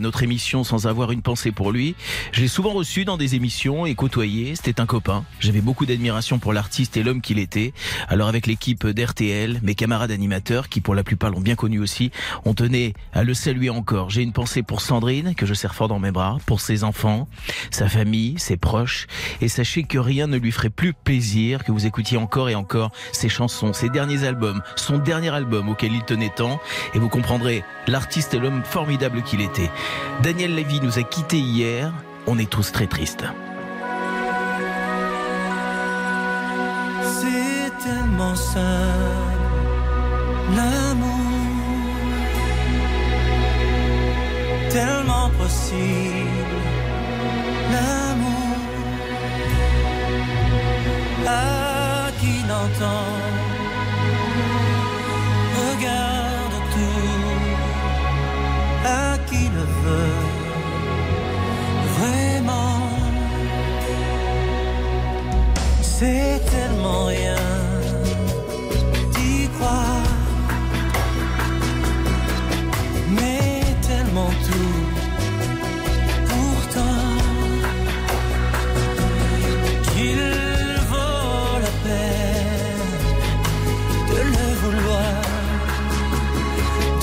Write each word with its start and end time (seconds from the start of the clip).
notre 0.00 0.22
émission 0.22 0.64
sans 0.64 0.86
avoir 0.86 1.12
une 1.12 1.22
pensée 1.22 1.52
pour 1.52 1.72
lui. 1.72 1.94
J'ai 2.32 2.48
souvent 2.48 2.72
reçu 2.72 3.04
dans 3.04 3.16
des 3.16 3.34
émissions 3.34 3.86
et 3.86 3.94
côtoyé, 3.94 4.54
c'était 4.56 4.80
un 4.80 4.86
copain. 4.86 5.24
J'avais 5.40 5.60
beaucoup 5.60 5.86
d'admiration 5.86 6.38
pour 6.38 6.52
l'artiste 6.52 6.96
et 6.96 7.02
l'homme 7.02 7.20
qu'il 7.20 7.38
était. 7.38 7.72
Alors 8.08 8.28
avec 8.28 8.46
l'équipe 8.46 8.86
d'RTL, 8.86 9.60
mes 9.62 9.74
camarades 9.74 10.10
animateurs, 10.10 10.68
qui 10.68 10.80
pour 10.80 10.94
la 10.94 11.04
plupart 11.04 11.30
l'ont 11.30 11.40
bien 11.40 11.54
connu 11.54 11.78
aussi, 11.78 12.10
on 12.44 12.54
tenait 12.54 12.94
à 13.12 13.24
le 13.24 13.34
saluer 13.34 13.70
encore. 13.70 14.10
J'ai 14.10 14.22
une 14.22 14.32
pensée 14.32 14.62
pour 14.62 14.80
Sandrine, 14.80 15.34
que 15.34 15.46
je 15.46 15.54
serre 15.54 15.74
fort 15.74 15.88
dans 15.88 15.98
mes 15.98 16.10
bras, 16.10 16.38
pour 16.46 16.60
ses 16.60 16.84
enfants, 16.84 17.28
sa 17.70 17.88
famille, 17.88 18.38
ses 18.38 18.56
proches. 18.56 19.06
Et 19.40 19.48
sachez 19.48 19.84
que 19.84 19.98
rien 19.98 20.26
ne 20.26 20.36
lui 20.36 20.52
ferait 20.52 20.70
plus 20.70 20.92
plaisir 20.92 21.64
que 21.64 21.72
vous 21.72 21.86
écoutiez 21.86 22.16
encore 22.16 22.48
et 22.48 22.54
encore 22.54 22.92
ses 23.12 23.28
chansons, 23.28 23.72
ses 23.72 23.88
derniers 23.88 24.24
albums, 24.24 24.62
son 24.76 24.98
dernier 24.98 25.30
album 25.30 25.68
auquel 25.68 25.92
il 25.92 26.02
tenait 26.02 26.32
tant. 26.34 26.60
Et 26.94 26.98
vous 26.98 27.08
comprendrez 27.08 27.64
l'artiste 27.86 28.34
et 28.34 28.38
l'homme 28.38 28.62
formidable 28.64 29.22
qu'il 29.22 29.40
était. 29.40 29.61
Daniel 30.22 30.54
Lévy 30.54 30.80
nous 30.80 30.98
a 30.98 31.02
quittés 31.02 31.38
hier. 31.38 31.92
On 32.26 32.38
est 32.38 32.48
tous 32.48 32.70
très 32.72 32.86
tristes. 32.86 33.24
C'est 37.02 37.72
tellement 37.84 38.34
simple, 38.34 38.62
l'amour, 40.56 41.10
tellement 44.70 45.30
possible, 45.38 46.60
l'amour, 47.72 48.56
à 51.26 52.10
qui 52.20 52.44
n'entend, 52.48 53.21
C'est 66.04 66.40
tellement 66.50 67.04
rien 67.04 67.36
d'y 69.14 69.48
croire, 69.56 70.02
mais 73.08 73.62
tellement 73.88 74.32
tout. 74.46 74.82
Pourtant, 76.32 77.08
qu'il 79.94 80.22
vaut 80.90 81.58
la 81.66 81.72
peine 81.86 82.94
de 84.10 84.20
le 84.34 84.46
vouloir, 84.62 85.22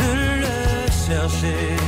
de 0.01 0.11
le 0.43 0.57
chercher. 1.05 1.78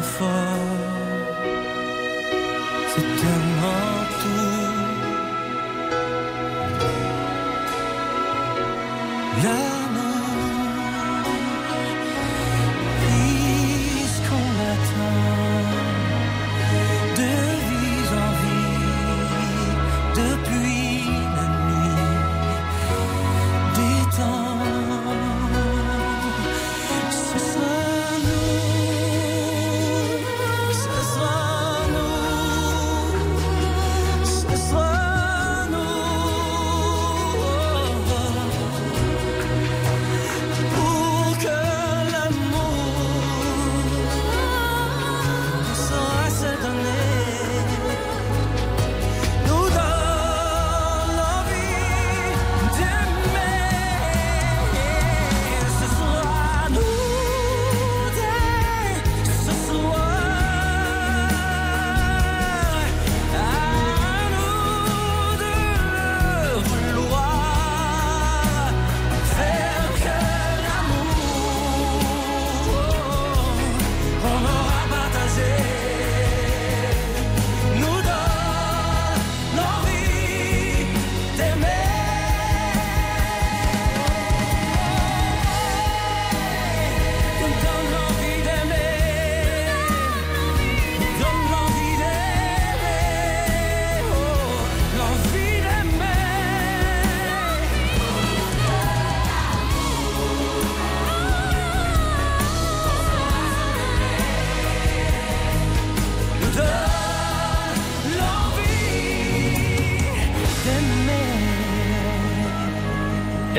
C'est 0.00 0.06
tellement 0.06 0.18
fort, 0.18 1.36
c'est 2.94 3.02
tellement 3.20 3.79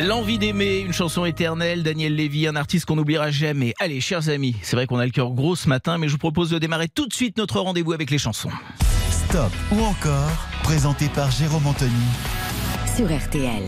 L'envie 0.04 0.40
d'aimer, 0.40 0.80
une 0.80 0.94
chanson 0.94 1.26
éternelle, 1.26 1.84
Daniel 1.84 2.16
Lévy, 2.16 2.48
un 2.48 2.56
artiste 2.56 2.86
qu'on 2.86 2.96
n'oubliera 2.96 3.30
jamais. 3.30 3.76
Allez, 3.80 4.02
chers 4.02 4.30
amis, 4.30 4.56
c'est 4.64 4.76
vrai 4.76 4.88
qu'on 4.88 4.98
a 4.98 5.06
le 5.06 5.12
cœur 5.12 5.30
gros 5.30 5.56
ce 5.56 5.70
matin, 5.70 6.00
mais 6.00 6.08
je 6.08 6.14
vous 6.14 6.18
propose 6.18 6.50
de 6.50 6.58
démarrer 6.58 6.88
tout 6.88 7.08
de 7.08 7.14
suite 7.14 7.38
notre 7.38 7.60
rendez-vous 7.60 7.94
avec 7.94 8.10
les 8.10 8.18
chansons. 8.18 8.50
Stop 9.12 9.52
ou 9.72 9.80
encore, 9.84 10.48
présenté 10.64 11.08
par 11.08 11.30
Jérôme 11.30 11.68
Anthony 11.68 11.92
sur 12.96 13.06
RTL. 13.06 13.64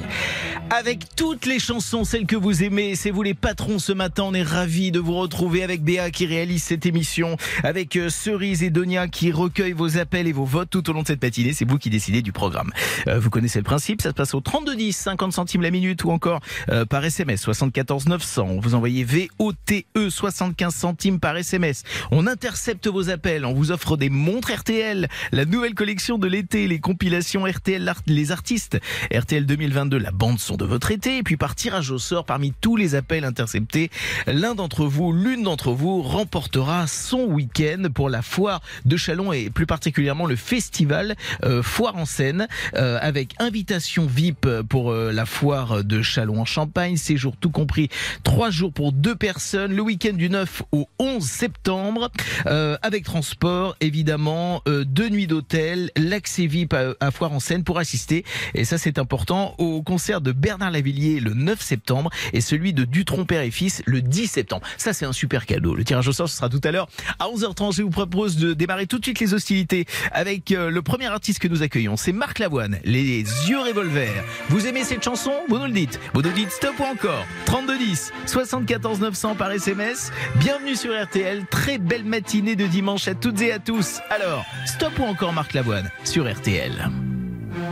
Avec 0.75 1.15
toutes 1.15 1.45
les 1.45 1.59
chansons, 1.59 2.03
celles 2.03 2.25
que 2.25 2.35
vous 2.35 2.63
aimez, 2.63 2.95
c'est 2.95 3.11
vous 3.11 3.21
les 3.21 3.35
patrons 3.35 3.77
ce 3.77 3.91
matin. 3.91 4.23
On 4.23 4.33
est 4.33 4.41
ravis 4.41 4.91
de 4.91 4.99
vous 4.99 5.13
retrouver 5.13 5.61
avec 5.61 5.83
Béa 5.83 6.09
qui 6.09 6.25
réalise 6.25 6.63
cette 6.63 6.87
émission, 6.87 7.37
avec 7.63 7.95
euh, 7.95 8.09
Cerise 8.09 8.63
et 8.63 8.71
Donia 8.71 9.07
qui 9.07 9.31
recueillent 9.31 9.73
vos 9.73 9.99
appels 9.99 10.25
et 10.25 10.31
vos 10.31 10.45
votes 10.45 10.71
tout 10.71 10.89
au 10.89 10.93
long 10.93 11.03
de 11.03 11.07
cette 11.07 11.21
matinée. 11.21 11.53
C'est 11.53 11.69
vous 11.69 11.77
qui 11.77 11.91
décidez 11.91 12.23
du 12.23 12.31
programme. 12.31 12.71
Euh, 13.07 13.19
vous 13.19 13.29
connaissez 13.29 13.59
le 13.59 13.63
principe, 13.63 14.01
ça 14.01 14.09
se 14.09 14.15
passe 14.15 14.33
au 14.33 14.41
3210, 14.41 14.97
50 14.97 15.31
centimes 15.31 15.61
la 15.61 15.69
minute 15.69 16.03
ou 16.05 16.09
encore 16.09 16.39
euh, 16.69 16.85
par 16.85 17.05
SMS 17.05 17.39
74 17.41 18.07
900. 18.07 18.57
Vous 18.59 18.73
envoyez 18.73 19.03
VOTE 19.03 19.85
75 20.09 20.73
centimes 20.73 21.19
par 21.19 21.37
SMS. 21.37 21.83
On 22.09 22.25
intercepte 22.25 22.87
vos 22.87 23.11
appels, 23.11 23.45
on 23.45 23.53
vous 23.53 23.71
offre 23.71 23.95
des 23.95 24.09
montres 24.09 24.51
RTL, 24.51 25.07
la 25.33 25.45
nouvelle 25.45 25.75
collection 25.75 26.17
de 26.17 26.25
l'été, 26.25 26.67
les 26.67 26.79
compilations 26.79 27.45
RTL, 27.45 27.93
les 28.07 28.31
artistes 28.31 28.79
RTL 29.13 29.45
2022, 29.45 29.99
la 29.99 30.09
bande 30.09 30.39
son 30.39 30.57
de 30.57 30.62
votre 30.65 30.91
été. 30.91 31.17
Et 31.17 31.23
puis 31.23 31.37
par 31.37 31.55
tirage 31.55 31.91
au 31.91 31.99
sort, 31.99 32.25
parmi 32.25 32.53
tous 32.61 32.75
les 32.75 32.95
appels 32.95 33.25
interceptés, 33.25 33.89
l'un 34.27 34.55
d'entre 34.55 34.85
vous, 34.85 35.13
l'une 35.13 35.43
d'entre 35.43 35.71
vous 35.71 36.01
remportera 36.01 36.87
son 36.87 37.23
week-end 37.25 37.83
pour 37.93 38.09
la 38.09 38.21
foire 38.21 38.61
de 38.85 38.97
Chalon 38.97 39.33
et 39.33 39.49
plus 39.49 39.65
particulièrement 39.65 40.25
le 40.25 40.35
festival 40.35 41.15
euh, 41.43 41.63
Foire 41.63 41.95
en 41.95 42.05
scène 42.05 42.47
euh, 42.75 42.97
avec 43.01 43.35
invitation 43.39 44.05
VIP 44.05 44.47
pour 44.69 44.91
euh, 44.91 45.11
la 45.11 45.25
foire 45.25 45.83
de 45.83 46.01
Chalon 46.01 46.41
en 46.41 46.45
Champagne, 46.45 46.97
séjour 46.97 47.35
tout 47.37 47.49
compris, 47.49 47.89
trois 48.23 48.49
jours 48.49 48.73
pour 48.73 48.91
deux 48.91 49.15
personnes, 49.15 49.73
le 49.73 49.81
week-end 49.81 50.13
du 50.13 50.29
9 50.29 50.63
au 50.71 50.87
11 50.99 51.23
septembre, 51.23 52.11
avec 52.45 53.03
transport 53.03 53.75
évidemment, 53.81 54.61
deux 54.65 55.09
nuits 55.09 55.27
d'hôtel, 55.27 55.91
l'accès 55.95 56.47
VIP 56.47 56.73
à, 56.73 56.93
à 56.99 57.11
Foire 57.11 57.31
en 57.33 57.39
scène 57.39 57.63
pour 57.63 57.79
assister, 57.79 58.23
et 58.53 58.65
ça 58.65 58.77
c'est 58.77 58.97
important, 58.97 59.55
au 59.57 59.81
concert 59.81 60.21
de 60.21 60.31
Bernard 60.53 60.69
Lavillier 60.69 61.19
le 61.19 61.33
9 61.33 61.59
septembre 61.59 62.11
et 62.31 62.39
celui 62.39 62.73
de 62.73 62.83
Dutron 62.83 63.25
Père 63.25 63.41
et 63.41 63.49
Fils 63.49 63.81
le 63.87 64.03
10 64.03 64.27
septembre. 64.27 64.61
Ça, 64.77 64.93
c'est 64.93 65.03
un 65.05 65.11
super 65.11 65.47
cadeau. 65.47 65.73
Le 65.73 65.83
tirage 65.83 66.07
au 66.07 66.11
sort, 66.11 66.29
ce 66.29 66.37
sera 66.37 66.47
tout 66.47 66.61
à 66.63 66.71
l'heure 66.71 66.87
à 67.17 67.25
11h30. 67.25 67.75
Je 67.75 67.81
vous 67.81 67.89
propose 67.89 68.37
de 68.37 68.53
démarrer 68.53 68.85
tout 68.85 68.99
de 68.99 69.03
suite 69.03 69.19
les 69.19 69.33
hostilités 69.33 69.87
avec 70.11 70.51
euh, 70.51 70.69
le 70.69 70.81
premier 70.83 71.07
artiste 71.07 71.39
que 71.39 71.47
nous 71.47 71.63
accueillons. 71.63 71.97
C'est 71.97 72.11
Marc 72.11 72.37
Lavoine, 72.37 72.77
Les 72.83 73.21
Yeux 73.47 73.61
Revolver. 73.61 74.11
Vous 74.49 74.67
aimez 74.67 74.83
cette 74.83 75.03
chanson? 75.03 75.33
Vous 75.49 75.57
nous 75.57 75.65
le 75.65 75.71
dites. 75.71 75.99
Vous 76.13 76.21
nous 76.21 76.31
dites 76.31 76.51
stop 76.51 76.79
ou 76.79 76.83
encore 76.83 77.25
3210 77.47 78.11
74 78.27 78.99
900 78.99 79.33
par 79.33 79.51
SMS. 79.51 80.11
Bienvenue 80.35 80.75
sur 80.75 80.93
RTL. 80.93 81.47
Très 81.47 81.79
belle 81.79 82.05
matinée 82.05 82.55
de 82.55 82.67
dimanche 82.67 83.07
à 83.07 83.15
toutes 83.15 83.41
et 83.41 83.51
à 83.51 83.57
tous. 83.57 84.01
Alors, 84.11 84.45
stop 84.67 84.99
ou 84.99 85.03
encore 85.03 85.33
Marc 85.33 85.53
Lavoine 85.53 85.89
sur 86.03 86.31
RTL. 86.31 86.91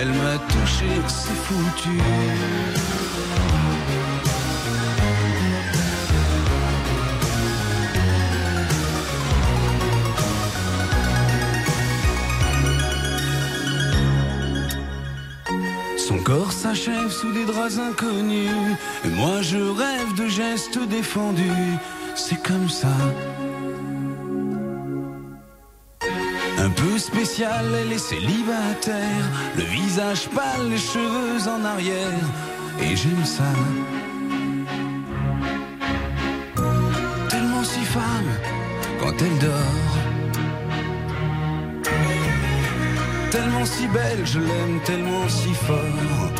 elle 0.00 0.08
m'a 0.08 0.38
touché, 0.48 0.86
c'est 1.08 1.34
foutu. 1.34 2.00
Son 15.98 16.18
corps 16.18 16.50
s'achève 16.50 17.10
sous 17.10 17.32
des 17.32 17.44
draps 17.44 17.78
inconnus. 17.78 18.50
Et 19.04 19.08
moi 19.08 19.42
je 19.42 19.58
rêve 19.58 20.14
de 20.16 20.26
gestes 20.28 20.78
défendus. 20.88 21.42
C'est 22.14 22.42
comme 22.42 22.68
ça. 22.68 22.88
Un 26.62 26.68
peu 26.70 26.98
spécial, 26.98 27.64
elle 27.80 27.92
est 27.92 27.98
célibataire. 27.98 29.24
Le 29.56 29.64
visage 29.64 30.28
pâle, 30.28 30.68
les 30.68 30.78
cheveux 30.78 31.48
en 31.48 31.64
arrière. 31.64 32.26
Et 32.82 32.94
j'aime 32.96 33.24
ça. 33.24 33.52
Tellement 37.30 37.64
si 37.64 37.84
femme 37.84 38.32
quand 39.00 39.14
elle 39.26 39.38
dort. 39.38 39.90
Tellement 43.30 43.64
si 43.64 43.86
belle, 43.86 44.24
je 44.24 44.40
l'aime 44.40 44.80
tellement 44.84 45.28
si 45.28 45.54
fort. 45.54 46.30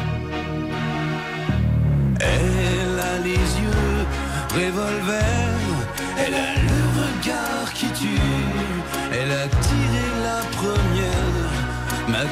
Elle 2.21 3.01
a 3.01 3.19
les 3.23 3.45
yeux 3.63 4.07
revolver, 4.55 5.57
elle 6.19 6.35
a 6.35 6.55
le 6.69 6.81
regard 7.01 7.73
qui 7.73 7.87
tue, 7.87 8.30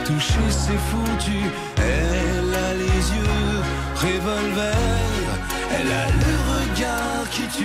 m'a 0.09 0.15
touché, 0.15 0.39
c'est 0.51 0.79
foutu. 0.79 1.39
Elle 1.77 2.55
a 2.55 2.75
les 2.75 2.85
yeux 2.85 3.63
revolver, 3.95 4.75
elle 5.73 5.93
a 5.93 6.07
le 6.07 6.35
regard 6.53 7.31
qui 7.31 7.43
tue, 7.49 7.65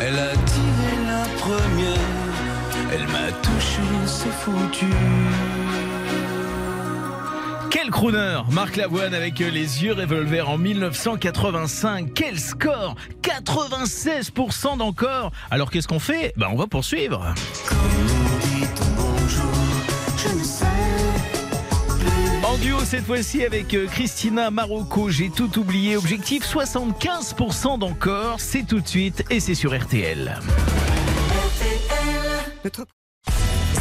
elle 0.00 0.18
a 0.18 0.32
tiré 0.32 0.96
la 1.06 1.24
première, 1.38 1.98
elle 2.92 3.06
m'a 3.08 3.32
touché, 3.42 3.82
c'est 4.06 4.32
foutu. 4.32 4.86
Quel 7.70 7.90
crooner 7.90 8.40
Marc 8.50 8.76
Lavoine 8.76 9.14
avec 9.14 9.38
les 9.38 9.84
yeux 9.84 9.92
revolver 9.92 10.48
en 10.48 10.58
1985. 10.58 12.12
Quel 12.14 12.38
score? 12.38 12.96
96% 13.22 14.78
d'encore. 14.78 15.30
Alors 15.50 15.70
qu'est-ce 15.70 15.86
qu'on 15.86 15.98
fait? 15.98 16.32
Ben 16.36 16.48
on 16.50 16.56
va 16.56 16.66
poursuivre. 16.66 17.34
En 20.18 20.57
duo 22.60 22.80
cette 22.84 23.04
fois-ci 23.04 23.44
avec 23.44 23.74
euh, 23.74 23.86
Christina 23.86 24.50
Marocco, 24.50 25.10
j'ai 25.10 25.30
tout 25.30 25.58
oublié. 25.58 25.96
Objectif 25.96 26.44
75% 26.44 27.78
d'encore. 27.78 28.40
C'est 28.40 28.64
tout 28.66 28.80
de 28.80 28.88
suite 28.88 29.24
et 29.30 29.40
c'est 29.40 29.54
sur 29.54 29.76
RTL. 29.78 30.38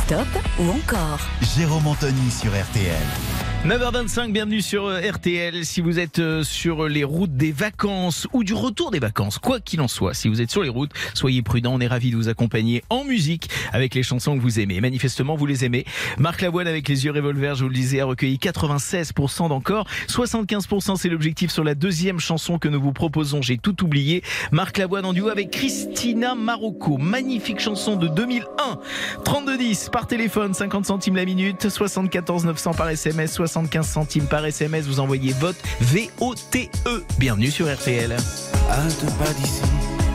Stop 0.05 0.27
ou 0.59 0.69
encore? 0.69 1.19
Jérôme 1.55 1.87
Anthony 1.87 2.31
sur 2.31 2.51
RTL. 2.51 3.36
9h25, 3.67 4.31
bienvenue 4.31 4.61
sur 4.61 4.85
euh, 4.85 5.01
RTL. 5.01 5.65
Si 5.65 5.81
vous 5.81 5.99
êtes 5.99 6.19
euh, 6.19 6.41
sur 6.41 6.87
les 6.87 7.03
routes 7.03 7.35
des 7.35 7.51
vacances 7.51 8.25
ou 8.31 8.45
du 8.45 8.53
retour 8.53 8.91
des 8.91 8.99
vacances, 8.99 9.39
quoi 9.39 9.59
qu'il 9.59 9.81
en 9.81 9.89
soit, 9.89 10.13
si 10.13 10.29
vous 10.29 10.41
êtes 10.41 10.49
sur 10.49 10.63
les 10.63 10.69
routes, 10.69 10.91
soyez 11.13 11.41
prudents. 11.41 11.73
On 11.73 11.81
est 11.81 11.87
ravis 11.87 12.11
de 12.11 12.15
vous 12.15 12.29
accompagner 12.29 12.81
en 12.89 13.03
musique 13.03 13.49
avec 13.73 13.93
les 13.93 14.03
chansons 14.03 14.37
que 14.37 14.41
vous 14.41 14.61
aimez. 14.61 14.79
Manifestement, 14.79 15.35
vous 15.35 15.45
les 15.45 15.65
aimez. 15.65 15.83
Marc 16.17 16.39
Lavoine 16.39 16.65
avec 16.65 16.87
les 16.87 17.03
yeux 17.03 17.11
revolver, 17.11 17.55
je 17.55 17.63
vous 17.63 17.69
le 17.69 17.75
disais, 17.75 17.99
a 17.99 18.05
recueilli 18.05 18.37
96% 18.37 19.49
d'encore. 19.49 19.85
75% 20.07 20.95
c'est 20.95 21.09
l'objectif 21.09 21.51
sur 21.51 21.65
la 21.65 21.75
deuxième 21.75 22.21
chanson 22.21 22.59
que 22.59 22.69
nous 22.69 22.79
vous 22.79 22.93
proposons. 22.93 23.41
J'ai 23.41 23.57
tout 23.57 23.83
oublié. 23.83 24.23
Marc 24.53 24.77
Lavoine 24.77 25.03
en 25.03 25.11
duo 25.11 25.27
avec 25.27 25.51
Christina 25.51 26.35
Marocco. 26.35 26.97
Magnifique 26.97 27.59
chanson 27.59 27.97
de 27.97 28.07
2001. 28.07 28.79
3210 29.25 29.89
par 29.91 30.07
téléphone, 30.07 30.53
50 30.53 30.85
centimes 30.85 31.17
la 31.17 31.25
minute, 31.25 31.67
74 31.67 32.45
900 32.45 32.73
par 32.73 32.87
SMS, 32.87 33.33
75 33.57 33.87
centimes 33.87 34.27
par 34.27 34.45
SMS. 34.45 34.85
Vous 34.85 34.99
envoyez 34.99 35.33
vote 35.33 35.55
V-O-T-E. 35.81 37.03
Bienvenue 37.17 37.49
sur 37.49 37.65
RTL. 37.73 38.09
Deux 38.09 39.07
pas 39.13 39.33
d'ici, 39.33 39.63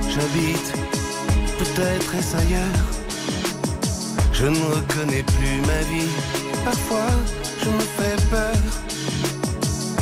j'habite, 0.08 0.72
peut-être 1.58 2.14
est-ce 2.14 2.36
ailleurs. 2.36 2.82
Je 4.32 4.46
ne 4.46 4.56
reconnais 4.56 5.24
plus 5.24 5.60
ma 5.66 5.80
vie, 5.90 6.08
parfois 6.64 7.10
je 7.64 7.68
me 7.68 7.80
fais 7.80 8.16
peur. 8.30 8.54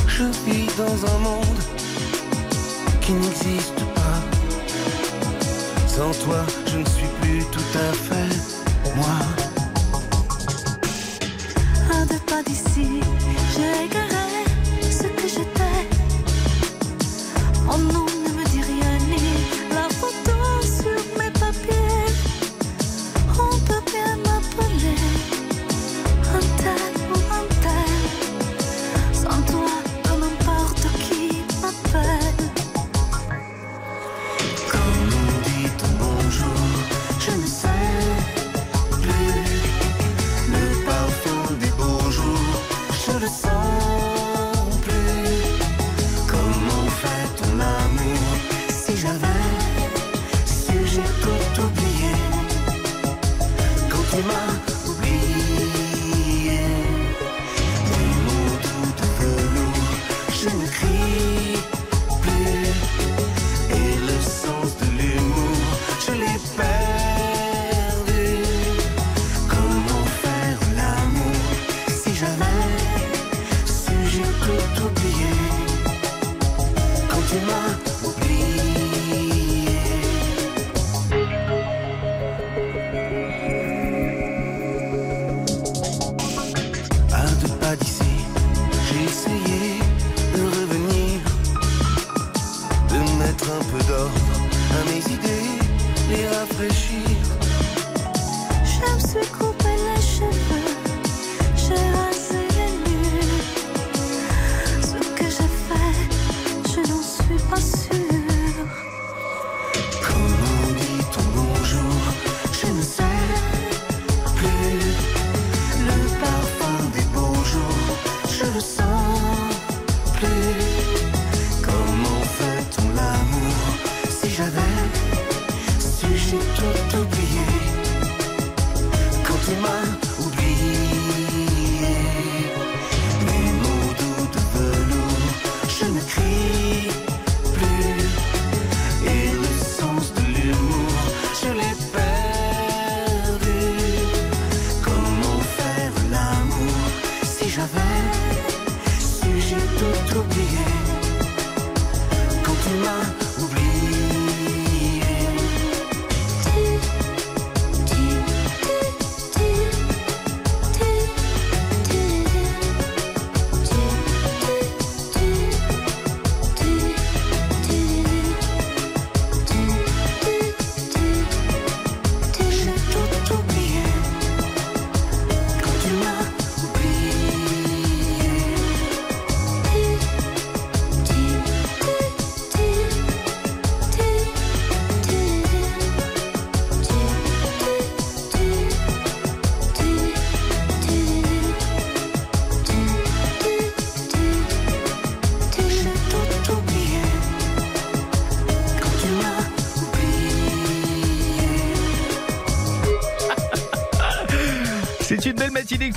Je 0.07 0.23
vis 0.45 0.67
dans 0.77 1.15
un 1.15 1.19
monde 1.19 1.61
qui 3.01 3.13
n'existe 3.13 3.83
pas. 3.95 4.21
Sans 5.87 6.11
toi, 6.25 6.45
je 6.67 6.77
ne 6.77 6.85
suis 6.85 7.07
plus 7.21 7.43
tout 7.51 7.79
à 7.79 7.91
fait 7.91 8.95
moi. 8.95 9.40
Deux 12.11 12.19
pas 12.19 12.43
d'ici, 12.43 12.99
j'ai 13.55 13.85
égaré 13.85 14.43
ce 14.91 15.03
que 15.03 15.27
j'étais. 15.29 15.87
Mon 17.65 17.77
nom 17.77 18.10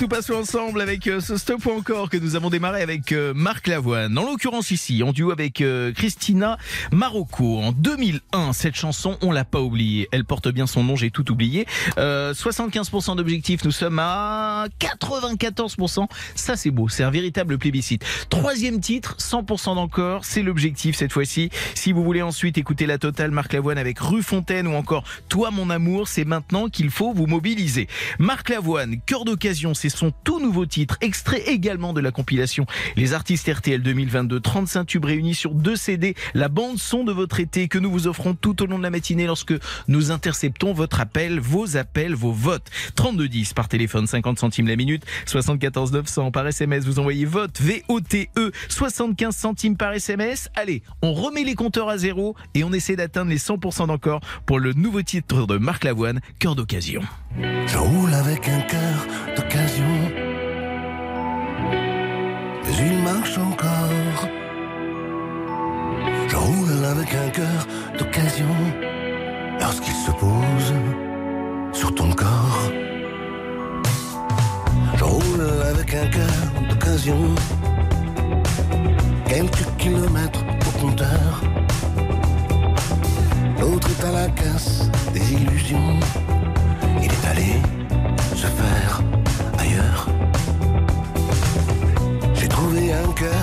nous 0.05 0.09
passons 0.09 0.33
ensemble 0.33 0.81
avec 0.81 1.07
euh, 1.07 1.19
ce 1.19 1.35
stop 1.35 1.65
ou 1.65 1.71
encore 1.71 2.11
que 2.11 2.17
nous 2.17 2.35
avons 2.35 2.51
démarré 2.51 2.83
avec 2.83 3.11
euh, 3.11 3.33
Marc 3.33 3.65
Lavoine. 3.65 4.15
En 4.15 4.23
l'occurrence 4.23 4.69
ici, 4.69 5.01
en 5.01 5.11
duo 5.13 5.31
avec 5.31 5.61
euh, 5.61 5.91
Christina 5.93 6.59
Marocco. 6.91 7.57
En 7.57 7.71
2001, 7.71 8.53
cette 8.53 8.75
chanson, 8.75 9.17
on 9.23 9.31
l'a 9.31 9.45
pas 9.45 9.61
oubliée. 9.61 10.07
Elle 10.11 10.23
porte 10.23 10.47
bien 10.49 10.67
son 10.67 10.83
nom, 10.83 10.95
j'ai 10.95 11.09
tout 11.09 11.31
oublié. 11.31 11.65
Euh, 11.97 12.35
75% 12.35 13.15
d'objectifs, 13.15 13.63
nous 13.63 13.71
sommes 13.71 13.97
à 13.97 14.67
94%. 14.79 16.07
Ça 16.35 16.55
c'est 16.55 16.69
beau, 16.69 16.87
c'est 16.87 17.03
un 17.03 17.09
véritable 17.09 17.57
plébiscite. 17.57 18.05
Troisième 18.29 18.79
titre, 18.79 19.15
100% 19.17 19.73
d'encore, 19.73 20.23
c'est 20.23 20.43
l'objectif 20.43 20.95
cette 20.95 21.13
fois-ci. 21.13 21.49
Si 21.73 21.93
vous 21.93 22.03
voulez 22.03 22.21
ensuite 22.21 22.59
écouter 22.59 22.85
la 22.85 22.99
totale 22.99 23.31
Marc 23.31 23.53
Lavoine 23.53 23.79
avec 23.79 23.97
Rue 23.97 24.21
Fontaine 24.21 24.67
ou 24.67 24.75
encore 24.75 25.03
Toi 25.29 25.49
mon 25.49 25.71
amour, 25.71 26.07
c'est 26.07 26.25
maintenant 26.25 26.69
qu'il 26.69 26.91
faut 26.91 27.11
vous 27.11 27.25
mobiliser. 27.25 27.87
Marc 28.19 28.49
Lavoine, 28.49 28.97
Cœur 29.07 29.25
d'occasion, 29.25 29.73
c'est 29.73 29.94
son 29.95 30.11
tout 30.23 30.39
nouveau 30.39 30.65
titre, 30.65 30.97
extrait 31.01 31.43
également 31.47 31.93
de 31.93 32.01
la 32.01 32.11
compilation 32.11 32.65
Les 32.95 33.13
artistes 33.13 33.51
RTL 33.51 33.81
2022, 33.81 34.39
35 34.39 34.85
tubes 34.85 35.05
réunis 35.05 35.35
sur 35.35 35.53
deux 35.53 35.75
CD, 35.75 36.15
la 36.33 36.49
bande 36.49 36.77
son 36.77 37.03
de 37.03 37.11
votre 37.11 37.39
été 37.39 37.67
que 37.67 37.77
nous 37.77 37.91
vous 37.91 38.07
offrons 38.07 38.33
tout 38.33 38.61
au 38.63 38.65
long 38.65 38.77
de 38.77 38.83
la 38.83 38.89
matinée 38.89 39.25
lorsque 39.25 39.53
nous 39.87 40.11
interceptons 40.11 40.73
votre 40.73 40.99
appel, 40.99 41.39
vos 41.39 41.77
appels, 41.77 42.15
vos 42.15 42.31
votes. 42.31 42.69
3210 42.95 43.53
par 43.53 43.67
téléphone, 43.67 44.07
50 44.07 44.39
centimes 44.39 44.67
la 44.67 44.75
minute, 44.75 45.03
74 45.25 45.91
900 45.91 46.31
par 46.31 46.47
SMS, 46.47 46.85
vous 46.85 46.99
envoyez 46.99 47.25
vote, 47.25 47.59
V-O-T-E, 47.61 48.51
75 48.69 49.35
centimes 49.35 49.77
par 49.77 49.93
SMS. 49.93 50.49
Allez, 50.55 50.83
on 51.01 51.13
remet 51.13 51.43
les 51.43 51.55
compteurs 51.55 51.89
à 51.89 51.97
zéro 51.97 52.35
et 52.53 52.63
on 52.63 52.73
essaie 52.73 52.95
d'atteindre 52.95 53.31
les 53.31 53.39
100% 53.39 53.87
d'encore 53.87 54.21
pour 54.45 54.59
le 54.59 54.73
nouveau 54.73 55.01
titre 55.01 55.45
de 55.45 55.57
Marc 55.57 55.83
Lavoine, 55.83 56.19
Cœur 56.39 56.55
d'occasion. 56.55 57.01
Je 57.67 57.77
roule 57.77 58.13
avec 58.13 58.47
un 58.47 58.61
cœur 58.61 59.07
d'occasion. 59.35 59.84
Avec 66.85 67.13
un 67.15 67.29
cœur 67.29 67.67
d'occasion. 67.97 68.55
Lorsqu'il 69.59 69.93
se 69.93 70.11
pose 70.11 70.73
sur 71.73 71.93
ton 71.95 72.11
corps. 72.11 72.71
Je 74.97 75.03
roule 75.03 75.47
avec 75.71 75.93
un 75.93 76.07
cœur 76.07 76.45
d'occasion. 76.69 77.21
Quelques 79.27 79.65
kilomètres 79.77 80.43
au 80.67 80.79
compteur. 80.79 81.41
L'autre 83.59 83.87
est 83.93 84.05
à 84.05 84.11
la 84.11 84.27
casse 84.29 84.89
des 85.13 85.33
illusions. 85.33 85.99
Il 87.01 87.11
est 87.11 87.25
allé 87.31 87.51
se 88.35 88.47
faire 88.47 89.01
ailleurs. 89.57 90.07
J'ai 92.35 92.47
trouvé 92.47 92.93
un 92.93 93.11
cœur 93.13 93.34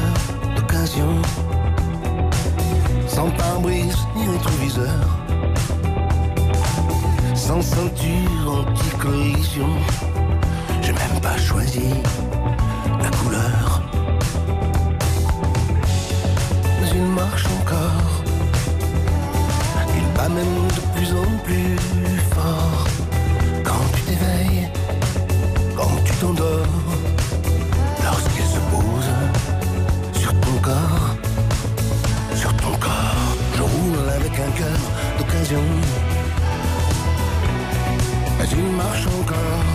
sans 7.35 7.61
ceinture 7.61 8.67
anti-collision. 8.67 9.69
J'ai 10.81 10.93
même 10.93 11.21
pas 11.21 11.37
choisi 11.37 11.91
la 13.03 13.11
couleur. 13.19 13.83
Mais 16.81 16.89
il 16.95 17.03
marche 17.03 17.47
encore. 17.61 18.11
Il 19.97 20.07
bat 20.17 20.29
même 20.29 20.69
de 20.77 20.83
plus 20.95 21.13
en 21.13 21.29
plus 21.45 21.77
fort. 22.31 22.87
Quand 23.65 23.85
tu 23.95 24.03
t'éveilles, 24.03 24.69
quand 25.77 25.97
tu 26.05 26.13
t'endors, 26.15 26.92
d'occasion. 35.19 35.65
Mais 38.39 38.49
il 38.51 38.77
marche 38.77 39.07
encore. 39.07 39.69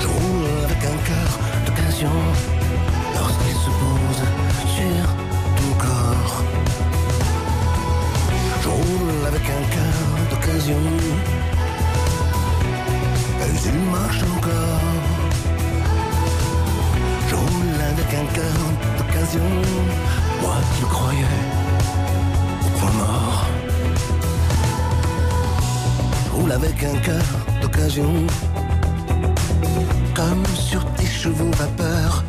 Je 0.00 0.06
roule 0.06 0.64
avec 0.64 0.80
un 0.92 0.98
cœur 1.08 1.30
d'occasion 1.66 2.16
lorsqu'il 3.14 3.56
se 3.64 3.70
pose 3.80 4.22
sur 4.76 5.06
ton 5.58 5.70
corps. 5.84 6.42
Je 8.62 8.68
roule 8.68 9.26
avec 9.26 9.44
un 9.58 9.64
cœur 9.74 9.98
d'occasion. 10.30 10.82
Mais 13.38 13.52
il 13.70 13.78
marche 13.96 14.22
encore. 14.36 14.82
Je 17.28 17.34
roule 17.34 17.80
avec 17.92 18.08
un 18.22 18.26
cœur 18.36 18.60
d'occasion. 18.98 19.48
Moi 20.42 20.56
qui 20.74 20.80
le 20.82 20.86
croyais 20.86 21.57
avec 26.50 26.82
un 26.82 26.96
cœur 26.98 27.24
d'occasion. 27.60 28.12
Comme 30.14 30.44
sur 30.54 30.84
tes 30.94 31.06
chevaux 31.06 31.50
vapeur. 31.52 32.24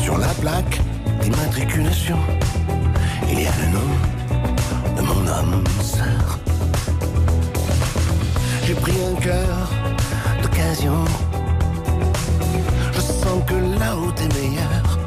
Sur 0.00 0.18
la 0.18 0.28
plaque 0.40 0.80
d'immatriculation, 1.20 2.18
il 3.30 3.40
y 3.40 3.46
a 3.46 3.52
le 3.62 3.72
nom 3.72 3.90
de 4.96 5.02
mon 5.02 5.28
âme 5.28 5.64
sœur. 5.80 6.38
J'ai 8.64 8.74
pris 8.74 8.96
un 9.10 9.20
cœur 9.20 9.70
d'occasion. 10.42 11.04
Je 12.92 13.00
sens 13.00 13.42
que 13.46 13.54
là-haut 13.78 14.12
est 14.22 14.34
meilleur. 14.34 14.98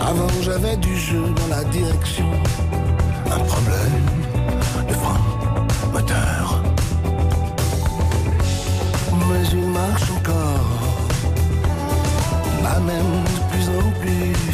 Avant 0.00 0.28
j'avais 0.42 0.76
du 0.76 0.96
jeu 0.96 1.22
dans 1.36 1.56
la 1.56 1.64
direction. 1.64 2.39
Même 12.90 13.24
de 13.24 13.40
plus 13.50 13.68
en 13.68 13.90
plus 14.00 14.49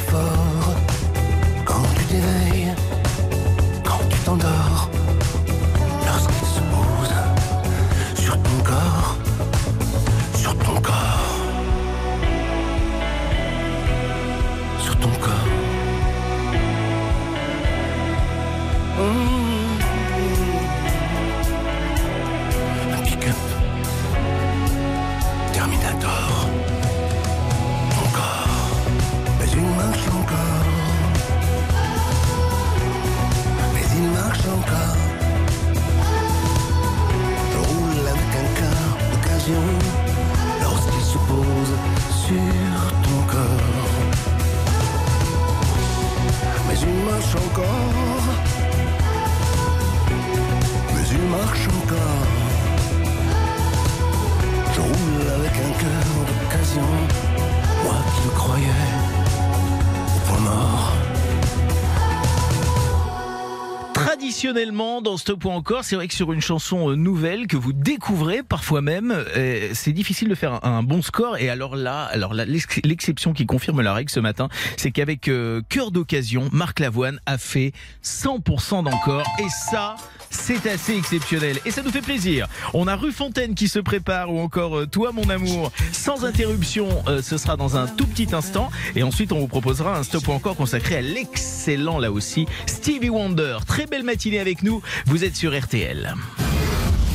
Traditionnellement, 64.56 65.02
dans 65.02 65.18
Stop 65.18 65.44
ou 65.44 65.50
encore, 65.50 65.84
c'est 65.84 65.96
vrai 65.96 66.08
que 66.08 66.14
sur 66.14 66.32
une 66.32 66.40
chanson 66.40 66.90
euh, 66.90 66.94
nouvelle 66.94 67.46
que 67.46 67.58
vous 67.58 67.74
découvrez 67.74 68.42
parfois 68.42 68.80
même, 68.80 69.12
euh, 69.12 69.68
c'est 69.74 69.92
difficile 69.92 70.30
de 70.30 70.34
faire 70.34 70.64
un, 70.64 70.82
bon 70.82 71.02
score. 71.02 71.36
Et 71.36 71.50
alors 71.50 71.76
là, 71.76 72.04
alors 72.04 72.32
l'exception 72.32 73.34
qui 73.34 73.44
confirme 73.44 73.82
la 73.82 73.92
règle 73.92 74.08
ce 74.10 74.18
matin, 74.18 74.48
c'est 74.78 74.92
qu'avec 74.92 75.28
euh, 75.28 75.60
cœur 75.68 75.90
d'occasion, 75.90 76.48
Marc 76.52 76.80
Lavoine 76.80 77.20
a 77.26 77.36
fait 77.36 77.72
100% 78.02 78.84
d'encore. 78.84 79.24
Et 79.40 79.48
ça, 79.70 79.96
c'est 80.30 80.66
assez 80.66 80.96
exceptionnel. 80.96 81.58
Et 81.64 81.70
ça 81.70 81.82
nous 81.82 81.90
fait 81.90 82.02
plaisir. 82.02 82.46
On 82.74 82.86
a 82.86 82.96
Rue 82.96 83.12
Fontaine 83.12 83.54
qui 83.54 83.68
se 83.68 83.78
prépare 83.78 84.32
ou 84.32 84.40
encore 84.40 84.76
euh, 84.78 84.86
Toi 84.86 85.12
mon 85.12 85.28
amour, 85.28 85.72
sans 85.92 86.24
interruption, 86.24 86.88
euh, 87.08 87.22
ce 87.22 87.38
sera 87.38 87.56
dans 87.56 87.76
un 87.76 87.86
tout 87.86 88.06
petit 88.06 88.34
instant. 88.34 88.70
Et 88.94 89.02
ensuite, 89.02 89.32
on 89.32 89.38
vous 89.38 89.48
proposera 89.48 89.98
un 89.98 90.02
Stop 90.02 90.28
ou 90.28 90.32
encore 90.32 90.56
consacré 90.56 90.96
à 90.96 91.00
l'excellent 91.00 91.98
là 91.98 92.12
aussi 92.12 92.46
Stevie 92.66 93.10
Wonder. 93.10 93.58
Très 93.66 93.86
belle 93.86 94.04
matinée 94.04 94.38
avec 94.38 94.62
nous. 94.62 94.82
Vous 95.06 95.24
êtes 95.24 95.36
sur 95.36 95.58
RTL. 95.58 96.14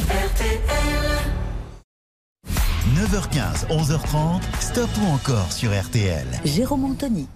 RTL. 0.09 0.91
9h15, 2.95 3.67
11h30, 3.69 4.41
stop 4.59 4.89
ou 5.01 5.07
encore 5.07 5.51
sur 5.51 5.71
RTL. 5.71 6.27
Jérôme 6.45 6.85
Anthony. 6.85 7.27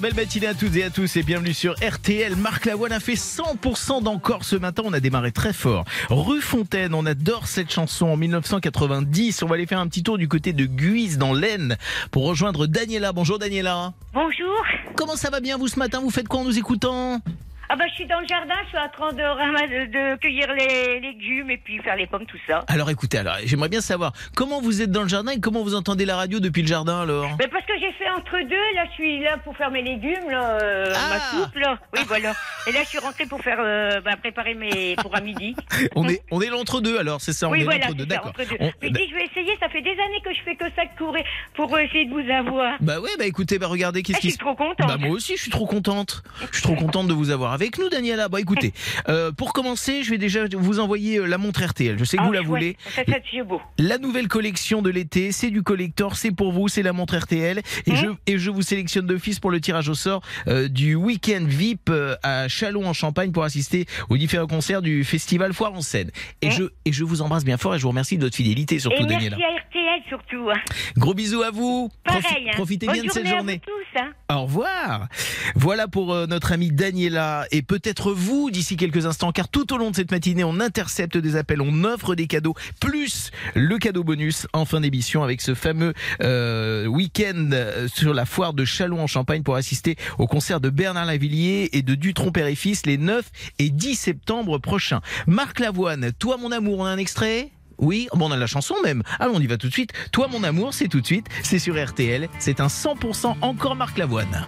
belle 0.00 0.14
matinée 0.14 0.46
à 0.46 0.54
toutes 0.54 0.76
et 0.76 0.84
à 0.84 0.90
tous 0.90 1.16
et 1.16 1.24
bienvenue 1.24 1.52
sur 1.52 1.74
RTL. 1.74 2.36
Marc 2.36 2.66
Lavoine 2.66 2.92
a 2.92 3.00
fait 3.00 3.14
100% 3.14 4.02
d'encore 4.02 4.44
ce 4.44 4.54
matin, 4.54 4.84
on 4.86 4.92
a 4.92 5.00
démarré 5.00 5.32
très 5.32 5.52
fort. 5.52 5.84
Rue 6.08 6.40
Fontaine, 6.40 6.94
on 6.94 7.04
adore 7.04 7.48
cette 7.48 7.70
chanson 7.72 8.06
en 8.06 8.16
1990. 8.16 9.42
On 9.42 9.46
va 9.46 9.56
aller 9.56 9.66
faire 9.66 9.80
un 9.80 9.88
petit 9.88 10.04
tour 10.04 10.18
du 10.18 10.28
côté 10.28 10.52
de 10.52 10.66
Guise 10.66 11.18
dans 11.18 11.32
l'Aisne 11.32 11.76
pour 12.12 12.24
rejoindre 12.24 12.66
Daniela. 12.66 13.12
Bonjour 13.12 13.40
Daniela. 13.40 13.92
Bonjour. 14.14 14.62
Comment 14.94 15.16
ça 15.16 15.30
va 15.30 15.40
bien 15.40 15.58
vous 15.58 15.68
ce 15.68 15.78
matin? 15.80 16.00
Vous 16.00 16.10
faites 16.10 16.28
quoi 16.28 16.40
en 16.40 16.44
nous 16.44 16.58
écoutant? 16.58 17.20
Ah 17.68 17.76
bah 17.76 17.84
je 17.88 17.94
suis 17.94 18.06
dans 18.06 18.20
le 18.20 18.26
jardin, 18.26 18.54
je 18.64 18.68
suis 18.68 18.78
en 18.78 18.88
train 18.88 19.12
de, 19.12 20.16
cueillir 20.16 20.52
les 20.52 21.00
légumes 21.00 21.50
et 21.50 21.56
puis 21.56 21.78
faire 21.78 21.96
les 21.96 22.06
pommes, 22.06 22.26
tout 22.26 22.36
ça. 22.46 22.64
Alors 22.68 22.90
écoutez, 22.90 23.18
alors 23.18 23.36
j'aimerais 23.44 23.68
bien 23.70 23.80
savoir 23.80 24.12
comment 24.36 24.60
vous 24.60 24.82
êtes 24.82 24.90
dans 24.90 25.02
le 25.02 25.08
jardin 25.08 25.32
et 25.32 25.40
comment 25.40 25.62
vous 25.62 25.74
entendez 25.74 26.04
la 26.04 26.16
radio 26.16 26.38
depuis 26.40 26.62
le 26.62 26.68
jardin 26.68 27.00
alors? 27.02 27.26
Mais 27.38 27.48
parce 27.48 27.64
que 27.64 27.72
j'ai 27.80 27.92
fait 27.92 28.10
entre 28.10 28.36
deux, 28.46 28.74
là 28.74 28.84
je 28.90 28.92
suis 28.94 29.20
là 29.20 29.38
pour 29.38 29.56
faire 29.56 29.70
mes 29.70 29.82
légumes, 29.82 30.28
là, 30.30 30.58
euh, 30.62 30.92
Ah. 30.94 31.08
ma 31.08 31.20
soupe, 31.44 31.54
là. 31.56 31.78
Oui, 31.94 32.00
voilà. 32.06 32.32
Et 32.66 32.72
là 32.72 32.80
je 32.82 32.88
suis 32.88 32.98
rentrée 32.98 33.26
pour 33.26 33.40
faire, 33.40 33.58
euh, 33.60 34.00
bah, 34.02 34.16
préparer 34.20 34.54
mes, 34.54 34.96
pour 34.96 35.16
à 35.16 35.20
midi. 35.20 35.56
On 35.96 36.08
est, 36.08 36.22
on 36.30 36.40
est 36.42 36.48
l'entre-deux 36.48 36.98
alors, 36.98 37.20
c'est 37.20 37.32
ça, 37.32 37.48
on 37.48 37.52
oui, 37.52 37.60
est 37.62 37.64
voilà, 37.64 37.86
l'entre-deux, 37.86 38.04
c'est 38.04 38.10
ça, 38.10 38.16
d'accord. 38.16 38.30
entre 38.38 38.48
deux. 38.50 38.56
On- 38.60 38.66
bah- 38.66 38.88
dis, 38.90 39.08
je 39.08 39.14
vais 39.14 39.24
essayer, 39.24 39.56
ça 39.60 39.68
fait 39.68 39.80
des 39.82 39.90
années 39.90 40.20
que 40.24 40.34
je 40.34 40.40
fais 40.42 40.56
que 40.56 40.64
ça 40.76 40.84
de 40.84 40.98
courir 40.98 41.24
pour 41.54 41.78
essayer 41.78 42.04
de 42.06 42.10
vous 42.12 42.30
avoir. 42.30 42.74
Bah 42.80 43.00
ouais, 43.00 43.10
bah 43.18 43.24
écoutez, 43.26 43.58
bah 43.58 43.66
regardez 43.68 44.02
qu'est-ce 44.02 44.18
Ah, 44.18 44.20
qui 44.20 44.28
je 44.28 44.32
se 44.32 44.36
suis 44.38 44.44
trop 44.44 44.54
contente. 44.54 44.86
Bah 44.86 44.96
moi 44.98 45.10
aussi, 45.10 45.36
je 45.36 45.42
suis 45.42 45.50
trop 45.50 45.66
contente. 45.66 46.22
Je 46.50 46.56
suis 46.58 46.62
trop 46.62 46.74
contente 46.74 47.06
de 47.08 47.12
vous 47.12 47.30
avoir 47.30 47.51
avec 47.52 47.78
nous, 47.78 47.88
Daniela. 47.88 48.28
Bah 48.28 48.40
écoutez, 48.40 48.72
euh, 49.08 49.32
pour 49.32 49.52
commencer, 49.52 50.02
je 50.02 50.10
vais 50.10 50.18
déjà 50.18 50.40
vous 50.52 50.80
envoyer 50.80 51.18
euh, 51.18 51.26
la 51.26 51.38
montre 51.38 51.62
RTL. 51.64 51.98
Je 51.98 52.04
sais 52.04 52.16
que 52.16 52.22
Ah, 52.22 52.26
vous 52.26 52.32
la 52.32 52.42
voulez. 52.42 52.76
Ça, 52.94 53.02
ça, 53.06 53.16
c'est 53.30 53.42
beau. 53.42 53.60
La 53.78 53.98
nouvelle 53.98 54.28
collection 54.28 54.82
de 54.82 54.90
l'été, 54.90 55.32
c'est 55.32 55.50
du 55.50 55.62
collector, 55.62 56.16
c'est 56.16 56.30
pour 56.32 56.52
vous, 56.52 56.68
c'est 56.68 56.82
la 56.82 56.92
montre 56.92 57.16
RTL. 57.16 57.60
Et, 57.86 57.96
je, 57.96 58.06
et 58.26 58.38
je 58.38 58.50
vous 58.50 58.62
sélectionne 58.62 59.06
d'office 59.06 59.38
pour 59.40 59.50
le 59.50 59.60
tirage 59.60 59.88
au 59.88 59.94
sort 59.94 60.22
euh, 60.48 60.68
du 60.68 60.94
week-end 60.94 61.44
VIP 61.46 61.90
euh, 61.90 62.14
à 62.22 62.48
Chalon 62.48 62.86
en 62.86 62.92
Champagne 62.92 63.32
pour 63.32 63.44
assister 63.44 63.86
aux 64.08 64.16
différents 64.16 64.46
concerts 64.46 64.82
du 64.82 65.04
festival 65.04 65.52
Foire 65.52 65.72
en 65.74 65.80
Seine. 65.82 66.10
Et, 66.40 66.48
Hein 66.48 66.50
je, 66.50 66.64
et 66.84 66.92
je 66.92 67.04
vous 67.04 67.22
embrasse 67.22 67.44
bien 67.44 67.56
fort 67.56 67.74
et 67.74 67.78
je 67.78 67.82
vous 67.82 67.88
remercie 67.90 68.18
de 68.18 68.24
votre 68.24 68.36
fidélité, 68.36 68.78
surtout 68.78 69.02
Et 69.02 69.06
merci 69.06 69.30
Daniela. 69.30 69.36
à 69.46 69.58
RTL 69.68 70.02
surtout. 70.08 70.50
hein. 70.50 70.60
Gros 70.96 71.14
bisous 71.14 71.42
à 71.42 71.50
vous. 71.50 71.90
Profi- 72.06 72.22
Pareil. 72.22 72.48
hein. 72.48 72.52
profitez 72.54 72.86
Bonne 72.86 72.94
bien 72.96 73.04
de 73.04 73.10
cette 73.10 73.26
journée 73.26 73.32
à 73.34 73.38
journée. 73.38 73.60
vous 73.66 73.72
tous. 73.94 74.00
hein. 74.00 74.12
Au 74.34 74.42
revoir. 74.42 75.08
Voilà 75.54 75.88
pour 75.88 76.14
notre 76.26 76.52
amie 76.52 76.70
Daniela 76.70 77.41
et 77.50 77.62
peut-être 77.62 78.12
vous 78.12 78.50
d'ici 78.50 78.76
quelques 78.76 79.06
instants 79.06 79.32
car 79.32 79.48
tout 79.48 79.72
au 79.72 79.78
long 79.78 79.90
de 79.90 79.96
cette 79.96 80.10
matinée 80.10 80.44
on 80.44 80.60
intercepte 80.60 81.16
des 81.16 81.36
appels, 81.36 81.60
on 81.60 81.84
offre 81.84 82.14
des 82.14 82.26
cadeaux 82.26 82.54
plus 82.80 83.30
le 83.54 83.78
cadeau 83.78 84.04
bonus 84.04 84.46
en 84.52 84.64
fin 84.64 84.80
d'émission 84.80 85.22
avec 85.22 85.40
ce 85.40 85.54
fameux 85.54 85.94
euh, 86.22 86.86
week-end 86.86 87.50
euh, 87.52 87.88
sur 87.88 88.14
la 88.14 88.24
foire 88.24 88.52
de 88.52 88.64
Chalon 88.64 89.00
en 89.00 89.06
Champagne 89.06 89.42
pour 89.42 89.56
assister 89.56 89.96
au 90.18 90.26
concert 90.26 90.60
de 90.60 90.70
Bernard 90.70 91.06
Lavillier 91.06 91.70
et 91.72 91.82
de 91.82 91.94
Dutronc 91.94 92.32
Père 92.32 92.46
et 92.46 92.54
Fils 92.54 92.86
les 92.86 92.98
9 92.98 93.24
et 93.58 93.70
10 93.70 93.94
septembre 93.94 94.58
prochains. 94.58 95.00
Marc 95.26 95.60
Lavoine, 95.60 96.12
toi 96.18 96.36
mon 96.36 96.52
amour, 96.52 96.80
on 96.80 96.84
a 96.84 96.90
un 96.90 96.98
extrait? 96.98 97.50
Oui, 97.78 98.08
bon, 98.14 98.28
on 98.28 98.30
a 98.30 98.36
la 98.36 98.46
chanson 98.46 98.76
même. 98.84 99.02
Allons, 99.18 99.34
on 99.36 99.40
y 99.40 99.46
va 99.46 99.56
tout 99.56 99.66
de 99.66 99.72
suite. 99.72 99.92
Toi, 100.12 100.28
mon 100.28 100.44
amour, 100.44 100.72
c'est 100.72 100.88
tout 100.88 101.00
de 101.00 101.06
suite. 101.06 101.26
C'est 101.42 101.58
sur 101.58 101.82
RTL. 101.82 102.28
C'est 102.38 102.60
un 102.60 102.68
100% 102.68 103.36
encore 103.40 103.74
Marc 103.74 103.98
Lavoine. 103.98 104.46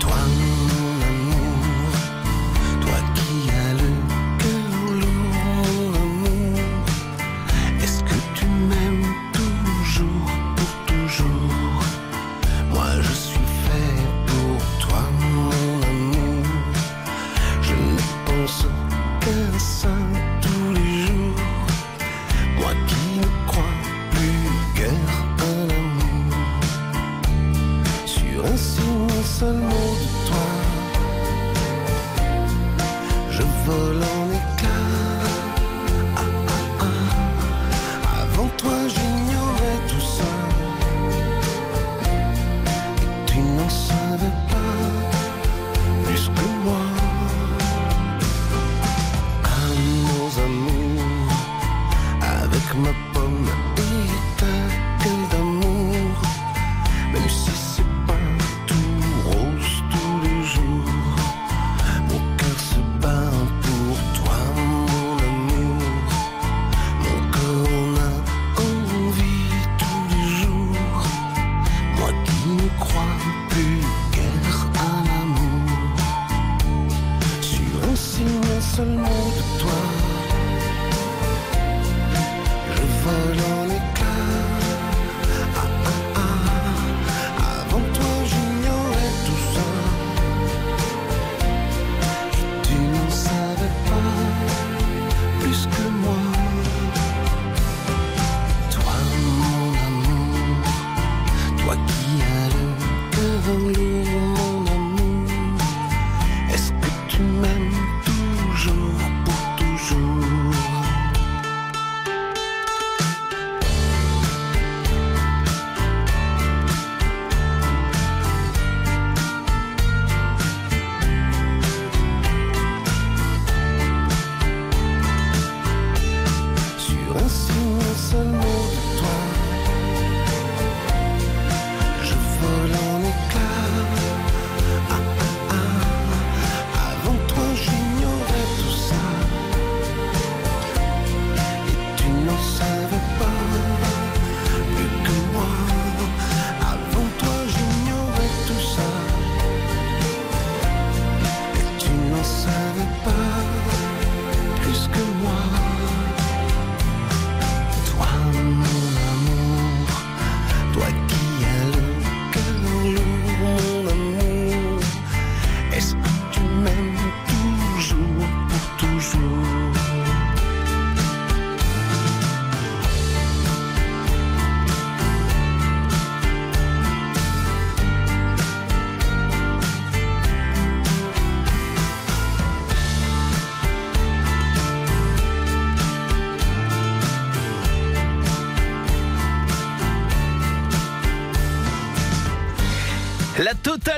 Toi, 0.00 0.16
sun. 29.38 29.75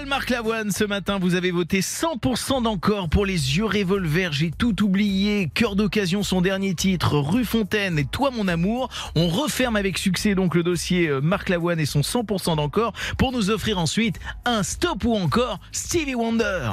Marc 0.09 0.31
Lavoine 0.31 0.71
ce 0.71 0.85
matin, 0.85 1.19
vous 1.19 1.35
avez 1.35 1.51
voté 1.51 1.81
100% 1.81 2.63
d'encore 2.63 3.11
pour 3.11 3.27
les 3.27 3.59
yeux 3.59 3.67
revolver. 3.67 4.33
J'ai 4.33 4.51
tout 4.51 4.83
oublié. 4.83 5.51
Cœur 5.53 5.77
d'occasion, 5.77 6.23
son 6.23 6.41
dernier 6.41 6.75
titre, 6.75 7.19
Rue 7.19 7.45
Fontaine 7.45 7.99
et 7.99 8.07
Toi 8.07 8.31
mon 8.31 8.49
amour. 8.49 8.89
On 9.17 9.29
referme 9.29 9.77
avec 9.77 9.99
succès 9.99 10.35
donc 10.35 10.55
le 10.55 10.63
dossier 10.63 11.09
euh, 11.09 11.21
Marc 11.21 11.51
Lavoine 11.51 11.79
et 11.79 11.85
son 11.85 12.01
100% 12.01 12.57
d'encore 12.57 12.95
pour 13.19 13.33
nous 13.33 13.51
offrir 13.51 13.79
ensuite 13.79 14.19
un 14.47 14.63
stop 14.63 15.05
ou 15.05 15.15
encore 15.15 15.61
Stevie 15.73 16.15
Wonder. 16.15 16.71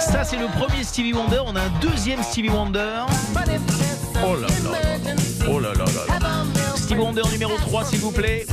Ça 0.00 0.24
c'est 0.24 0.38
le 0.38 0.46
premier 0.58 0.82
Stevie 0.82 1.12
Wonder. 1.12 1.42
On 1.46 1.54
a 1.54 1.62
un 1.62 1.80
deuxième 1.80 2.24
Stevie 2.24 2.48
Wonder. 2.48 3.02
Oh 4.24 4.34
là 4.34 4.48
là. 4.48 4.78
Oh 5.48 5.60
là 5.60 5.72
là 5.74 5.84
là 5.84 6.18
là. 6.18 6.44
Stevie 6.74 7.00
Wonder 7.00 7.22
numéro 7.30 7.56
3 7.56 7.84
s'il 7.84 8.00
vous 8.00 8.10
plaît. 8.10 8.46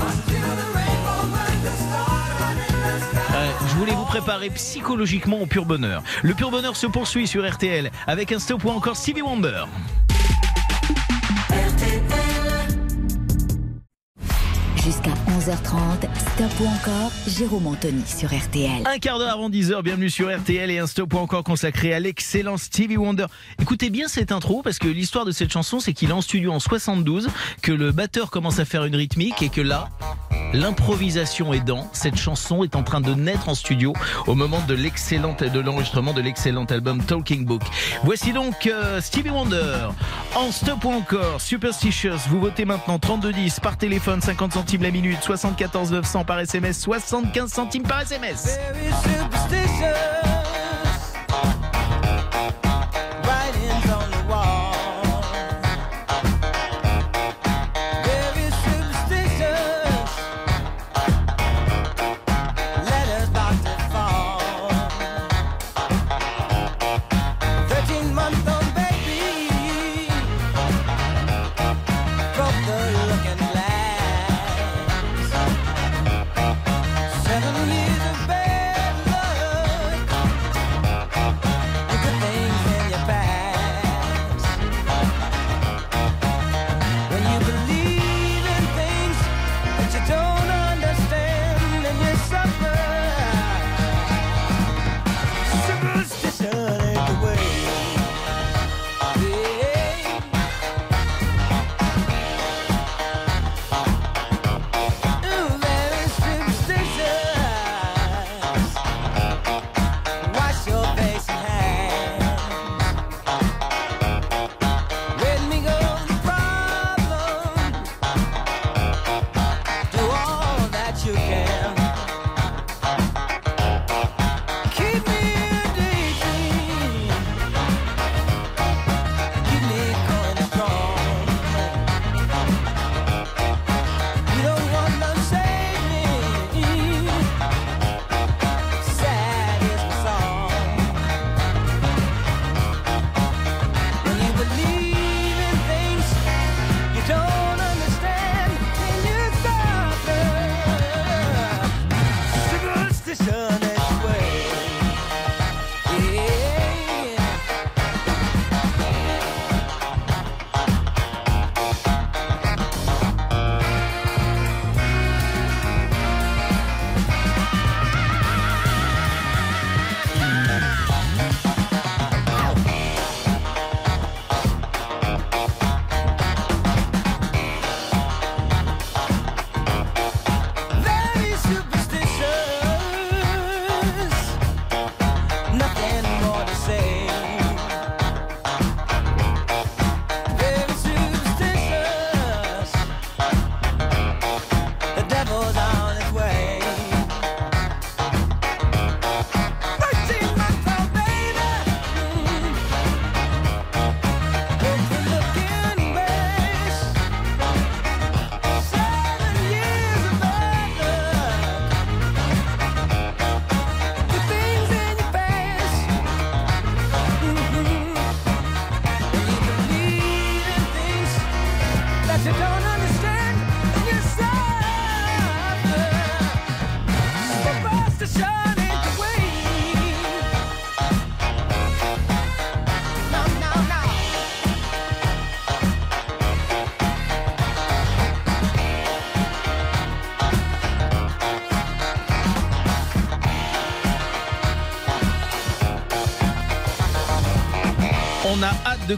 Euh, 2.85 3.51
je 3.67 3.75
voulais 3.75 3.93
vous 3.93 4.05
préparer 4.05 4.49
psychologiquement 4.51 5.39
au 5.39 5.45
pur 5.45 5.65
bonheur. 5.65 6.03
Le 6.23 6.33
pur 6.33 6.51
bonheur 6.51 6.75
se 6.75 6.87
poursuit 6.87 7.27
sur 7.27 7.49
RTL 7.49 7.91
avec 8.07 8.31
un 8.31 8.39
stop 8.39 8.63
ou 8.63 8.69
encore 8.69 8.95
Stevie 8.95 9.21
Wonder. 9.21 9.63
Jusqu'à 14.75 15.13
11h30, 15.45 16.07
Stop 16.33 16.59
ou 16.59 16.65
encore, 16.65 17.11
Jérôme 17.27 17.67
Anthony 17.67 18.03
sur 18.07 18.29
RTL. 18.33 18.81
Un 18.85 18.97
quart 18.97 19.19
d'heure 19.19 19.33
avant 19.33 19.49
10h, 19.49 19.83
bienvenue 19.83 20.09
sur 20.09 20.35
RTL 20.35 20.71
et 20.71 20.79
un 20.79 20.87
stop 20.87 21.13
ou 21.13 21.17
encore 21.17 21.43
consacré 21.43 21.93
à 21.93 21.99
l'excellent 21.99 22.57
Stevie 22.57 22.97
Wonder. 22.97 23.27
Écoutez 23.61 23.91
bien 23.91 24.07
cette 24.07 24.31
intro 24.31 24.63
parce 24.63 24.79
que 24.79 24.87
l'histoire 24.87 25.23
de 25.23 25.31
cette 25.31 25.51
chanson 25.51 25.79
c'est 25.79 25.93
qu'il 25.93 26.09
est 26.09 26.13
en 26.13 26.21
studio 26.21 26.51
en 26.51 26.59
72, 26.59 27.29
que 27.61 27.71
le 27.71 27.91
batteur 27.91 28.31
commence 28.31 28.57
à 28.57 28.65
faire 28.65 28.85
une 28.85 28.95
rythmique 28.95 29.43
et 29.43 29.49
que 29.49 29.61
là, 29.61 29.89
l'improvisation 30.53 31.53
aidant, 31.53 31.89
cette 31.93 32.15
chanson 32.15 32.63
est 32.63 32.75
en 32.75 32.81
train 32.81 33.01
de 33.01 33.13
naître 33.13 33.47
en 33.47 33.55
studio 33.55 33.93
au 34.25 34.33
moment 34.33 34.61
de 34.67 34.73
l'enregistrement 35.59 36.13
de 36.13 36.21
l'excellent 36.21 36.65
album 36.65 37.03
Talking 37.03 37.45
Book. 37.45 37.61
Voici 38.03 38.33
donc 38.33 38.65
euh, 38.65 38.99
Stevie 38.99 39.29
Wonder 39.29 39.89
en 40.35 40.51
stop 40.51 40.85
ou 40.85 40.91
encore 40.91 41.39
Superstitious. 41.39 42.29
Vous 42.29 42.39
votez 42.39 42.65
maintenant 42.65 42.97
3210 42.97 43.59
par 43.59 43.77
téléphone 43.77 44.21
50 44.21 44.53
centimes 44.53 44.83
la 44.83 44.91
minute, 44.91 45.21
74 45.37 45.91
900 45.91 46.23
par 46.25 46.39
SMS, 46.39 46.79
75 46.79 47.51
centimes 47.51 47.83
par 47.83 48.01
SMS. 48.01 48.57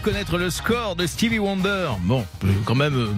Connaître 0.07 0.37
le 0.37 0.49
score 0.49 0.95
de 0.95 1.05
Stevie 1.05 1.37
Wonder. 1.37 1.89
Bon, 1.99 2.25
euh, 2.45 2.47
quand 2.63 2.75
même 2.75 2.95
euh, 2.95 3.11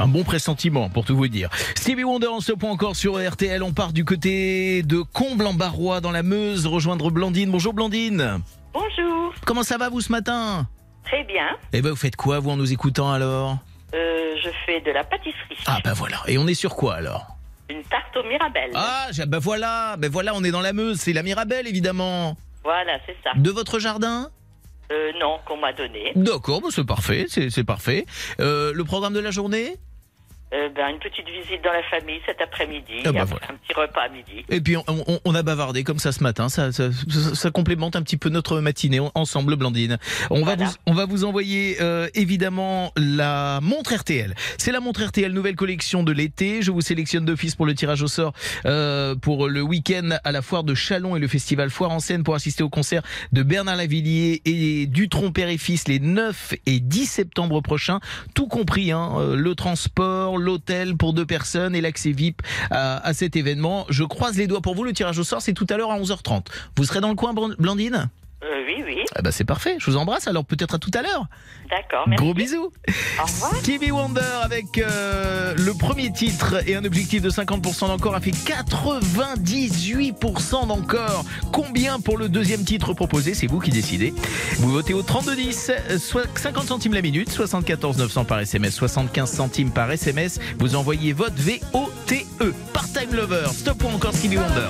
un 0.00 0.08
bon 0.08 0.24
pressentiment 0.24 0.90
pour 0.90 1.04
tout 1.04 1.16
vous 1.16 1.28
dire. 1.28 1.48
Stevie 1.76 2.02
Wonder 2.02 2.26
en 2.26 2.40
ce 2.40 2.50
point 2.50 2.72
encore 2.72 2.96
sur 2.96 3.24
RTL. 3.24 3.62
On 3.62 3.72
part 3.72 3.92
du 3.92 4.04
côté 4.04 4.82
de 4.82 5.00
Comble-en-Barrois 5.00 6.00
dans 6.00 6.10
la 6.10 6.24
Meuse 6.24 6.66
rejoindre 6.66 7.12
Blandine. 7.12 7.52
Bonjour 7.52 7.72
Blandine. 7.72 8.40
Bonjour, 8.72 9.32
Comment 9.46 9.62
ça 9.62 9.78
va 9.78 9.90
vous 9.90 10.00
ce 10.00 10.10
matin? 10.10 10.66
Très 11.04 11.22
bien. 11.22 11.56
Eh 11.72 11.80
ben 11.80 11.90
vous 11.90 11.96
faites 11.96 12.16
quoi 12.16 12.40
vous 12.40 12.50
en 12.50 12.56
nous 12.56 12.72
écoutant 12.72 13.12
alors? 13.12 13.58
Euh, 13.94 14.34
je 14.42 14.50
fais 14.66 14.80
de 14.80 14.90
la 14.90 15.04
pâtisserie. 15.04 15.56
Ah 15.66 15.78
ben 15.84 15.92
voilà. 15.92 16.16
Et 16.26 16.36
on 16.36 16.48
est 16.48 16.54
sur 16.54 16.74
quoi 16.74 16.96
alors? 16.96 17.28
Une 17.70 17.84
tarte 17.84 18.16
au 18.16 18.24
Mirabelle. 18.28 18.72
Ah 18.74 19.06
ben 19.28 19.38
voilà, 19.38 19.94
ben 19.98 20.10
voilà, 20.10 20.32
on 20.34 20.42
est 20.42 20.50
dans 20.50 20.62
la 20.62 20.72
Meuse, 20.72 20.98
c'est 20.98 21.12
la 21.12 21.22
Mirabelle 21.22 21.68
évidemment. 21.68 22.36
Voilà, 22.64 22.98
c'est 23.06 23.16
ça. 23.22 23.30
De 23.36 23.50
votre 23.52 23.78
jardin? 23.78 24.30
Euh, 24.92 25.12
non, 25.18 25.38
qu'on 25.46 25.56
m'a 25.56 25.72
donné. 25.72 26.12
D'accord, 26.14 26.60
ben 26.60 26.68
c'est 26.70 26.84
parfait, 26.86 27.26
c'est 27.28 27.50
c'est 27.50 27.64
parfait. 27.64 28.06
Euh, 28.40 28.72
le 28.72 28.84
programme 28.84 29.14
de 29.14 29.20
la 29.20 29.30
journée? 29.30 29.76
Euh, 30.54 30.68
ben, 30.74 30.88
une 30.88 30.98
petite 31.00 31.26
visite 31.26 31.64
dans 31.64 31.72
la 31.72 31.82
famille 31.84 32.20
cet 32.26 32.40
après-midi. 32.40 33.02
Ah 33.04 33.12
bah 33.12 33.24
voilà. 33.24 33.46
Un 33.50 33.54
petit 33.56 33.74
repas 33.74 34.02
à 34.02 34.08
midi. 34.08 34.44
Et 34.50 34.60
puis 34.60 34.76
on, 34.76 34.84
on- 34.88 35.18
on 35.24 35.34
a 35.34 35.42
bavardé 35.42 35.82
comme 35.82 35.98
ça 35.98 36.12
ce 36.12 36.22
matin, 36.22 36.48
ça, 36.48 36.70
ça, 36.70 36.90
ça- 36.92 37.34
ça 37.34 37.50
complémente 37.50 37.96
un 37.96 38.02
petit 38.02 38.16
peu 38.16 38.28
notre 38.28 38.60
matinée 38.60 39.00
en- 39.00 39.10
ensemble, 39.16 39.56
Blandine. 39.56 39.98
On 40.30 40.44
va 40.44 40.54
vous, 40.54 40.70
on 40.86 40.92
va 40.94 41.06
vous 41.06 41.24
envoyer 41.24 41.78
euh, 41.80 42.08
évidemment 42.14 42.92
la 42.96 43.58
montre 43.62 43.94
RTL. 43.94 44.34
C'est 44.58 44.70
la 44.70 44.80
montre 44.80 45.02
RTL 45.04 45.32
nouvelle 45.32 45.56
collection 45.56 46.02
de 46.04 46.12
l'été. 46.12 46.62
Je 46.62 46.70
vous 46.70 46.80
sélectionne 46.82 47.24
d'office 47.24 47.56
pour 47.56 47.66
le 47.66 47.74
tirage 47.74 48.02
au 48.02 48.06
sort 48.08 48.32
euh, 48.66 49.14
pour 49.16 49.48
le 49.48 49.60
week-end 49.62 50.10
à 50.22 50.30
la 50.30 50.42
foire 50.42 50.62
de 50.62 50.74
Chalon 50.74 51.16
et 51.16 51.18
le 51.20 51.26
festival 51.28 51.70
Foire 51.70 51.90
en 51.90 51.98
scène 52.00 52.22
pour 52.22 52.34
assister 52.34 52.62
au 52.62 52.68
concert 52.68 53.02
de 53.32 53.42
Bernard 53.42 53.76
Lavillier 53.76 54.40
et 54.44 54.86
Dutron 54.86 55.32
Père 55.32 55.48
et 55.48 55.58
Fils 55.58 55.88
les 55.88 55.98
9 55.98 56.54
et 56.66 56.78
10 56.80 57.06
septembre 57.06 57.60
prochains. 57.60 57.98
Tout 58.34 58.46
compris, 58.46 58.92
hein, 58.92 59.10
euh, 59.18 59.34
le 59.36 59.54
transport, 59.54 60.38
l'hôtel 60.44 60.96
pour 60.96 61.12
deux 61.12 61.26
personnes 61.26 61.74
et 61.74 61.80
l'accès 61.80 62.12
VIP 62.12 62.42
à, 62.70 63.12
cet 63.12 63.36
événement. 63.36 63.86
Je 63.88 64.04
croise 64.04 64.36
les 64.36 64.46
doigts 64.46 64.60
pour 64.60 64.74
vous. 64.74 64.84
Le 64.84 64.92
tirage 64.92 65.18
au 65.18 65.24
sort, 65.24 65.42
c'est 65.42 65.52
tout 65.52 65.66
à 65.70 65.76
l'heure 65.76 65.90
à 65.90 65.98
11h30. 65.98 66.46
Vous 66.76 66.84
serez 66.84 67.00
dans 67.00 67.08
le 67.08 67.14
coin, 67.14 67.34
Blandine? 67.58 68.08
Euh, 68.44 68.62
oui, 68.66 68.82
oui. 68.84 68.98
ah 69.14 69.22
bah 69.22 69.30
C'est 69.32 69.44
parfait. 69.44 69.76
Je 69.78 69.90
vous 69.90 69.96
embrasse. 69.96 70.28
Alors 70.28 70.44
peut-être 70.44 70.74
à 70.74 70.78
tout 70.78 70.90
à 70.94 71.00
l'heure. 71.02 71.26
D'accord, 71.70 72.06
merci. 72.06 72.22
Gros 72.22 72.34
bisous. 72.34 72.70
Au 73.18 73.22
revoir. 73.22 73.54
Stevie 73.56 73.90
Wonder 73.90 74.20
avec 74.42 74.76
euh, 74.78 75.54
le 75.56 75.72
premier 75.72 76.12
titre 76.12 76.56
et 76.68 76.76
un 76.76 76.84
objectif 76.84 77.22
de 77.22 77.30
50% 77.30 77.86
d'encore 77.88 78.14
a 78.14 78.20
fait 78.20 78.32
98% 78.32 80.66
d'encore. 80.66 81.24
Combien 81.52 82.00
pour 82.00 82.18
le 82.18 82.28
deuxième 82.28 82.64
titre 82.64 82.92
proposé? 82.92 83.32
C'est 83.34 83.46
vous 83.46 83.60
qui 83.60 83.70
décidez. 83.70 84.12
Vous 84.58 84.70
votez 84.70 84.92
au 84.92 85.00
3210, 85.02 85.72
euh, 85.90 85.98
soit 85.98 86.26
50 86.38 86.66
centimes 86.66 86.92
la 86.94 87.00
minute, 87.02 87.30
74 87.30 87.96
900 87.98 88.24
par 88.26 88.40
SMS, 88.40 88.74
75 88.74 89.30
centimes 89.30 89.70
par 89.70 89.90
SMS. 89.90 90.38
Vous 90.58 90.76
envoyez 90.76 91.14
votre 91.14 91.36
V-O-T-E. 91.36 92.52
Part-time 92.74 93.14
lover. 93.14 93.46
Stop 93.52 93.82
ou 93.84 93.88
encore 93.88 94.12
Stevie 94.12 94.36
Wonder. 94.36 94.68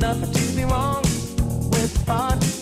Nothing 0.00 0.32
to 0.32 0.56
be 0.56 0.64
wrong 0.64 1.02
with 1.70 2.04
part-time 2.06 2.55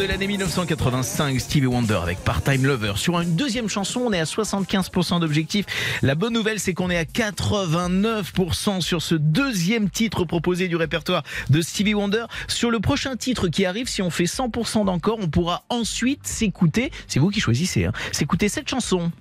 de 0.00 0.06
l'année 0.06 0.28
1985, 0.28 1.38
Stevie 1.38 1.66
Wonder 1.66 1.98
avec 2.02 2.20
Part-Time 2.20 2.64
Lover. 2.64 2.94
Sur 2.96 3.20
une 3.20 3.36
deuxième 3.36 3.68
chanson, 3.68 4.00
on 4.06 4.12
est 4.14 4.18
à 4.18 4.24
75% 4.24 5.20
d'objectif. 5.20 5.66
La 6.00 6.14
bonne 6.14 6.32
nouvelle, 6.32 6.58
c'est 6.58 6.72
qu'on 6.72 6.88
est 6.88 6.96
à 6.96 7.04
89% 7.04 8.80
sur 8.80 9.02
ce 9.02 9.14
deuxième 9.14 9.90
titre 9.90 10.24
proposé 10.24 10.68
du 10.68 10.76
répertoire 10.76 11.22
de 11.50 11.60
Stevie 11.60 11.92
Wonder. 11.92 12.24
Sur 12.48 12.70
le 12.70 12.80
prochain 12.80 13.16
titre 13.16 13.48
qui 13.48 13.66
arrive, 13.66 13.88
si 13.88 14.00
on 14.00 14.08
fait 14.08 14.24
100% 14.24 14.86
d'encore, 14.86 15.18
on 15.20 15.28
pourra 15.28 15.64
ensuite 15.68 16.26
s'écouter, 16.26 16.92
c'est 17.06 17.20
vous 17.20 17.28
qui 17.28 17.40
choisissez, 17.40 17.84
hein, 17.84 17.92
s'écouter 18.10 18.48
cette 18.48 18.70
chanson. 18.70 19.12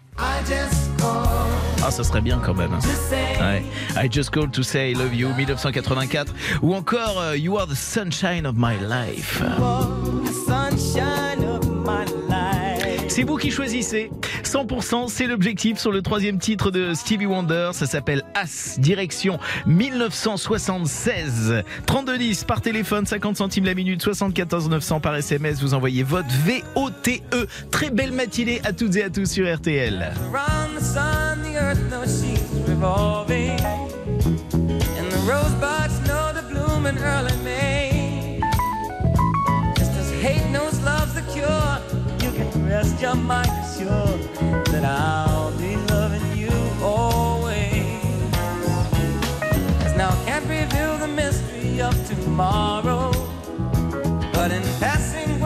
Ah, 1.81 1.91
ça 1.91 2.03
serait 2.03 2.21
bien 2.21 2.41
quand 2.45 2.53
même. 2.53 2.71
hein. 2.73 3.61
I 3.97 4.09
just 4.11 4.31
called 4.31 4.51
to 4.51 4.63
say 4.63 4.91
I 4.91 4.93
love 4.93 5.13
you, 5.13 5.29
1984. 5.29 6.33
Ou 6.61 6.73
encore 6.73 7.19
euh, 7.19 7.37
You 7.37 7.57
are 7.57 7.67
the 7.67 7.75
sunshine 7.75 8.45
of 8.45 8.55
my 8.57 8.75
life. 8.79 9.41
C'est 13.07 13.23
vous 13.23 13.37
qui 13.37 13.51
choisissez. 13.51 14.11
100%, 14.43 15.09
c'est 15.09 15.27
l'objectif 15.27 15.77
sur 15.77 15.91
le 15.91 16.01
troisième 16.01 16.39
titre 16.39 16.71
de 16.71 16.93
Stevie 16.93 17.25
Wonder. 17.25 17.71
Ça 17.73 17.85
s'appelle 17.85 18.23
As, 18.33 18.79
direction 18.79 19.39
1976. 19.65 21.63
3210 21.85 22.45
par 22.45 22.61
téléphone, 22.61 23.05
50 23.05 23.35
centimes 23.35 23.65
la 23.65 23.73
minute, 23.73 24.01
74 24.01 24.69
900 24.69 25.01
par 25.01 25.15
SMS. 25.15 25.61
Vous 25.61 25.73
envoyez 25.73 26.03
votre 26.03 26.29
VOTE. 26.45 27.21
Très 27.71 27.89
belle 27.89 28.13
matinée 28.13 28.61
à 28.63 28.71
toutes 28.71 28.95
et 28.95 29.03
à 29.03 29.09
tous 29.09 29.29
sur 29.29 29.53
RTL. 29.53 30.13
Hate 40.19 40.49
knows 40.51 40.81
love's 40.81 41.13
the 41.13 41.21
cure, 41.31 41.73
you 42.21 42.31
can 42.35 42.67
rest 42.67 42.99
your 43.01 43.15
mind 43.15 43.49
assured 43.63 44.21
that 44.65 44.83
I'll 44.83 45.57
be 45.57 45.77
loving 45.93 46.37
you 46.37 46.51
always. 46.83 47.83
As 49.85 49.95
now 49.95 50.11
can't 50.25 50.45
reveal 50.45 50.97
the 50.97 51.07
mystery 51.07 51.81
of 51.81 51.95
tomorrow, 52.05 53.11
but 54.33 54.51
in 54.51 54.63
passing 54.81 55.38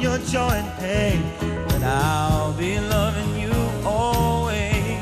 your 0.00 0.18
joy 0.18 0.48
and 0.48 0.72
pain, 0.78 1.22
that 1.68 1.82
I'll 1.82 2.52
be 2.54 2.80
loving 2.80 3.38
you 3.38 3.52
always. 3.84 4.98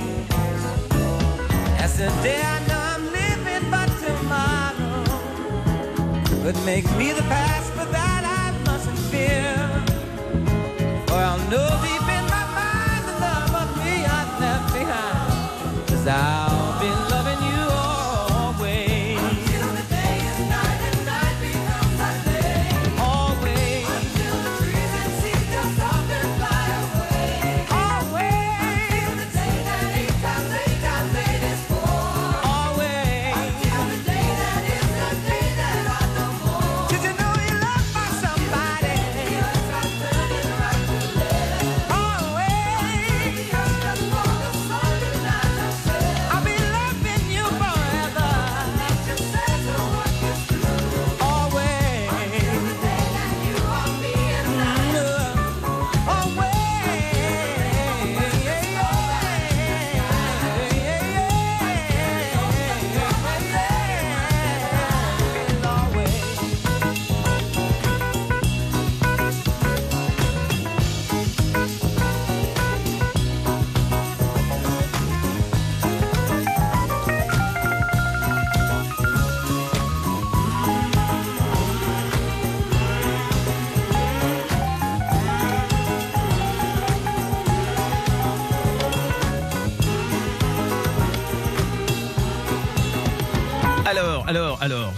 As 1.78 1.98
the 1.98 2.08
day 2.22 2.42
I 2.42 2.58
know 2.66 2.80
I'm 2.94 3.04
living, 3.12 3.70
but 3.70 3.88
tomorrow 4.04 5.04
could 6.42 6.58
make 6.64 6.84
me 6.96 7.12
the 7.12 7.22
past, 7.22 7.72
but 7.76 7.92
that 7.92 8.24
I 8.24 8.50
mustn't 8.66 8.98
fear. 9.12 9.54
For 11.06 11.14
I'll 11.14 11.38
know 11.50 11.87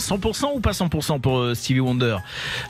100% 0.01 0.57
ou 0.57 0.61
pas 0.61 0.73
100% 0.73 1.21
pour 1.21 1.39
euh, 1.39 1.55
Stevie 1.55 1.81
Wonder? 1.81 2.17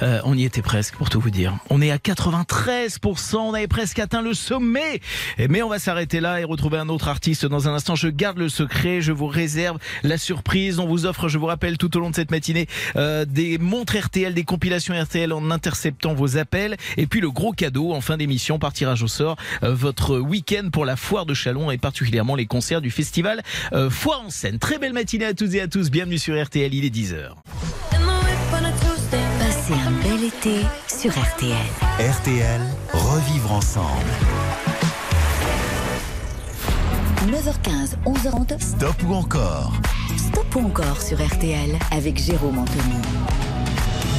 Euh, 0.02 0.20
On 0.24 0.36
y 0.36 0.44
était 0.44 0.62
presque, 0.62 0.94
pour 0.96 1.08
tout 1.10 1.20
vous 1.20 1.30
dire. 1.30 1.56
On 1.70 1.80
est 1.80 1.90
à 1.90 1.98
93%, 1.98 3.36
on 3.36 3.54
avait 3.54 3.66
presque 3.68 3.98
atteint 3.98 4.22
le 4.22 4.34
sommet. 4.34 5.00
Et- 5.38 5.48
Mais 5.48 5.62
on 5.62 5.68
va 5.68 5.78
s'arrêter 5.78 6.20
là 6.20 6.40
et 6.40 6.44
retrouver 6.44 6.78
un 6.78 6.88
autre 6.88 7.08
artiste 7.08 7.46
dans 7.46 7.68
un 7.68 7.74
instant. 7.74 7.94
Je 7.94 8.08
garde 8.08 8.38
le 8.38 8.48
secret, 8.48 9.00
je 9.00 9.12
vous 9.12 9.26
réserve 9.26 9.78
la 10.02 10.18
surprise. 10.18 10.78
On 10.78 10.86
vous 10.86 11.06
offre, 11.06 11.28
je 11.28 11.38
vous 11.38 11.46
rappelle, 11.46 11.78
tout 11.78 11.96
au 11.96 12.00
long 12.00 12.10
de 12.10 12.14
cette 12.14 12.30
matinée, 12.30 12.66
euh, 12.96 13.24
des 13.24 13.58
montres 13.58 13.96
RTL, 13.96 14.34
des 14.34 14.44
compilations 14.44 14.94
RTL 15.00 15.32
en 15.32 15.50
interceptant 15.50 16.14
vos 16.14 16.36
appels. 16.36 16.76
Et 16.96 17.06
puis 17.06 17.20
le 17.20 17.30
gros 17.30 17.52
cadeau 17.52 17.92
en 17.92 18.00
fin 18.00 18.16
d'émission 18.16 18.58
par 18.58 18.72
tirage 18.72 19.02
au 19.02 19.08
sort, 19.08 19.36
euh, 19.62 19.74
votre 19.74 20.18
week-end 20.18 20.68
pour 20.72 20.84
la 20.84 20.96
foire 20.96 21.26
de 21.26 21.34
Chalon 21.34 21.70
et 21.70 21.78
particulièrement 21.78 22.34
les 22.36 22.46
concerts 22.46 22.80
du 22.80 22.90
festival 22.90 23.42
euh, 23.72 23.90
Foire 23.90 24.22
en 24.26 24.30
scène. 24.30 24.58
Très 24.58 24.78
belle 24.78 24.92
matinée 24.92 25.24
à 25.26 25.34
toutes 25.34 25.54
et 25.54 25.60
à 25.60 25.68
tous. 25.68 25.90
Bienvenue 25.90 26.18
sur 26.18 26.40
RTL, 26.42 26.72
il 26.74 26.84
est 26.84 26.90
10h. 26.94 27.19
Passez 29.38 29.74
un 29.74 29.90
bel 30.02 30.24
été 30.24 30.64
sur 30.88 31.10
RTL. 31.10 31.56
RTL, 31.98 32.60
revivre 32.92 33.52
ensemble. 33.52 34.10
9h15, 37.26 37.96
11h30, 38.06 38.60
Stop 38.60 38.94
ou 39.08 39.14
encore? 39.14 39.72
Stop 40.16 40.56
ou 40.56 40.66
encore 40.66 41.00
sur 41.00 41.18
RTL 41.18 41.78
avec 41.90 42.18
Jérôme 42.18 42.58
Anthony. 42.58 43.49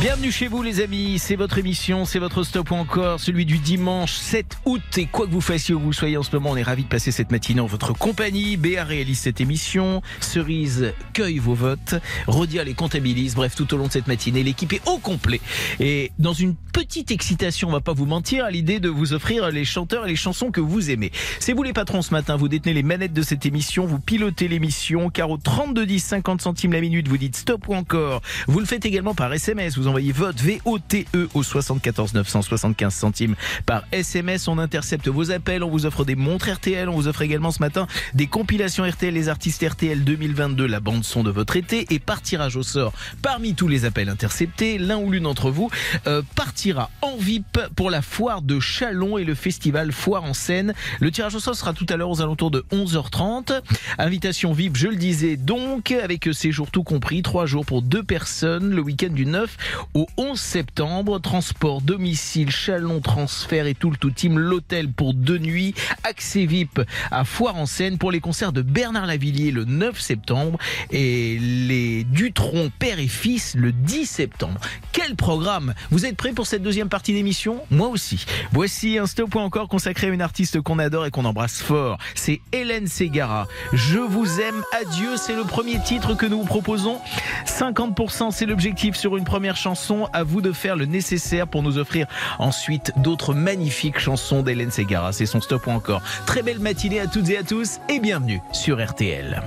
Bienvenue 0.02 0.32
chez 0.32 0.48
vous 0.48 0.64
les 0.64 0.82
amis, 0.82 1.20
c'est 1.20 1.36
votre 1.36 1.60
émission, 1.60 2.06
c'est 2.06 2.18
votre 2.18 2.42
stop 2.42 2.72
ou 2.72 2.74
encore 2.74 3.20
celui 3.20 3.46
du 3.46 3.60
dimanche 3.60 4.14
7 4.14 4.58
août. 4.66 4.82
Et 4.98 5.06
quoi 5.06 5.28
que 5.28 5.32
vous 5.32 5.42
fassiez 5.42 5.76
où 5.76 5.80
vous 5.80 5.94
soyez 5.94 6.18
en 6.18 6.24
ce 6.24 6.36
moment, 6.36 6.50
on 6.50 6.56
est 6.56 6.64
ravis 6.64 6.86
de 6.86 6.88
passer 6.88 7.12
cette 7.12 7.30
matinée 7.30 7.62
en 7.62 7.68
votre 7.68 7.94
compagnie. 7.94 8.58
Béa 8.58 8.84
réalise 8.84 9.20
cette 9.20 9.42
émission, 9.42 10.02
Cerise 10.20 10.92
cueille 11.14 11.38
vos 11.38 11.54
votes, 11.54 11.94
Rodia 12.26 12.64
les 12.64 12.74
comptabilise, 12.74 13.36
bref 13.36 13.54
tout 13.54 13.72
au 13.76 13.78
long 13.78 13.86
de 13.86 13.92
cette 13.92 14.08
matinée 14.08 14.42
l'équipe 14.42 14.74
est 14.74 14.82
au 14.88 14.98
complet. 14.98 15.40
Et 15.80 16.12
dans 16.18 16.34
une 16.34 16.56
petite 16.56 17.12
excitation, 17.12 17.68
on 17.68 17.72
va 17.72 17.80
pas 17.80 17.94
vous 17.94 18.08
mentir, 18.08 18.46
à 18.46 18.50
l'idée 18.50 18.80
de 18.80 18.90
vous 18.90 19.14
offrir 19.14 19.52
les 19.52 19.66
chanteurs 19.66 20.08
et 20.08 20.10
les 20.10 20.16
chansons 20.16 20.50
que 20.50 20.62
vous 20.62 20.90
aimez. 20.90 21.12
C'est 21.40 21.54
vous 21.54 21.62
les 21.62 21.74
patrons 21.74 22.02
ce 22.02 22.10
matin, 22.10 22.38
vous 22.38 22.48
détenez 22.48 22.74
les 22.74 22.82
manettes 22.82 23.14
de 23.14 23.22
cette 23.22 23.46
émission, 23.46 23.86
vous 23.86 24.00
pilotez 24.00 24.48
l'émission, 24.48 25.12
car 25.12 25.30
au 25.30 25.38
32 25.38 25.86
10 25.86 26.00
50 26.00 26.42
centimes 26.42 26.74
la 26.74 26.82
minute. 26.82 27.08
Vous 27.08 27.18
dites 27.18 27.36
stop 27.36 27.68
ou 27.68 27.76
encore. 27.76 28.24
Vous 28.48 28.60
le 28.60 28.66
faites 28.66 28.84
également 28.88 29.14
par 29.14 29.32
SMS, 29.32 29.78
vous 29.78 29.91
envoyez 29.92 30.14
vote 30.14 30.40
VOTE 30.40 31.06
au 31.34 31.44
74 31.44 32.14
975 32.14 32.94
centimes 32.94 33.36
par 33.66 33.84
SMS. 33.92 34.48
On 34.48 34.58
intercepte 34.58 35.10
vos 35.10 35.32
appels, 35.32 35.66
on 35.66 35.70
vous 35.70 35.86
offre 35.86 36.06
des 36.06 36.16
montres 36.16 36.50
RTL, 36.50 36.88
on 36.88 36.96
vous 36.96 37.10
offre 37.10 37.24
également 37.24 37.52
ce 37.52 37.60
matin 37.60 37.88
des 38.14 38.28
compilations 38.28 38.90
RTL, 38.90 39.14
les 39.14 39.28
artistes 39.28 39.66
RTL 39.68 40.06
2022, 40.06 40.66
la 40.66 40.80
bande 40.80 41.04
son 41.04 41.24
de 41.24 41.30
votre 41.30 41.58
été 41.58 41.94
et 41.94 42.00
par 42.00 42.22
tirage 42.22 42.56
au 42.56 42.64
sort 42.64 42.94
parmi 43.22 43.54
tous 43.54 43.68
les 43.68 43.84
appels 43.84 44.08
interceptés, 44.08 44.78
l'un 44.78 44.96
ou 44.96 45.12
l'une 45.12 45.24
d'entre 45.24 45.52
vous 45.52 45.70
euh, 46.08 46.22
partira 46.36 46.90
en 47.02 47.18
VIP 47.18 47.60
pour 47.76 47.90
la 47.90 48.02
foire 48.02 48.42
de 48.42 48.62
Chalon 48.62 49.18
et 49.18 49.26
le 49.26 49.36
festival 49.36 49.92
Foire 49.92 50.24
en 50.24 50.34
scène. 50.34 50.74
Le 51.02 51.12
tirage 51.12 51.36
au 51.36 51.42
sort 51.42 51.56
sera 51.56 51.74
tout 51.74 51.86
à 51.90 51.98
l'heure 51.98 52.12
aux 52.12 52.22
alentours 52.22 52.52
de 52.52 52.64
11h30. 52.72 53.60
Invitation 53.98 54.54
VIP, 54.54 54.78
je 54.78 54.88
le 54.88 54.96
disais 54.96 55.36
donc, 55.36 55.92
avec 55.92 56.30
séjour 56.32 56.72
tout 56.72 56.84
compris, 56.84 57.24
trois 57.24 57.46
jours 57.46 57.66
pour 57.66 57.82
deux 57.82 58.04
personnes, 58.04 58.72
le 58.74 58.82
week-end 58.82 59.12
du 59.12 59.26
9 59.26 59.58
au 59.94 60.08
11 60.18 60.40
septembre. 60.40 61.20
Transport, 61.20 61.82
domicile, 61.82 62.50
chalon, 62.50 63.02
transfert 63.02 63.68
et 63.68 63.74
tout 63.74 63.90
le 63.90 63.98
tout 63.98 64.12
team. 64.12 64.38
L'hôtel 64.40 64.92
pour 64.92 65.14
deux 65.14 65.38
nuits. 65.38 65.74
Accès 66.04 66.46
VIP 66.46 66.82
à 67.12 67.24
Foire 67.24 67.56
en 67.56 67.66
Seine 67.66 67.98
pour 67.98 68.12
les 68.12 68.20
concerts 68.20 68.54
de 68.54 68.62
Bernard 68.62 69.06
Lavillier 69.06 69.52
le 69.52 69.66
9 69.66 70.00
septembre 70.00 70.58
et 70.92 71.38
les 71.40 72.04
Dutron 72.04 72.72
père 72.80 73.00
et 73.00 73.08
fils 73.08 73.56
le 73.56 73.72
10 73.72 74.06
septembre. 74.06 74.60
Quel 74.92 75.16
programme? 75.16 75.74
Vous 75.90 76.06
êtes 76.06 76.18
prêts 76.18 76.34
pour 76.34 76.48
cette 76.48 76.64
deuxième 76.64 76.90
partie 76.90 77.14
d'émission? 77.14 77.62
Moi 77.70 77.88
aussi. 77.88 78.26
Voici 78.52 78.98
un 78.98 79.08
stop 79.08 79.30
point 79.30 79.44
encore 79.44 79.68
consacré 79.68 80.08
à 80.08 80.10
une 80.10 80.22
artiste 80.22 80.62
qu'on 80.62 80.80
adore 80.80 81.06
et 81.06 81.12
qu'on 81.12 81.26
embrasse 81.26 81.62
fort. 81.62 81.98
C'est 82.16 82.42
Hélène 82.52 82.88
Segara. 82.88 83.48
Je 83.74 84.00
vous 84.00 84.40
aime, 84.40 84.64
adieu. 84.74 85.18
C'est 85.18 85.36
le 85.36 85.44
premier 85.44 85.82
titre 85.82 86.16
que 86.16 86.26
nous 86.26 86.40
vous 86.40 86.46
proposons. 86.46 87.00
50% 87.46 88.32
c'est 88.32 88.46
l'objectif 88.46 88.96
sur 88.96 89.18
une 89.18 89.24
première 89.24 89.56
chanson. 89.56 89.71
À 90.12 90.24
vous 90.24 90.42
de 90.42 90.52
faire 90.52 90.76
le 90.76 90.86
nécessaire 90.86 91.48
pour 91.48 91.64
nous 91.64 91.78
offrir 91.78 92.06
ensuite 92.40 92.92
d'autres 92.98 93.34
magnifiques 93.34 94.00
chansons 94.00 94.44
d'Hélène 94.44 94.70
Segara. 94.70 95.14
C'est 95.14 95.26
son 95.26 95.40
stop 95.40 95.66
ou 95.66 95.70
encore. 95.72 96.02
Très 96.26 96.44
belle 96.44 96.60
matinée 96.60 97.00
à 97.00 97.08
toutes 97.08 97.30
et 97.30 97.38
à 97.38 97.44
tous 97.44 97.80
et 97.88 98.00
bienvenue 98.00 98.42
sur 98.52 98.86
RTL. 98.86 99.42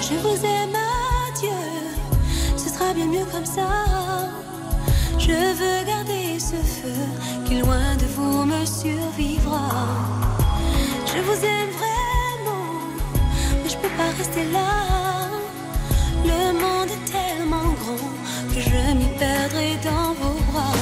Je 0.00 0.14
vous 0.22 0.46
aime, 0.46 0.76
adieu, 1.28 1.50
ce 2.56 2.70
sera 2.70 2.94
bien 2.94 3.06
mieux 3.06 3.26
comme 3.30 3.44
ça. 3.44 3.68
Je 5.18 5.32
veux 5.32 5.86
garder 5.86 6.40
ce 6.40 6.56
feu 6.56 6.88
qui 7.44 7.60
loin 7.60 7.96
de 7.96 8.06
vous 8.16 8.46
me 8.46 8.64
survivra. 8.64 10.37
Je 11.18 11.22
vous 11.24 11.44
aime 11.44 11.70
vraiment, 11.70 12.78
mais 13.64 13.68
je 13.68 13.76
peux 13.76 13.88
pas 13.96 14.10
rester 14.16 14.44
là. 14.52 15.26
Le 16.24 16.52
monde 16.52 16.90
est 16.96 17.10
tellement 17.10 17.74
grand 17.80 18.12
que 18.54 18.60
je 18.60 18.94
m'y 18.94 19.18
perdrai 19.18 19.76
dans 19.82 20.14
vos 20.14 20.38
bras. 20.52 20.76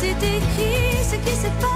C'était 0.00 0.38
écrit 0.38 1.04
ce 1.10 1.16
qui 1.16 1.36
se 1.36 1.48
passe 1.60 1.75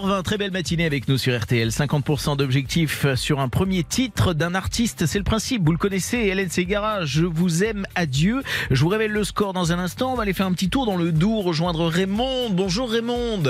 6h20, 0.00 0.22
très 0.22 0.38
belle 0.38 0.50
matinée 0.50 0.86
avec 0.86 1.08
nous 1.08 1.18
sur 1.18 1.38
RTL. 1.38 1.68
50% 1.68 2.36
d'objectifs 2.36 3.14
sur 3.14 3.40
un 3.40 3.48
premier 3.48 3.84
titre 3.84 4.32
d'un 4.32 4.54
artiste. 4.54 5.04
C'est 5.06 5.18
le 5.18 5.24
principe, 5.24 5.62
vous 5.64 5.72
le 5.72 5.78
connaissez, 5.78 6.16
Hélène 6.16 6.48
Ségara, 6.48 7.04
Je 7.04 7.24
vous 7.24 7.64
aime, 7.64 7.84
adieu. 7.94 8.42
Je 8.70 8.82
vous 8.82 8.88
révèle 8.88 9.10
le 9.10 9.24
score 9.24 9.52
dans 9.52 9.72
un 9.72 9.78
instant. 9.78 10.12
On 10.12 10.16
va 10.16 10.22
aller 10.22 10.32
faire 10.32 10.46
un 10.46 10.52
petit 10.52 10.70
tour 10.70 10.86
dans 10.86 10.96
le 10.96 11.12
Doubs, 11.12 11.42
rejoindre 11.42 11.86
Raymond. 11.86 12.50
Bonjour 12.50 12.90
Raymond. 12.90 13.42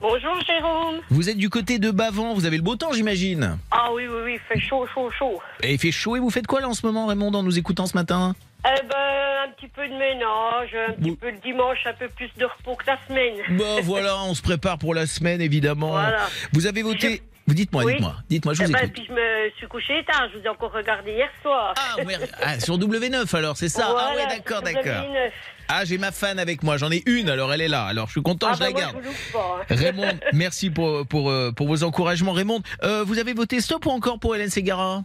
Bonjour 0.00 0.34
Jérôme. 0.46 0.96
Vous 1.10 1.30
êtes 1.30 1.38
du 1.38 1.48
côté 1.48 1.78
de 1.78 1.90
Bavant, 1.90 2.34
vous 2.34 2.44
avez 2.44 2.56
le 2.56 2.62
beau 2.62 2.76
temps 2.76 2.92
j'imagine. 2.92 3.56
Ah 3.70 3.88
oui, 3.94 4.02
oui, 4.08 4.18
oui, 4.24 4.32
il 4.34 4.40
fait 4.40 4.60
chaud, 4.60 4.86
chaud, 4.92 5.10
chaud. 5.16 5.40
Et 5.62 5.74
il 5.74 5.78
fait 5.78 5.92
chaud 5.92 6.16
et 6.16 6.18
vous 6.18 6.30
faites 6.30 6.46
quoi 6.46 6.60
là 6.60 6.68
en 6.68 6.74
ce 6.74 6.84
moment 6.84 7.06
Raymond 7.06 7.32
en 7.32 7.42
nous 7.42 7.58
écoutant 7.58 7.86
ce 7.86 7.94
matin? 7.94 8.34
Eh 8.66 8.82
ben, 8.86 9.46
un 9.46 9.50
petit 9.52 9.68
peu 9.68 9.86
de 9.86 9.92
ménage, 9.92 10.74
un 10.88 10.92
petit 10.94 11.16
peu 11.16 11.30
le 11.30 11.36
dimanche, 11.38 11.78
un 11.86 11.92
peu 11.92 12.08
plus 12.08 12.30
de 12.38 12.44
repos 12.46 12.74
que 12.76 12.86
la 12.86 12.98
semaine. 13.06 13.34
Bon 13.50 13.80
voilà, 13.82 14.16
on 14.24 14.34
se 14.34 14.42
prépare 14.42 14.78
pour 14.78 14.94
la 14.94 15.06
semaine 15.06 15.40
évidemment. 15.42 15.90
Voilà. 15.90 16.26
Vous 16.52 16.66
avez 16.66 16.82
voté... 16.82 17.22
Vous 17.46 17.52
dites-moi, 17.52 17.84
Oui. 17.84 17.92
dites-moi, 17.92 18.14
dites-moi, 18.30 18.54
je 18.54 18.62
Eh 18.62 18.66
vous 18.66 18.72
ben, 18.72 18.78
écoute. 18.84 18.92
puis 18.94 19.04
je 19.06 19.12
me 19.12 19.50
suis 19.58 19.66
couché 19.66 20.02
tard, 20.10 20.28
je 20.32 20.38
vous 20.38 20.44
ai 20.46 20.48
encore 20.48 20.72
regardé 20.72 21.12
hier 21.12 21.28
soir. 21.42 21.74
Ah, 21.76 22.02
ouais, 22.02 22.14
ah, 22.42 22.58
sur 22.58 22.78
W9 22.78 23.36
alors, 23.36 23.58
c'est 23.58 23.68
ça 23.68 23.84
Ah 23.88 23.92
Voilà, 23.92 24.16
ouais, 24.16 24.26
d'accord, 24.34 24.62
sur 24.66 24.74
d'accord. 24.74 24.82
W9. 25.10 25.30
Ah, 25.68 25.84
j'ai 25.84 25.98
ma 25.98 26.10
fan 26.10 26.38
avec 26.38 26.62
moi, 26.62 26.78
j'en 26.78 26.90
ai 26.90 27.02
une, 27.04 27.28
alors 27.28 27.52
elle 27.52 27.60
est 27.60 27.68
là. 27.68 27.84
Alors 27.84 28.06
je 28.06 28.12
suis 28.12 28.22
content, 28.22 28.46
Ah 28.50 28.54
je 28.54 28.60
ben, 28.60 28.64
la 28.64 28.70
moi, 28.70 28.80
garde. 28.80 28.96
je 28.96 29.00
vous 29.02 29.08
loupe 29.08 29.32
pas. 29.34 29.58
hein. 29.60 29.64
Raymond, 29.76 30.18
merci 30.32 30.70
pour, 30.70 31.06
pour, 31.06 31.28
euh, 31.30 31.52
pour 31.52 31.66
vos 31.68 31.84
encouragements. 31.84 32.32
Raymond, 32.32 32.62
euh, 32.82 33.04
vous 33.06 33.18
avez 33.18 33.34
voté 33.34 33.60
stop 33.60 33.84
ou 33.84 33.90
encore 33.90 34.18
pour 34.18 34.34
Hélène 34.34 34.48
Ségara? 34.48 35.02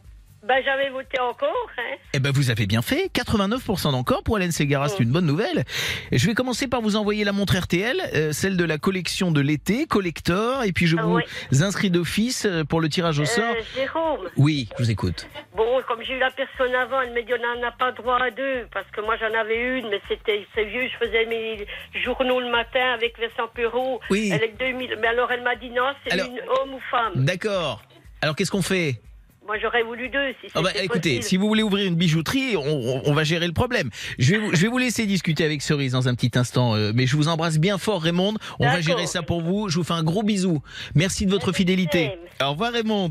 Ben, 0.50 0.64
j'avais 0.66 0.90
voté 0.90 1.20
encore, 1.20 1.70
hein. 1.78 1.96
Eh 2.14 2.20
ben 2.20 2.32
vous 2.32 2.50
avez 2.50 2.66
bien 2.66 2.82
fait, 2.82 3.12
89% 3.14 3.92
d'encore 3.92 4.24
pour 4.24 4.36
Hélène 4.40 4.52
Ségara, 4.52 4.90
c'est 4.90 5.04
une 5.04 5.12
bonne 5.12 5.28
nouvelle. 5.28 5.64
Je 6.12 6.26
vais 6.26 6.34
commencer 6.34 6.68
par 6.68 6.82
vous 6.82 6.96
envoyer 6.96 7.24
la 7.24 7.34
montre 7.34 7.56
RTL, 7.56 8.02
euh, 8.16 8.32
celle 8.32 8.58
de 8.58 8.64
la 8.66 8.80
collection 8.80 9.32
de 9.32 9.42
l'été, 9.42 9.86
collector, 9.86 10.64
et 10.64 10.72
puis 10.72 10.88
je 10.88 10.98
Ah 10.98 11.04
vous 11.04 11.14
ouais. 11.18 11.26
inscris 11.62 11.92
d'office 11.92 12.46
euh, 12.46 12.64
pour 12.64 12.82
le 12.82 12.90
tirage 12.90 13.20
au 13.20 13.26
sort. 13.26 13.44
Euh, 13.56 13.62
Jérôme, 13.76 14.28
Oui, 14.38 14.68
je 14.80 14.84
vous 14.84 14.90
écoute. 14.90 15.28
bon, 15.56 15.68
comme 15.88 16.02
j'ai 16.04 16.14
eu 16.16 16.20
la 16.20 16.32
personne 16.32 16.74
avant, 16.74 17.02
elle 17.02 17.14
m'a 17.14 17.22
dit 17.22 17.32
on 17.32 17.62
n'en 17.62 17.68
a 17.68 17.72
pas 17.72 17.92
droit 17.92 18.18
à 18.20 18.32
deux, 18.32 18.66
parce 18.74 18.90
que 18.90 19.02
moi 19.02 19.18
j'en 19.18 19.40
avais 19.40 19.78
une, 19.78 19.88
mais 19.90 20.02
c'était 20.10 20.48
c'est 20.56 20.66
vieux, 20.66 20.88
je 20.92 21.06
faisais 21.06 21.28
mes 21.28 21.68
journaux 22.04 22.40
le 22.40 22.50
matin 22.50 22.94
avec 22.96 23.20
Vincent 23.20 23.50
Perrault. 23.54 24.00
Oui. 24.10 24.32
Elle 24.34 24.44
est 24.44 24.54
de 24.54 24.58
2000, 24.58 24.98
mais 25.00 25.08
alors 25.10 25.32
elle 25.32 25.44
m'a 25.44 25.56
dit 25.56 25.70
non, 25.70 25.92
c'est 26.08 26.18
une 26.18 26.40
homme 26.60 26.74
ou 26.74 26.80
femme. 26.90 27.12
D'accord. 27.24 27.84
Alors 28.24 28.36
qu'est-ce 28.36 28.50
qu'on 28.52 28.64
fait? 28.64 29.00
Moi 29.50 29.58
j'aurais 29.60 29.82
voulu 29.82 30.10
deux, 30.10 30.30
si 30.46 30.52
Ah 30.54 30.62
bah, 30.62 30.70
écoutez, 30.80 31.10
possible. 31.18 31.24
si 31.24 31.38
vous 31.38 31.48
voulez 31.48 31.64
ouvrir 31.64 31.88
une 31.88 31.96
bijouterie, 31.96 32.56
on, 32.56 32.62
on- 32.68 33.02
on 33.06 33.14
va 33.14 33.24
gérer 33.24 33.48
le 33.48 33.52
problème. 33.54 33.90
Je 34.20 34.34
vais, 34.34 34.38
vous, 34.38 34.54
je 34.56 34.62
vais 34.62 34.68
vous 34.68 34.78
laisser 34.78 35.08
discuter 35.08 35.44
avec 35.44 35.64
Cerise 35.64 35.94
dans 35.94 36.08
un 36.08 36.14
petit 36.14 36.38
instant, 36.38 36.76
euh, 36.76 36.92
mais 36.94 37.08
je 37.08 37.16
vous 37.18 37.30
embrasse 37.30 37.58
bien 37.58 37.80
fort, 37.80 38.04
Raymond. 38.04 38.36
On 38.60 38.68
va 38.68 38.80
gérer 38.80 39.08
ça 39.08 39.24
pour 39.24 39.42
vous. 39.42 39.68
Je 39.68 39.78
vous 39.78 39.84
fais 39.84 39.94
un 39.94 40.04
gros 40.04 40.22
bisou. 40.22 40.62
Merci 40.94 41.26
de 41.26 41.32
votre 41.32 41.52
fidélité. 41.52 42.12
Au 42.44 42.52
revoir, 42.52 42.74
Raymond. 42.74 43.10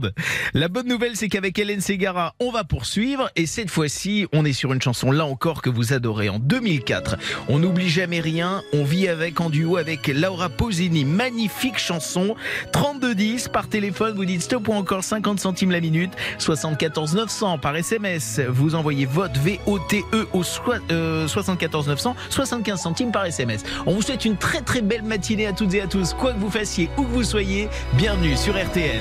La 0.54 0.68
bonne 0.68 0.86
nouvelle, 0.86 1.16
c'est 1.16 1.28
qu'avec 1.28 1.58
Hélène 1.58 1.80
Ségara, 1.80 2.36
on 2.38 2.52
va 2.52 2.62
poursuivre, 2.62 3.28
et 3.34 3.46
cette 3.46 3.68
fois-ci, 3.70 4.26
on 4.32 4.44
est 4.44 4.52
sur 4.52 4.72
une 4.72 4.80
chanson 4.80 5.10
là 5.10 5.24
encore 5.26 5.60
que 5.60 5.70
vous 5.70 5.92
adorez. 5.92 6.28
En 6.28 6.38
2004, 6.38 7.16
on 7.48 7.58
n'oublie 7.58 7.88
jamais 7.88 8.20
rien. 8.20 8.62
On 8.72 8.84
vit 8.84 9.08
avec 9.08 9.40
en 9.40 9.50
duo 9.50 9.76
avec 9.76 10.06
Laura 10.06 10.48
Pausini. 10.50 11.04
Magnifique 11.04 11.78
chanson. 11.78 12.36
3210 12.72 13.48
par 13.48 13.68
téléphone. 13.68 14.14
Vous 14.14 14.24
dites 14.24 14.42
stop 14.42 14.68
ou 14.68 14.72
encore 14.72 15.02
50 15.02 15.40
centimes 15.40 15.72
la 15.72 15.80
minute. 15.80 16.12
74 16.38 17.14
900 17.14 17.58
par 17.58 17.76
SMS. 17.76 18.40
Vous 18.48 18.74
envoyez 18.74 19.06
vote 19.06 19.36
VOTE 19.36 20.04
au 20.32 20.42
euh, 20.90 21.26
74 21.26 21.88
900. 21.88 22.16
75 22.30 22.80
centimes 22.80 23.12
par 23.12 23.24
SMS. 23.24 23.62
On 23.86 23.94
vous 23.94 24.02
souhaite 24.02 24.24
une 24.24 24.36
très 24.36 24.60
très 24.60 24.82
belle 24.82 25.02
matinée 25.02 25.46
à 25.46 25.52
toutes 25.52 25.74
et 25.74 25.80
à 25.80 25.86
tous. 25.86 26.14
Quoi 26.14 26.32
que 26.32 26.38
vous 26.38 26.50
fassiez, 26.50 26.90
où 26.96 27.02
que 27.02 27.08
vous 27.08 27.24
soyez, 27.24 27.68
bienvenue 27.94 28.36
sur 28.36 28.54
RTL. 28.54 29.00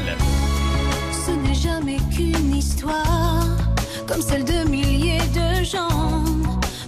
Ce 1.26 1.32
n'est 1.32 1.54
jamais 1.54 1.98
qu'une 2.16 2.56
histoire, 2.56 3.48
comme 4.08 4.22
celle 4.22 4.46
de 4.46 4.70
milliers 4.70 5.20
de 5.34 5.64
gens. 5.64 6.24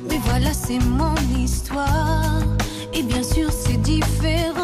Mais 0.09 0.19
voilà, 0.23 0.53
c'est 0.53 0.79
mon 0.79 1.15
histoire. 1.37 2.39
Et 2.93 3.03
bien 3.03 3.23
sûr, 3.23 3.49
c'est 3.51 3.81
différent. 3.81 4.58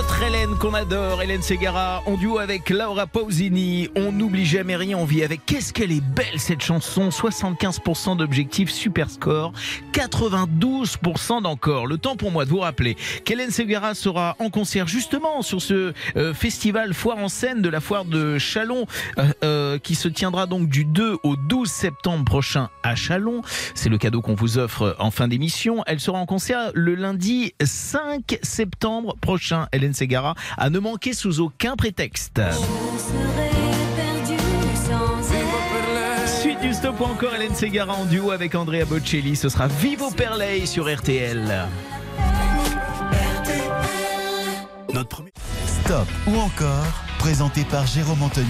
Notre 0.00 0.22
Hélène 0.22 0.56
qu'on 0.56 0.72
adore, 0.72 1.20
Hélène 1.20 1.42
Segara, 1.42 2.02
en 2.06 2.16
duo 2.16 2.38
avec 2.38 2.70
Laura 2.70 3.06
Pausini. 3.06 3.90
On 3.94 4.12
n'oublie 4.12 4.46
jamais 4.46 4.74
rien, 4.74 4.96
on 4.96 5.04
vit 5.04 5.22
avec. 5.22 5.44
Qu'est-ce 5.44 5.74
qu'elle 5.74 5.92
est 5.92 6.00
belle 6.00 6.38
cette 6.38 6.62
chanson 6.62 7.10
75% 7.10 8.16
d'objectifs, 8.16 8.70
super 8.70 9.10
score, 9.10 9.52
92% 9.92 11.42
d'encore. 11.42 11.86
Le 11.86 11.98
temps 11.98 12.16
pour 12.16 12.30
moi 12.30 12.46
de 12.46 12.50
vous 12.50 12.60
rappeler 12.60 12.96
qu'Hélène 13.26 13.50
Segara 13.50 13.94
sera 13.94 14.36
en 14.38 14.48
concert 14.48 14.86
justement 14.86 15.42
sur 15.42 15.60
ce 15.60 15.92
euh, 16.16 16.32
festival 16.32 16.94
Foire 16.94 17.18
en 17.18 17.28
scène 17.28 17.60
de 17.60 17.68
la 17.68 17.80
foire 17.80 18.06
de 18.06 18.38
Chalon 18.38 18.86
euh, 19.18 19.24
euh, 19.44 19.78
qui 19.78 19.96
se 19.96 20.08
tiendra 20.08 20.46
donc 20.46 20.70
du 20.70 20.86
2 20.86 21.18
au 21.22 21.36
12 21.36 21.68
septembre 21.68 22.24
prochain 22.24 22.70
à 22.82 22.94
Chalon. 22.94 23.42
C'est 23.74 23.90
le 23.90 23.98
cadeau 23.98 24.22
qu'on 24.22 24.34
vous 24.34 24.56
offre 24.56 24.96
en 24.98 25.10
fin 25.10 25.28
d'émission. 25.28 25.82
Elle 25.86 26.00
sera 26.00 26.18
en 26.18 26.26
concert 26.26 26.70
le 26.72 26.94
lundi 26.94 27.52
5 27.62 28.38
septembre 28.42 29.16
prochain, 29.20 29.66
Segara, 29.94 30.34
à 30.56 30.70
ne 30.70 30.78
manquer 30.78 31.12
sous 31.12 31.40
aucun 31.40 31.76
prétexte. 31.76 32.40
Suite 36.40 36.60
du 36.60 36.72
stop 36.72 37.00
ou 37.00 37.04
encore 37.04 37.34
Hélène 37.34 37.54
Segara 37.54 37.94
en 37.94 38.04
duo 38.04 38.30
avec 38.30 38.54
Andrea 38.54 38.84
Bocelli. 38.84 39.36
Ce 39.36 39.48
sera 39.48 39.68
Vivo 39.68 40.10
Perley 40.10 40.66
sur 40.66 40.92
RTL. 40.92 41.66
Notre 44.92 45.08
premier 45.08 45.32
Stop 45.66 46.08
ou 46.26 46.36
encore, 46.36 46.86
présenté 47.18 47.64
par 47.64 47.86
Jérôme 47.86 48.22
Anthony 48.22 48.46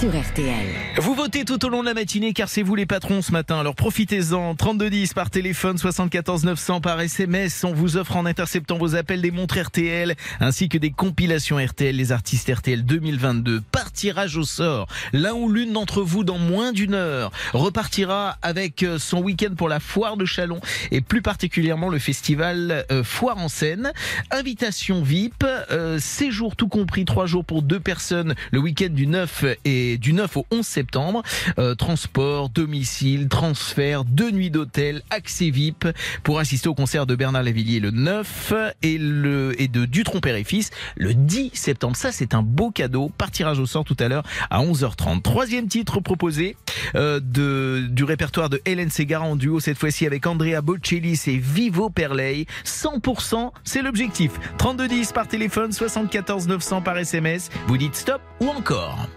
sur 0.00 0.10
RTL. 0.10 0.66
Vous 0.98 1.14
votez 1.14 1.44
tout 1.44 1.64
au 1.64 1.68
long 1.68 1.80
de 1.82 1.86
la 1.86 1.94
matinée 1.94 2.32
car 2.32 2.48
c'est 2.48 2.62
vous 2.62 2.74
les 2.74 2.86
patrons 2.86 3.22
ce 3.22 3.30
matin. 3.30 3.60
Alors 3.60 3.76
profitez-en. 3.76 4.54
3210 4.56 5.14
par 5.14 5.30
téléphone, 5.30 5.78
74 5.78 6.44
900 6.44 6.80
par 6.80 7.00
SMS. 7.00 7.64
On 7.64 7.72
vous 7.72 7.96
offre 7.96 8.16
en 8.16 8.26
interceptant 8.26 8.76
vos 8.76 8.96
appels 8.96 9.20
des 9.20 9.30
montres 9.30 9.58
RTL 9.58 10.14
ainsi 10.40 10.68
que 10.68 10.78
des 10.78 10.90
compilations 10.90 11.64
RTL, 11.64 11.94
les 11.94 12.12
artistes 12.12 12.52
RTL 12.52 12.84
2022. 12.84 13.60
Par 13.60 13.92
tirage 13.92 14.36
au 14.36 14.42
sort, 14.42 14.88
l'un 15.12 15.32
ou 15.32 15.48
l'une 15.48 15.72
d'entre 15.72 16.02
vous 16.02 16.24
dans 16.24 16.38
moins 16.38 16.72
d'une 16.72 16.94
heure 16.94 17.30
repartira 17.52 18.36
avec 18.42 18.82
euh, 18.82 18.98
son 18.98 19.22
week-end 19.22 19.54
pour 19.56 19.68
la 19.68 19.80
foire 19.80 20.16
de 20.16 20.24
Chalon 20.24 20.60
et 20.90 21.00
plus 21.00 21.22
particulièrement 21.22 21.88
le 21.88 21.98
festival 21.98 22.84
euh, 22.90 23.04
Foire 23.04 23.38
en 23.38 23.48
scène. 23.48 23.92
Invitation 24.30 25.02
VIP, 25.02 25.44
euh, 25.44 25.98
séjour 26.00 26.56
tout 26.56 26.68
compris, 26.68 27.04
trois 27.04 27.26
jours 27.26 27.44
pour 27.44 27.62
deux 27.62 27.80
personnes 27.80 28.34
le 28.50 28.58
week-end 28.58 28.90
du 28.90 29.06
9 29.06 29.44
et 29.64 29.67
du 29.98 30.12
9 30.12 30.36
au 30.36 30.46
11 30.50 30.66
septembre. 30.66 31.22
Euh, 31.58 31.74
transport, 31.74 32.48
domicile, 32.48 33.28
transfert, 33.28 34.04
deux 34.04 34.30
nuits 34.30 34.50
d'hôtel, 34.50 35.02
accès 35.10 35.50
VIP 35.50 35.86
pour 36.22 36.38
assister 36.38 36.68
au 36.68 36.74
concert 36.74 37.06
de 37.06 37.14
Bernard 37.14 37.42
Lavillier 37.42 37.80
le 37.80 37.90
9 37.90 38.52
et 38.82 38.98
le 38.98 39.60
et 39.60 39.68
de 39.68 39.84
Dutron 39.84 40.20
Père 40.20 40.36
et 40.36 40.44
Fils 40.44 40.70
le 40.96 41.14
10 41.14 41.50
septembre. 41.54 41.96
Ça 41.96 42.12
c'est 42.12 42.34
un 42.34 42.42
beau 42.42 42.70
cadeau. 42.70 43.10
Par 43.16 43.30
tirage 43.30 43.58
au 43.58 43.66
sort 43.66 43.84
tout 43.84 43.96
à 43.98 44.08
l'heure 44.08 44.24
à 44.50 44.62
11h30. 44.62 45.22
Troisième 45.22 45.68
titre 45.68 46.00
proposé 46.00 46.56
euh, 46.94 47.20
de 47.20 47.86
du 47.88 48.04
répertoire 48.04 48.48
de 48.48 48.60
Hélène 48.64 48.90
Segara 48.90 49.24
en 49.24 49.36
duo 49.36 49.60
cette 49.60 49.78
fois-ci 49.78 50.06
avec 50.06 50.26
Andrea 50.26 50.60
Bocelli, 50.62 51.16
c'est 51.16 51.36
Vivo 51.36 51.90
Perley. 51.90 52.46
100%, 52.64 53.50
c'est 53.64 53.82
l'objectif. 53.82 54.32
3210 54.58 55.12
par 55.12 55.28
téléphone, 55.28 55.72
74 55.72 56.48
900 56.48 56.82
par 56.82 56.98
SMS. 56.98 57.50
Vous 57.66 57.78
dites 57.78 57.94
stop 57.94 58.20
ou 58.40 58.48
encore? 58.48 59.08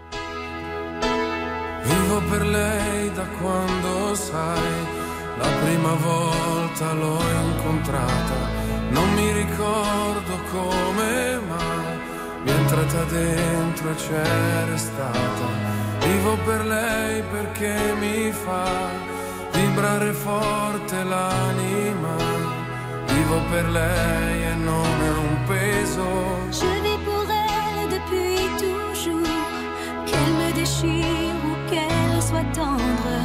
Vivo 1.92 2.22
per 2.30 2.46
lei 2.46 3.12
da 3.14 3.26
quando 3.42 4.16
sai, 4.16 4.72
la 5.38 5.50
prima 5.64 5.94
volta 5.94 6.94
l'ho 6.94 7.20
incontrata, 7.46 8.39
non 8.89 9.14
mi 9.14 9.32
ricordo 9.32 10.34
come 10.52 11.39
mai, 11.48 12.00
mi 12.44 12.50
è 12.50 12.54
entrata 12.54 13.04
dentro 13.04 13.89
e 13.92 13.96
c'è 13.96 14.66
restata. 14.70 15.46
Vivo 16.06 16.38
per 16.46 16.66
lei 16.66 17.24
perché 17.32 17.76
mi 18.00 18.32
fa 18.32 18.89
vibrare 19.54 20.14
forte 20.14 21.04
l'anima, 21.04 22.16
vivo 23.06 23.39
per 23.52 23.70
lei 23.70 24.44
e 24.44 24.54
non 24.56 25.02
è 25.02 25.10
un 25.10 25.38
peso. 25.46 26.06
Je 26.50 26.82
vis 26.82 27.00
pour 27.06 27.26
elle 27.30 27.88
depuis 27.89 28.50
toujours, 28.58 29.28
qu'elle 30.06 30.34
me 30.38 30.52
déchire 30.54 31.31
ou 32.60 33.20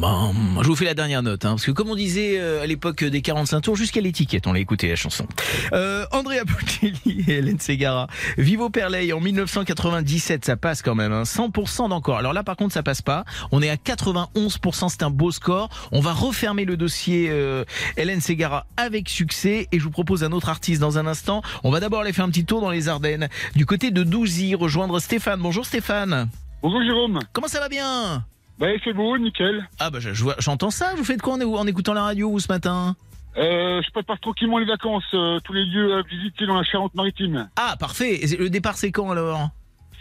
Je 0.00 0.66
vous 0.68 0.76
fais 0.76 0.84
la 0.84 0.94
dernière 0.94 1.22
note, 1.22 1.44
hein, 1.44 1.50
parce 1.50 1.64
que 1.64 1.72
comme 1.72 1.90
on 1.90 1.96
disait 1.96 2.38
euh, 2.38 2.62
à 2.62 2.66
l'époque 2.66 3.02
des 3.02 3.20
45 3.20 3.60
tours, 3.60 3.76
jusqu'à 3.76 4.00
l'étiquette, 4.00 4.46
on 4.46 4.52
l'a 4.52 4.60
écouté 4.60 4.88
la 4.88 4.94
chanson. 4.94 5.26
Euh, 5.72 6.06
Andrea 6.12 6.44
Bocelli 6.44 7.24
et 7.26 7.38
Hélène 7.38 7.58
Segara. 7.58 8.06
Vivo 8.36 8.70
Perley 8.70 9.12
en 9.12 9.20
1997, 9.20 10.44
ça 10.44 10.56
passe 10.56 10.82
quand 10.82 10.94
même, 10.94 11.12
hein, 11.12 11.24
100% 11.24 11.88
d'encore. 11.88 12.18
Alors 12.18 12.32
là, 12.32 12.44
par 12.44 12.56
contre, 12.56 12.74
ça 12.74 12.84
passe 12.84 13.02
pas. 13.02 13.24
On 13.50 13.60
est 13.60 13.70
à 13.70 13.74
91%, 13.74 14.88
c'est 14.88 15.02
un 15.02 15.10
beau 15.10 15.32
score. 15.32 15.68
On 15.90 16.00
va 16.00 16.12
refermer 16.12 16.64
le 16.64 16.76
dossier 16.76 17.28
euh, 17.30 17.64
Hélène 17.96 18.20
Segara 18.20 18.66
avec 18.76 19.08
succès, 19.08 19.66
et 19.72 19.80
je 19.80 19.84
vous 19.84 19.90
propose 19.90 20.22
un 20.22 20.30
autre 20.30 20.48
artiste 20.48 20.80
dans 20.80 20.98
un 20.98 21.06
instant. 21.08 21.42
On 21.64 21.70
va 21.70 21.80
d'abord 21.80 22.02
aller 22.02 22.12
faire 22.12 22.24
un 22.24 22.30
petit 22.30 22.44
tour 22.44 22.60
dans 22.60 22.70
les 22.70 22.88
Ardennes, 22.88 23.28
du 23.56 23.66
côté 23.66 23.90
de 23.90 24.04
Douzy, 24.04 24.54
rejoindre 24.54 25.00
Stéphane. 25.00 25.40
Bonjour 25.40 25.66
Stéphane. 25.66 26.28
Bonjour 26.62 26.82
Jérôme. 26.82 27.18
Comment 27.32 27.48
ça 27.48 27.58
va 27.58 27.68
bien? 27.68 28.24
Bah 28.58 28.66
c'est 28.82 28.92
beau, 28.92 29.16
nickel. 29.18 29.68
Ah 29.78 29.90
bah 29.90 29.98
je- 30.00 30.12
je 30.12 30.22
vois- 30.22 30.36
j'entends 30.38 30.70
ça. 30.70 30.92
Vous 30.96 31.04
faites 31.04 31.22
quoi? 31.22 31.34
En, 31.34 31.40
en 31.42 31.66
écoutant 31.66 31.92
la 31.94 32.02
radio 32.02 32.30
vous 32.30 32.40
ce 32.40 32.48
matin? 32.52 32.96
Euh, 33.36 33.80
je 33.86 33.90
prépare 33.92 34.18
tranquillement 34.18 34.58
les 34.58 34.66
vacances, 34.66 35.04
euh, 35.14 35.38
tous 35.44 35.52
les 35.52 35.64
lieux 35.64 35.94
à 35.94 36.02
visiter 36.02 36.44
dans 36.46 36.56
la 36.56 36.64
Charente-Maritime. 36.64 37.48
Ah 37.56 37.76
parfait. 37.78 38.14
Et 38.24 38.36
le 38.36 38.50
départ 38.50 38.76
c'est 38.76 38.90
quand 38.90 39.10
alors? 39.12 39.50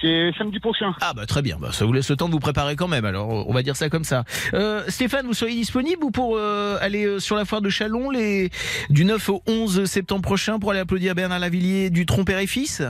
C'est 0.01 0.31
samedi 0.37 0.59
prochain. 0.59 0.93
Ah 1.01 1.13
bah 1.15 1.25
très 1.25 1.41
bien. 1.41 1.57
Bah, 1.59 1.71
ça 1.71 1.85
vous 1.85 1.91
laisse 1.93 2.09
le 2.09 2.15
temps 2.15 2.27
de 2.27 2.33
vous 2.33 2.39
préparer 2.39 2.75
quand 2.75 2.87
même. 2.87 3.05
Alors 3.05 3.47
on 3.47 3.53
va 3.53 3.61
dire 3.63 3.75
ça 3.75 3.89
comme 3.89 4.03
ça. 4.03 4.23
Euh, 4.53 4.83
Stéphane, 4.87 5.25
vous 5.27 5.33
seriez 5.33 5.55
disponible 5.55 6.03
ou 6.03 6.09
pour 6.11 6.35
euh, 6.37 6.77
aller 6.81 7.05
euh, 7.05 7.19
sur 7.19 7.35
la 7.35 7.45
foire 7.45 7.61
de 7.61 7.69
Chalon 7.69 8.09
les 8.11 8.49
du 8.89 9.05
9 9.05 9.29
au 9.29 9.43
11 9.47 9.85
septembre 9.85 10.21
prochain 10.23 10.57
pour 10.59 10.71
aller 10.71 10.79
applaudir 10.79 11.13
Bernard 11.15 11.39
Lavillier 11.39 11.89
du 11.91 12.05
Tromper 12.07 12.39
et 12.41 12.47
Fils? 12.47 12.81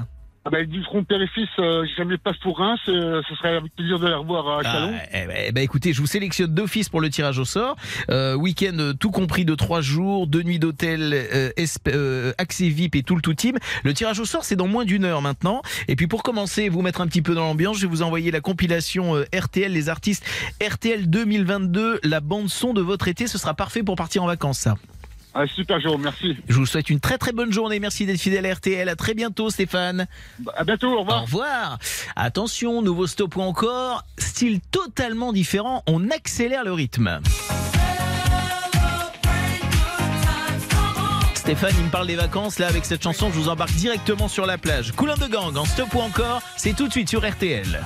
Ah 0.47 0.49
bah, 0.49 0.63
du 0.63 0.81
front 0.83 1.03
père 1.03 1.21
et 1.21 1.27
fils, 1.27 1.49
euh, 1.59 1.85
jamais 1.97 2.17
passe 2.17 2.37
pour 2.37 2.57
Reims, 2.59 2.79
euh, 2.87 3.21
ce 3.27 3.35
serait 3.35 3.57
avec 3.57 3.75
plaisir 3.75 3.99
de 3.99 4.07
les 4.07 4.13
revoir 4.13 4.47
à 4.47 4.61
Ah, 4.63 4.63
Chalon. 4.63 4.93
eh 5.11 5.27
ben, 5.27 5.35
eh 5.47 5.51
ben, 5.51 5.61
écoutez, 5.61 5.91
je 5.91 5.99
vous 5.99 6.07
sélectionne 6.07 6.53
d'office 6.53 6.87
pour 6.87 7.01
le 7.01 7.09
tirage 7.09 7.37
au 7.37 7.43
sort. 7.43 7.75
Euh, 8.09 8.33
Week-end 8.35 8.77
euh, 8.79 8.93
tout 8.93 9.11
compris 9.11 9.43
de 9.43 9.55
trois 9.55 9.81
jours, 9.81 10.25
deux 10.25 10.43
nuits 10.43 10.57
d'hôtel, 10.57 11.11
euh, 11.13 11.51
euh, 11.89 12.31
accès 12.37 12.69
VIP 12.69 12.95
et 12.95 13.03
tout 13.03 13.15
le 13.15 13.21
tout 13.21 13.33
team. 13.33 13.57
Le 13.83 13.93
tirage 13.93 14.21
au 14.21 14.25
sort, 14.25 14.45
c'est 14.45 14.55
dans 14.55 14.67
moins 14.67 14.85
d'une 14.85 15.03
heure 15.03 15.21
maintenant. 15.21 15.61
Et 15.89 15.97
puis 15.97 16.07
pour 16.07 16.23
commencer, 16.23 16.69
vous 16.69 16.81
mettre 16.81 17.01
un 17.01 17.07
petit 17.07 17.21
peu 17.21 17.35
dans 17.35 17.43
l'ambiance, 17.43 17.75
je 17.75 17.81
vais 17.81 17.89
vous 17.89 18.01
envoyer 18.01 18.31
la 18.31 18.39
compilation 18.39 19.15
RTL, 19.37 19.69
les 19.73 19.89
artistes 19.89 20.23
RTL 20.65 21.09
2022, 21.09 21.99
la 22.03 22.21
bande 22.21 22.47
son 22.47 22.73
de 22.73 22.81
votre 22.81 23.09
été. 23.09 23.27
Ce 23.27 23.37
sera 23.37 23.53
parfait 23.53 23.83
pour 23.83 23.97
partir 23.97 24.23
en 24.23 24.27
vacances, 24.27 24.59
ça. 24.59 24.75
Ah, 25.39 25.45
super 25.45 25.79
Jérôme, 25.79 26.01
merci. 26.01 26.35
Je 26.47 26.55
vous 26.55 26.65
souhaite 26.65 26.89
une 26.89 26.99
très 26.99 27.19
très 27.19 27.31
bonne 27.31 27.53
journée. 27.53 27.79
Merci 27.79 28.07
d'être 28.07 28.19
fidèle 28.19 28.47
à 28.47 28.55
RTL. 28.55 28.89
À 28.89 28.95
très 28.95 29.13
bientôt, 29.13 29.51
Stéphane. 29.51 30.07
Bah, 30.39 30.51
à 30.57 30.63
bientôt, 30.63 30.87
au 30.87 31.01
revoir. 31.01 31.21
Au 31.21 31.25
revoir. 31.25 31.77
Attention, 32.15 32.81
nouveau 32.81 33.05
stop 33.05 33.35
ou 33.35 33.41
encore. 33.41 34.03
Style 34.17 34.59
totalement 34.71 35.33
différent. 35.33 35.83
On 35.85 36.09
accélère 36.09 36.63
le 36.63 36.73
rythme. 36.73 37.19
Stéphane, 41.35 41.75
il 41.77 41.85
me 41.85 41.91
parle 41.91 42.07
des 42.07 42.15
vacances. 42.15 42.57
Là, 42.57 42.65
avec 42.67 42.83
cette 42.83 43.03
chanson, 43.03 43.29
je 43.31 43.37
vous 43.37 43.49
embarque 43.49 43.73
directement 43.73 44.27
sur 44.27 44.47
la 44.47 44.57
plage. 44.57 44.91
Coulin 44.93 45.17
de 45.17 45.27
gang, 45.27 45.55
en 45.55 45.65
stop 45.65 45.93
ou 45.93 45.99
encore, 45.99 46.41
c'est 46.55 46.75
tout 46.75 46.87
de 46.87 46.91
suite 46.91 47.09
sur 47.09 47.23
RTL. 47.23 47.79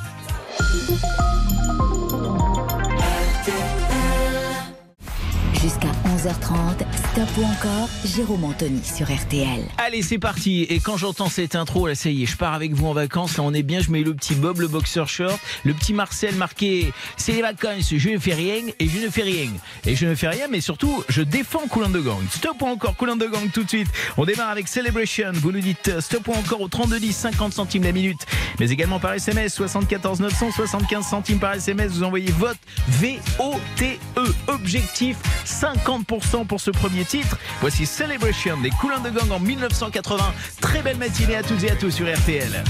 Jusqu'à 5.61 5.91
11h30, 6.07 6.79
Stop 7.11 7.29
ou 7.37 7.43
encore, 7.43 7.87
Jérôme 8.03 8.45
Anthony 8.45 8.81
sur 8.83 9.05
RTL. 9.05 9.63
Allez, 9.77 10.01
c'est 10.01 10.17
parti. 10.17 10.63
Et 10.63 10.79
quand 10.79 10.97
j'entends 10.97 11.29
cette 11.29 11.53
intro, 11.55 11.85
là, 11.85 11.93
ça 11.93 12.09
y 12.09 12.23
est, 12.23 12.25
je 12.25 12.35
pars 12.35 12.55
avec 12.55 12.73
vous 12.73 12.87
en 12.87 12.93
vacances. 12.93 13.37
Là, 13.37 13.43
on 13.43 13.53
est 13.53 13.61
bien. 13.61 13.79
Je 13.79 13.91
mets 13.91 14.01
le 14.01 14.15
petit 14.15 14.33
Bob, 14.33 14.59
le 14.59 14.67
boxer 14.67 15.07
short, 15.07 15.39
le 15.63 15.75
petit 15.75 15.93
Marcel 15.93 16.33
marqué. 16.33 16.91
C'est 17.15 17.33
les 17.33 17.43
vacances. 17.43 17.93
Je 17.95 18.09
ne 18.09 18.17
fais 18.17 18.33
rien 18.33 18.63
et 18.79 18.87
je 18.87 18.97
ne 19.05 19.09
fais 19.11 19.21
rien. 19.21 19.51
Et 19.85 19.95
je 19.95 20.07
ne 20.07 20.15
fais 20.15 20.29
rien, 20.29 20.47
mais 20.49 20.61
surtout, 20.61 21.03
je 21.09 21.21
défends 21.21 21.67
Coulin 21.69 21.89
de 21.89 21.99
Gang. 21.99 22.23
Stop 22.31 22.59
ou 22.63 22.65
encore 22.65 22.95
Coulin 22.95 23.15
de 23.15 23.27
Gang 23.27 23.51
tout 23.53 23.63
de 23.63 23.69
suite. 23.69 23.87
On 24.17 24.25
démarre 24.25 24.49
avec 24.49 24.67
Celebration. 24.67 25.31
Vous 25.35 25.51
nous 25.51 25.59
dites 25.59 25.89
euh, 25.89 26.01
stop 26.01 26.27
ou 26.27 26.33
encore 26.33 26.61
au 26.61 26.69
3210, 26.69 27.15
50 27.15 27.53
centimes 27.53 27.83
la 27.83 27.91
minute. 27.91 28.25
Mais 28.59 28.71
également 28.71 28.99
par 28.99 29.13
SMS, 29.13 29.53
74 29.53 30.21
900, 30.21 30.53
75 30.53 31.05
centimes 31.05 31.39
par 31.39 31.53
SMS. 31.53 31.91
Vous 31.91 32.03
envoyez 32.03 32.31
vote 32.31 32.57
V-O-T-E. 32.87 34.33
Objectif 34.47 35.17
50% 35.51 36.47
pour 36.47 36.61
ce 36.61 36.71
premier 36.71 37.05
titre. 37.05 37.37
Voici 37.59 37.85
Celebration 37.85 38.59
des 38.61 38.69
Coulins 38.71 38.99
de 38.99 39.09
Gang 39.09 39.31
en 39.31 39.39
1980. 39.39 40.33
Très 40.61 40.81
belle 40.81 40.97
matinée 40.97 41.35
à 41.35 41.43
toutes 41.43 41.63
et 41.63 41.71
à 41.71 41.75
tous 41.75 41.91
sur 41.91 42.11
RTL. 42.11 42.63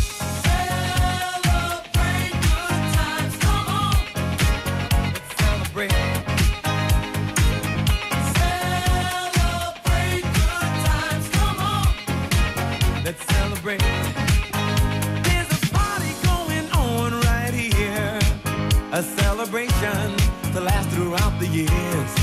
To 20.53 20.59
last 20.59 20.89
throughout 20.89 21.39
the 21.39 21.47
years. 21.47 22.20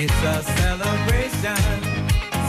It's 0.00 0.12
a 0.22 0.42
celebration. 0.44 1.56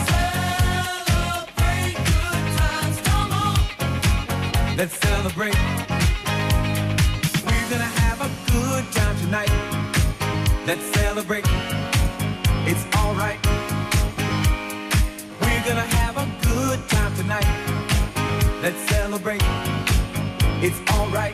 Celebrate 0.05 1.95
good 1.97 2.45
times, 2.59 3.01
come 3.01 3.31
on. 3.31 3.57
Let's 4.77 4.93
celebrate. 4.99 5.57
We're 7.47 7.69
gonna 7.71 7.91
have 8.05 8.21
a 8.21 8.29
good 8.51 8.85
time 8.91 9.17
tonight. 9.17 9.51
Let's 10.67 10.85
celebrate. 10.93 11.45
It's 12.69 12.85
alright. 12.97 13.43
We're 15.41 15.63
gonna 15.65 15.89
have 15.97 16.17
a 16.17 16.27
good 16.45 16.87
time 16.87 17.15
tonight. 17.15 17.49
Let's 18.61 18.77
celebrate. 18.91 19.41
It's 20.61 20.79
alright, 20.91 21.33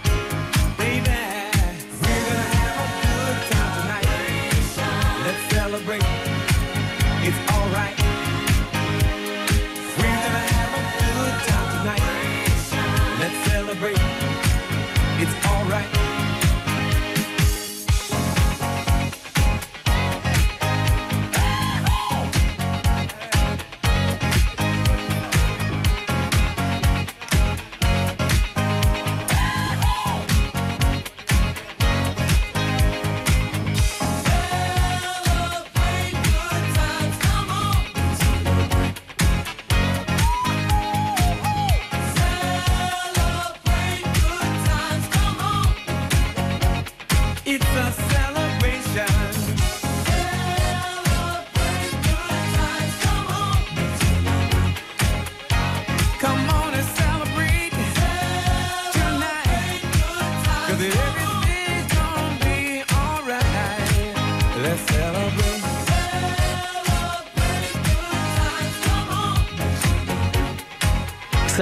celebrate. 5.77 6.14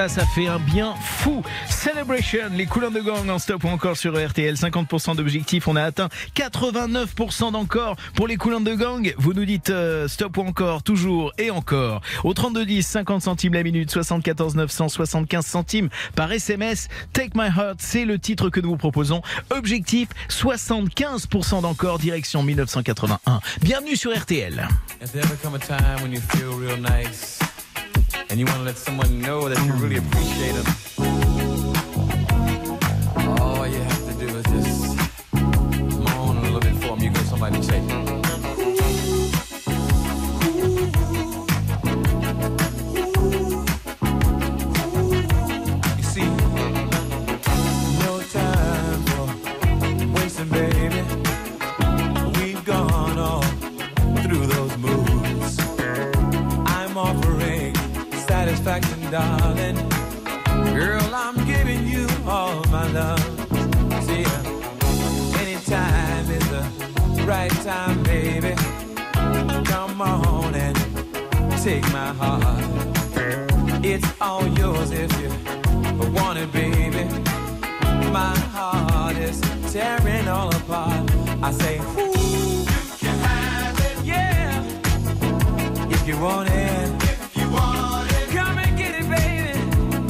Ça, 0.03 0.09
ça 0.09 0.25
fait 0.25 0.47
un 0.47 0.59
bien 0.59 0.95
fou. 0.95 1.41
Celebration, 1.69 2.49
les 2.51 2.65
couleurs 2.65 2.91
de 2.91 2.99
gang 2.99 3.29
en 3.29 3.39
stop 3.39 3.63
ou 3.63 3.69
encore 3.69 3.95
sur 3.95 4.13
RTL. 4.13 4.53
50% 4.55 5.15
d'objectifs, 5.15 5.65
on 5.69 5.77
a 5.77 5.83
atteint 5.83 6.09
89% 6.35 7.53
d'encore 7.53 7.95
pour 8.13 8.27
les 8.27 8.35
couleurs 8.35 8.59
de 8.59 8.73
gang. 8.75 9.13
Vous 9.17 9.31
nous 9.31 9.45
dites 9.45 9.69
euh, 9.69 10.09
stop 10.09 10.35
ou 10.35 10.41
encore, 10.41 10.83
toujours 10.83 11.31
et 11.37 11.51
encore. 11.51 12.01
Au 12.25 12.33
3210, 12.33 12.85
50 12.85 13.21
centimes 13.21 13.53
la 13.53 13.63
minute, 13.63 13.91
74 13.91 14.55
975 14.55 15.45
centimes 15.45 15.89
par 16.15 16.29
SMS. 16.33 16.89
Take 17.13 17.31
My 17.35 17.47
Heart, 17.47 17.77
c'est 17.79 18.03
le 18.03 18.19
titre 18.19 18.49
que 18.49 18.59
nous 18.59 18.71
vous 18.71 18.77
proposons. 18.77 19.21
Objectif, 19.51 20.09
75% 20.27 21.61
d'encore, 21.61 21.97
direction 21.97 22.43
1981. 22.43 23.39
Bienvenue 23.61 23.95
sur 23.95 24.11
RTL. 24.13 24.67
Has 25.01 25.13
there 25.13 25.23
ever 25.23 25.37
come 25.41 25.55
a 25.55 25.59
time 25.59 26.01
when 26.01 26.11
you 26.11 26.19
feel 26.19 26.59
real 26.59 26.77
nice 26.77 27.39
and 28.30 28.39
you 28.39 28.45
want 28.45 28.57
to 28.59 28.63
let 28.63 28.78
someone 28.78 29.19
know 29.19 29.49
that 29.49 29.57
you 29.65 29.74
really 29.74 29.97
appreciate 29.97 30.53
them? 30.53 30.65
All 33.39 33.67
you 33.67 33.78
have 33.78 34.05
to 34.07 34.13
do 34.13 34.28
is 34.28 34.43
just 34.45 34.97
moan 35.71 36.38
a 36.38 36.41
little 36.41 36.59
bit 36.59 36.74
for 36.76 36.95
them. 36.95 36.99
You 36.99 37.11
go 37.11 37.21
somebody 37.21 37.61
say, 37.61 37.80
darling. 59.14 59.76
Girl, 60.74 61.07
I'm 61.14 61.36
giving 61.45 61.86
you 61.86 62.07
all 62.26 62.64
my 62.72 62.88
love. 62.88 63.22
See, 64.07 64.26
anytime 65.39 66.26
is 66.32 66.45
the 66.49 66.64
right 67.24 67.51
time, 67.61 68.01
baby. 68.01 68.55
Come 69.66 70.01
on 70.01 70.55
and 70.55 70.76
take 71.61 71.84
my 71.93 72.11
heart. 72.22 72.66
It's 73.86 74.09
all 74.20 74.47
yours 74.47 74.89
if 74.89 75.11
you 75.22 75.30
want 76.11 76.39
it, 76.39 76.51
baby. 76.51 77.05
My 78.20 78.36
heart 78.55 79.18
is 79.18 79.39
tearing 79.72 80.28
all 80.28 80.49
apart. 80.55 81.07
I 81.43 81.51
say, 81.51 81.78
Ooh, 81.78 82.64
you 82.68 82.97
can 82.97 83.18
have 83.30 83.80
it, 83.80 84.05
yeah. 84.05 84.64
If 85.91 86.07
you 86.07 86.20
want 86.20 86.49
it, 86.49 86.92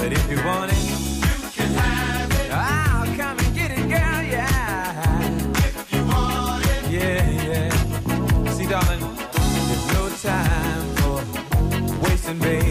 But 0.03 0.11
if 0.11 0.29
you 0.29 0.35
want 0.43 0.69
it, 0.69 0.77
you 0.77 1.49
can 1.55 1.71
have 1.75 2.31
it. 2.41 2.51
I'll 2.51 3.05
come 3.15 3.39
and 3.39 3.55
get 3.55 3.71
it, 3.71 3.87
girl, 3.87 4.21
yeah. 4.35 5.21
If 5.59 5.93
you 5.93 6.05
want 6.05 6.65
it, 6.65 6.91
yeah, 6.91 7.29
yeah. 7.47 8.49
See, 8.51 8.67
darling, 8.67 8.99
there's 8.99 9.87
no 9.93 10.09
time 10.21 10.95
for 10.97 12.05
wasting, 12.05 12.39
baby. 12.39 12.62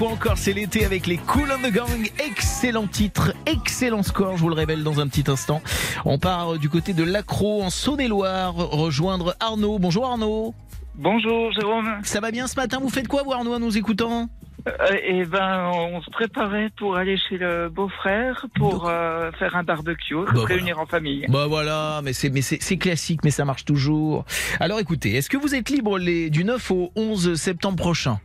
Encore 0.00 0.38
c'est 0.38 0.52
l'été 0.52 0.84
avec 0.84 1.06
les 1.06 1.18
Cool 1.18 1.50
on 1.52 1.68
the 1.68 1.72
Gang. 1.72 2.10
Excellent 2.26 2.86
titre, 2.86 3.32
excellent 3.46 4.02
score, 4.02 4.36
je 4.36 4.42
vous 4.42 4.48
le 4.48 4.54
révèle 4.54 4.82
dans 4.82 4.98
un 5.00 5.06
petit 5.06 5.30
instant. 5.30 5.60
On 6.04 6.18
part 6.18 6.58
du 6.58 6.68
côté 6.68 6.94
de 6.94 7.04
l'Acro 7.04 7.62
en 7.62 7.70
Saône-et-Loire, 7.70 8.54
rejoindre 8.54 9.36
Arnaud. 9.40 9.78
Bonjour 9.78 10.06
Arnaud. 10.06 10.54
Bonjour 10.96 11.52
Jérôme. 11.52 11.98
Ça 12.02 12.20
va 12.20 12.30
bien 12.30 12.46
ce 12.46 12.56
matin? 12.56 12.78
Vous 12.80 12.88
faites 12.88 13.08
quoi 13.08 13.22
vous 13.22 13.32
Arnaud 13.32 13.54
en 13.54 13.60
nous 13.60 13.76
écoutant? 13.76 14.28
Euh, 14.68 14.72
eh 15.06 15.24
ben, 15.24 15.70
on 15.72 16.02
se 16.02 16.10
préparait 16.10 16.70
pour 16.76 16.96
aller 16.96 17.16
chez 17.16 17.38
le 17.38 17.68
beau-frère 17.68 18.46
pour 18.56 18.88
euh, 18.88 19.30
faire 19.38 19.54
un 19.56 19.62
barbecue, 19.62 20.14
se 20.14 20.32
Bah, 20.34 20.44
réunir 20.44 20.78
en 20.78 20.86
famille. 20.86 21.24
Bah 21.28 21.46
voilà, 21.48 22.00
mais 22.04 22.12
c'est 22.12 22.28
mais 22.30 22.42
c'est 22.42 22.58
c'est 22.60 22.76
classique, 22.76 23.20
mais 23.24 23.30
ça 23.30 23.44
marche 23.44 23.64
toujours. 23.64 24.24
Alors 24.58 24.78
écoutez, 24.80 25.14
est-ce 25.14 25.30
que 25.30 25.36
vous 25.38 25.54
êtes 25.54 25.70
libre 25.70 25.98
les, 25.98 26.30
du 26.30 26.44
9 26.44 26.70
au 26.72 26.90
11 26.96 27.34
septembre 27.36 27.76
prochain? 27.76 28.18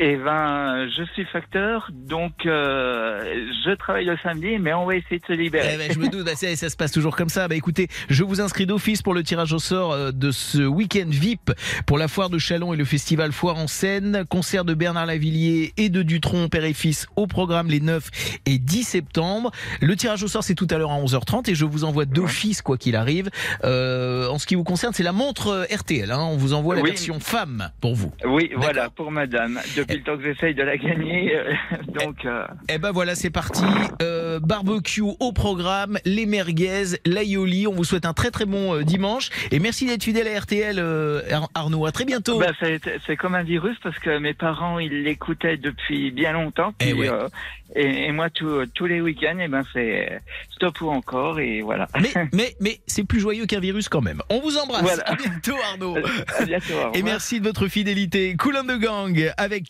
Eh 0.00 0.16
ben, 0.16 0.88
je 0.96 1.02
suis 1.12 1.24
facteur, 1.24 1.90
donc 1.92 2.46
euh, 2.46 3.20
je 3.64 3.72
travaille 3.74 4.04
le 4.04 4.16
samedi, 4.22 4.56
mais 4.60 4.72
on 4.72 4.86
va 4.86 4.94
essayer 4.94 5.18
de 5.18 5.26
se 5.26 5.32
libérer. 5.32 5.70
Eh 5.74 5.76
ben, 5.76 5.90
je 5.92 5.98
me 5.98 6.08
doute, 6.08 6.24
bah, 6.24 6.36
ça, 6.36 6.54
ça 6.54 6.68
se 6.70 6.76
passe 6.76 6.92
toujours 6.92 7.16
comme 7.16 7.28
ça. 7.28 7.48
Bah 7.48 7.56
écoutez, 7.56 7.88
je 8.08 8.22
vous 8.22 8.40
inscris 8.40 8.64
d'office 8.64 9.02
pour 9.02 9.12
le 9.12 9.24
tirage 9.24 9.52
au 9.52 9.58
sort 9.58 9.92
euh, 9.92 10.12
de 10.12 10.30
ce 10.30 10.58
week-end 10.62 11.06
VIP 11.08 11.50
pour 11.84 11.98
la 11.98 12.06
foire 12.06 12.30
de 12.30 12.38
Chalon 12.38 12.72
et 12.72 12.76
le 12.76 12.84
festival 12.84 13.32
Foire 13.32 13.56
en 13.56 13.66
scène. 13.66 14.24
Concert 14.28 14.64
de 14.64 14.74
Bernard 14.74 15.06
Lavillier 15.06 15.72
et 15.76 15.88
de 15.88 16.02
Dutronc, 16.02 16.48
père 16.48 16.64
et 16.64 16.74
fils, 16.74 17.08
au 17.16 17.26
programme 17.26 17.66
les 17.68 17.80
9 17.80 18.08
et 18.46 18.58
10 18.58 18.84
septembre. 18.84 19.50
Le 19.80 19.96
tirage 19.96 20.22
au 20.22 20.28
sort, 20.28 20.44
c'est 20.44 20.54
tout 20.54 20.68
à 20.70 20.78
l'heure 20.78 20.92
à 20.92 21.00
11h30 21.00 21.50
et 21.50 21.56
je 21.56 21.64
vous 21.64 21.82
envoie 21.82 22.04
d'office, 22.04 22.62
quoi 22.62 22.78
qu'il 22.78 22.94
arrive. 22.94 23.30
Euh, 23.64 24.28
en 24.28 24.38
ce 24.38 24.46
qui 24.46 24.54
vous 24.54 24.62
concerne, 24.64 24.92
c'est 24.94 25.02
la 25.02 25.12
montre 25.12 25.48
euh, 25.48 25.64
RTL. 25.76 26.08
Hein. 26.12 26.20
On 26.20 26.36
vous 26.36 26.52
envoie 26.54 26.76
la 26.76 26.82
Oui. 26.82 26.90
version 26.90 27.18
femme 27.18 27.72
pour 27.80 27.96
vous. 27.96 28.12
Oui, 28.24 28.52
voilà, 28.56 28.90
pour 28.90 29.10
madame. 29.10 29.58
Depuis 29.88 29.98
le 29.98 30.04
temps 30.04 30.16
que 30.18 30.22
j'essaye 30.24 30.54
de 30.54 30.62
la 30.62 30.76
gagner, 30.76 31.34
euh, 31.36 31.52
donc... 32.04 32.24
euh, 32.24 32.44
Eh 32.68 32.78
ben 32.78 32.90
voilà, 32.92 33.14
c'est 33.14 33.30
parti. 33.30 33.64
Euh, 34.02 34.38
barbecue 34.40 35.00
au 35.02 35.32
programme, 35.32 35.98
les 36.04 36.26
merguez, 36.26 36.96
l'aïoli. 37.06 37.66
On 37.66 37.72
vous 37.74 37.84
souhaite 37.84 38.04
un 38.06 38.12
très 38.12 38.30
très 38.30 38.44
bon 38.44 38.74
euh, 38.74 38.82
dimanche. 38.84 39.30
Et 39.50 39.58
merci 39.58 39.86
d'être 39.86 40.04
fidèle 40.04 40.28
à 40.28 40.38
RTL, 40.40 40.76
euh, 40.78 41.22
Ar- 41.30 41.48
Arnaud. 41.54 41.86
À 41.86 41.92
très 41.92 42.04
bientôt. 42.04 42.38
bah, 42.38 42.52
c'est 42.60 42.80
c'est 43.06 43.16
comme 43.16 43.34
un 43.34 43.42
virus 43.42 43.76
parce 43.82 43.98
que 43.98 44.18
mes 44.18 44.34
parents, 44.34 44.78
ils 44.78 45.02
l'écoutaient 45.04 45.56
depuis 45.56 46.10
bien 46.10 46.32
longtemps. 46.32 46.74
Eh 46.80 46.90
puis, 46.92 47.00
ouais. 47.00 47.08
euh, 47.08 47.28
et, 47.76 48.06
et 48.06 48.12
moi, 48.12 48.30
tout- 48.30 48.64
tous 48.74 48.86
les 48.86 49.00
week-ends, 49.00 49.36
eh 49.40 49.48
ben, 49.48 49.62
c'est 49.72 50.20
stop 50.50 50.80
ou 50.80 50.88
encore, 50.88 51.38
et 51.40 51.60
voilà. 51.62 51.86
Mais, 52.00 52.12
mais, 52.32 52.56
mais 52.60 52.78
c'est 52.86 53.04
plus 53.04 53.20
joyeux 53.20 53.46
qu'un 53.46 53.60
virus 53.60 53.88
quand 53.88 54.00
même. 54.00 54.22
On 54.30 54.40
vous 54.40 54.56
embrasse. 54.58 54.82
Voilà. 54.82 55.02
À 55.08 55.14
bientôt, 55.16 55.56
Arnaud. 55.72 55.96
À 56.38 56.44
bientôt, 56.44 56.74
Et 56.94 57.02
merci 57.02 57.40
de 57.40 57.44
votre 57.44 57.68
fidélité. 57.68 58.36
Cool 58.38 58.56
on 58.62 58.64
the 58.66 58.78
Gang 58.80 59.32
avec 59.36 59.68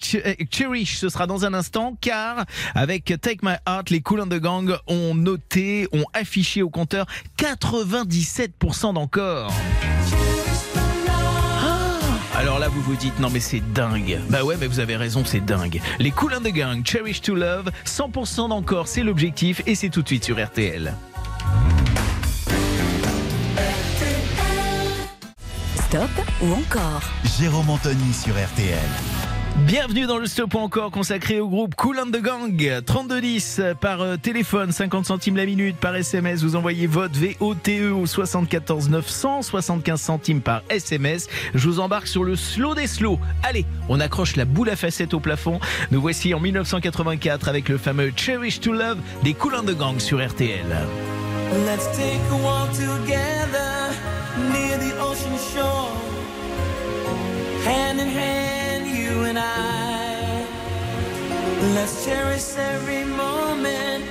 Cherish, 0.50 0.98
ce 0.98 1.08
sera 1.08 1.26
dans 1.26 1.44
un 1.44 1.54
instant, 1.54 1.96
car 2.00 2.44
avec 2.74 3.04
Take 3.20 3.38
My 3.42 3.54
Heart, 3.66 3.90
les 3.90 4.00
Cool 4.00 4.20
on 4.20 4.26
the 4.26 4.40
Gang 4.40 4.76
ont 4.86 5.14
noté, 5.14 5.88
ont 5.92 6.04
affiché 6.14 6.62
au 6.62 6.70
compteur 6.70 7.06
97% 7.38 8.94
d'encore. 8.94 9.52
Ah 11.60 12.38
Alors 12.38 12.58
là, 12.58 12.68
vous 12.68 12.80
vous 12.82 12.96
dites, 12.96 13.18
non 13.18 13.30
mais 13.30 13.40
c'est 13.40 13.62
dingue. 13.72 14.20
Bah 14.30 14.44
ouais, 14.44 14.56
mais 14.58 14.66
vous 14.66 14.80
avez 14.80 14.96
raison, 14.96 15.24
c'est 15.24 15.44
dingue. 15.44 15.80
Les 15.98 16.10
Cool 16.10 16.34
the 16.42 16.52
Gang, 16.52 16.84
Cherish 16.84 17.20
to 17.20 17.34
Love, 17.34 17.70
100% 17.84 18.48
d'encore, 18.48 18.88
c'est 18.88 19.02
l'objectif 19.02 19.62
et 19.66 19.74
c'est 19.74 19.90
tout 19.90 20.02
de 20.02 20.08
suite 20.08 20.24
sur 20.24 20.42
RTL. 20.42 20.94
Stop 25.88 26.10
ou 26.42 26.52
encore? 26.52 27.02
Jérôme 27.38 27.70
Anthony 27.70 28.12
sur 28.12 28.34
RTL. 28.34 28.78
Bienvenue 29.66 30.06
dans 30.06 30.18
le 30.18 30.26
Stop 30.26 30.54
encore 30.54 30.90
consacré 30.90 31.40
au 31.40 31.48
groupe 31.48 31.74
Cool 31.74 31.98
and 31.98 32.10
the 32.10 32.22
Gang. 32.22 32.82
3210 32.84 33.60
par 33.80 34.00
euh, 34.00 34.16
téléphone, 34.16 34.72
50 34.72 35.06
centimes 35.06 35.36
la 35.36 35.44
minute 35.46 35.76
par 35.76 35.94
SMS. 35.94 36.42
Vous 36.42 36.56
envoyez 36.56 36.86
votre 36.86 37.18
VOTE 37.18 37.92
au 37.92 38.06
74 38.06 38.88
900, 38.88 39.42
75 39.42 40.00
centimes 40.00 40.40
par 40.40 40.62
SMS. 40.68 41.28
Je 41.54 41.68
vous 41.68 41.80
embarque 41.80 42.06
sur 42.06 42.24
le 42.24 42.36
slow 42.36 42.74
des 42.74 42.86
slows. 42.86 43.18
Allez, 43.42 43.66
on 43.88 44.00
accroche 44.00 44.36
la 44.36 44.44
boule 44.44 44.70
à 44.70 44.76
facettes 44.76 45.14
au 45.14 45.20
plafond. 45.20 45.60
Nous 45.90 46.00
voici 46.00 46.32
en 46.34 46.40
1984 46.40 47.48
avec 47.48 47.68
le 47.68 47.78
fameux 47.78 48.12
Cherish 48.16 48.60
to 48.60 48.72
Love 48.72 48.98
des 49.22 49.34
Cool 49.34 49.54
and 49.54 49.64
the 49.64 49.76
Gang 49.76 49.98
sur 49.98 50.24
RTL. 50.24 50.66
Let's 51.66 51.86
take 51.96 52.20
a 52.30 52.36
walk 52.44 52.70
together 52.72 53.90
near 54.52 54.76
the 54.78 54.92
ocean 55.00 55.36
shore. 55.52 55.90
Hand 57.64 58.00
in 58.00 58.08
hand, 58.08 58.67
you 59.08 59.24
and 59.30 59.38
I. 59.38 60.46
Let's 61.74 62.04
cherish 62.04 62.48
every 62.56 63.04
moment 63.04 64.04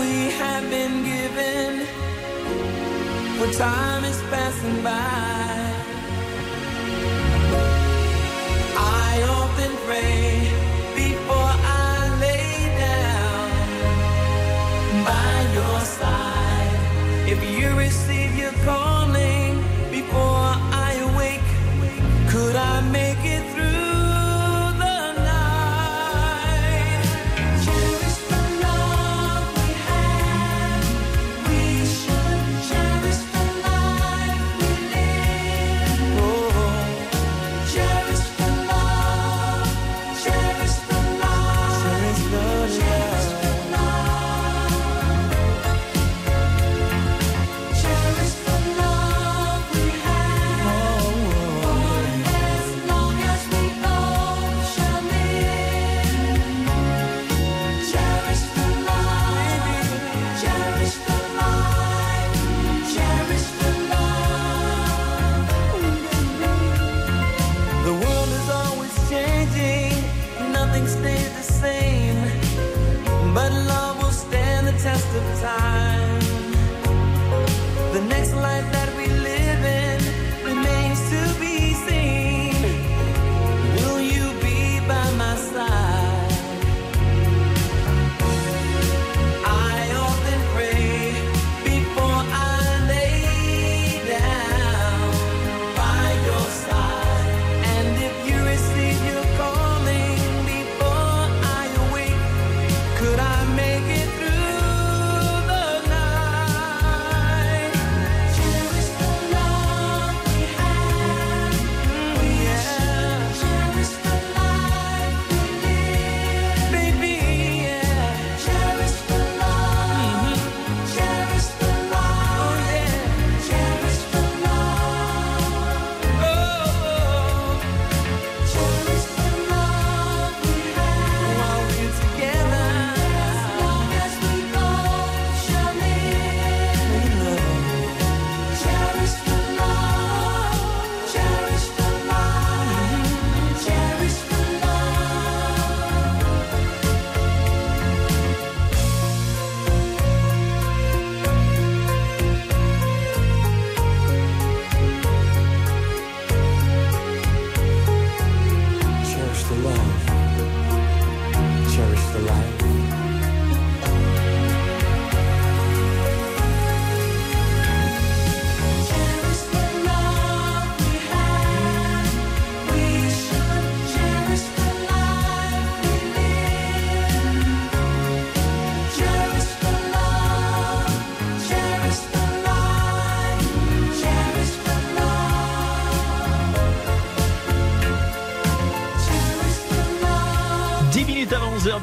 we 0.00 0.12
have 0.40 0.64
been 0.76 0.94
given. 1.12 1.70
For 3.38 3.48
time 3.52 4.04
is 4.04 4.20
passing 4.32 4.78
by. 4.82 5.58
I 9.04 9.12
often 9.38 9.72
pray 9.86 10.24
before 11.02 11.52
I 11.86 11.96
lay 12.24 12.52
down 12.86 13.48
by 15.10 15.34
your 15.58 15.78
side. 15.98 16.80
If 17.32 17.40
you 17.56 17.66
receive 17.86 18.32
your 18.42 18.54
calling 18.68 19.52
before 19.98 20.50
I 20.88 20.90
awake, 21.08 21.50
could 22.32 22.56
I 22.56 22.76
make 22.98 23.11
time. 75.42 75.81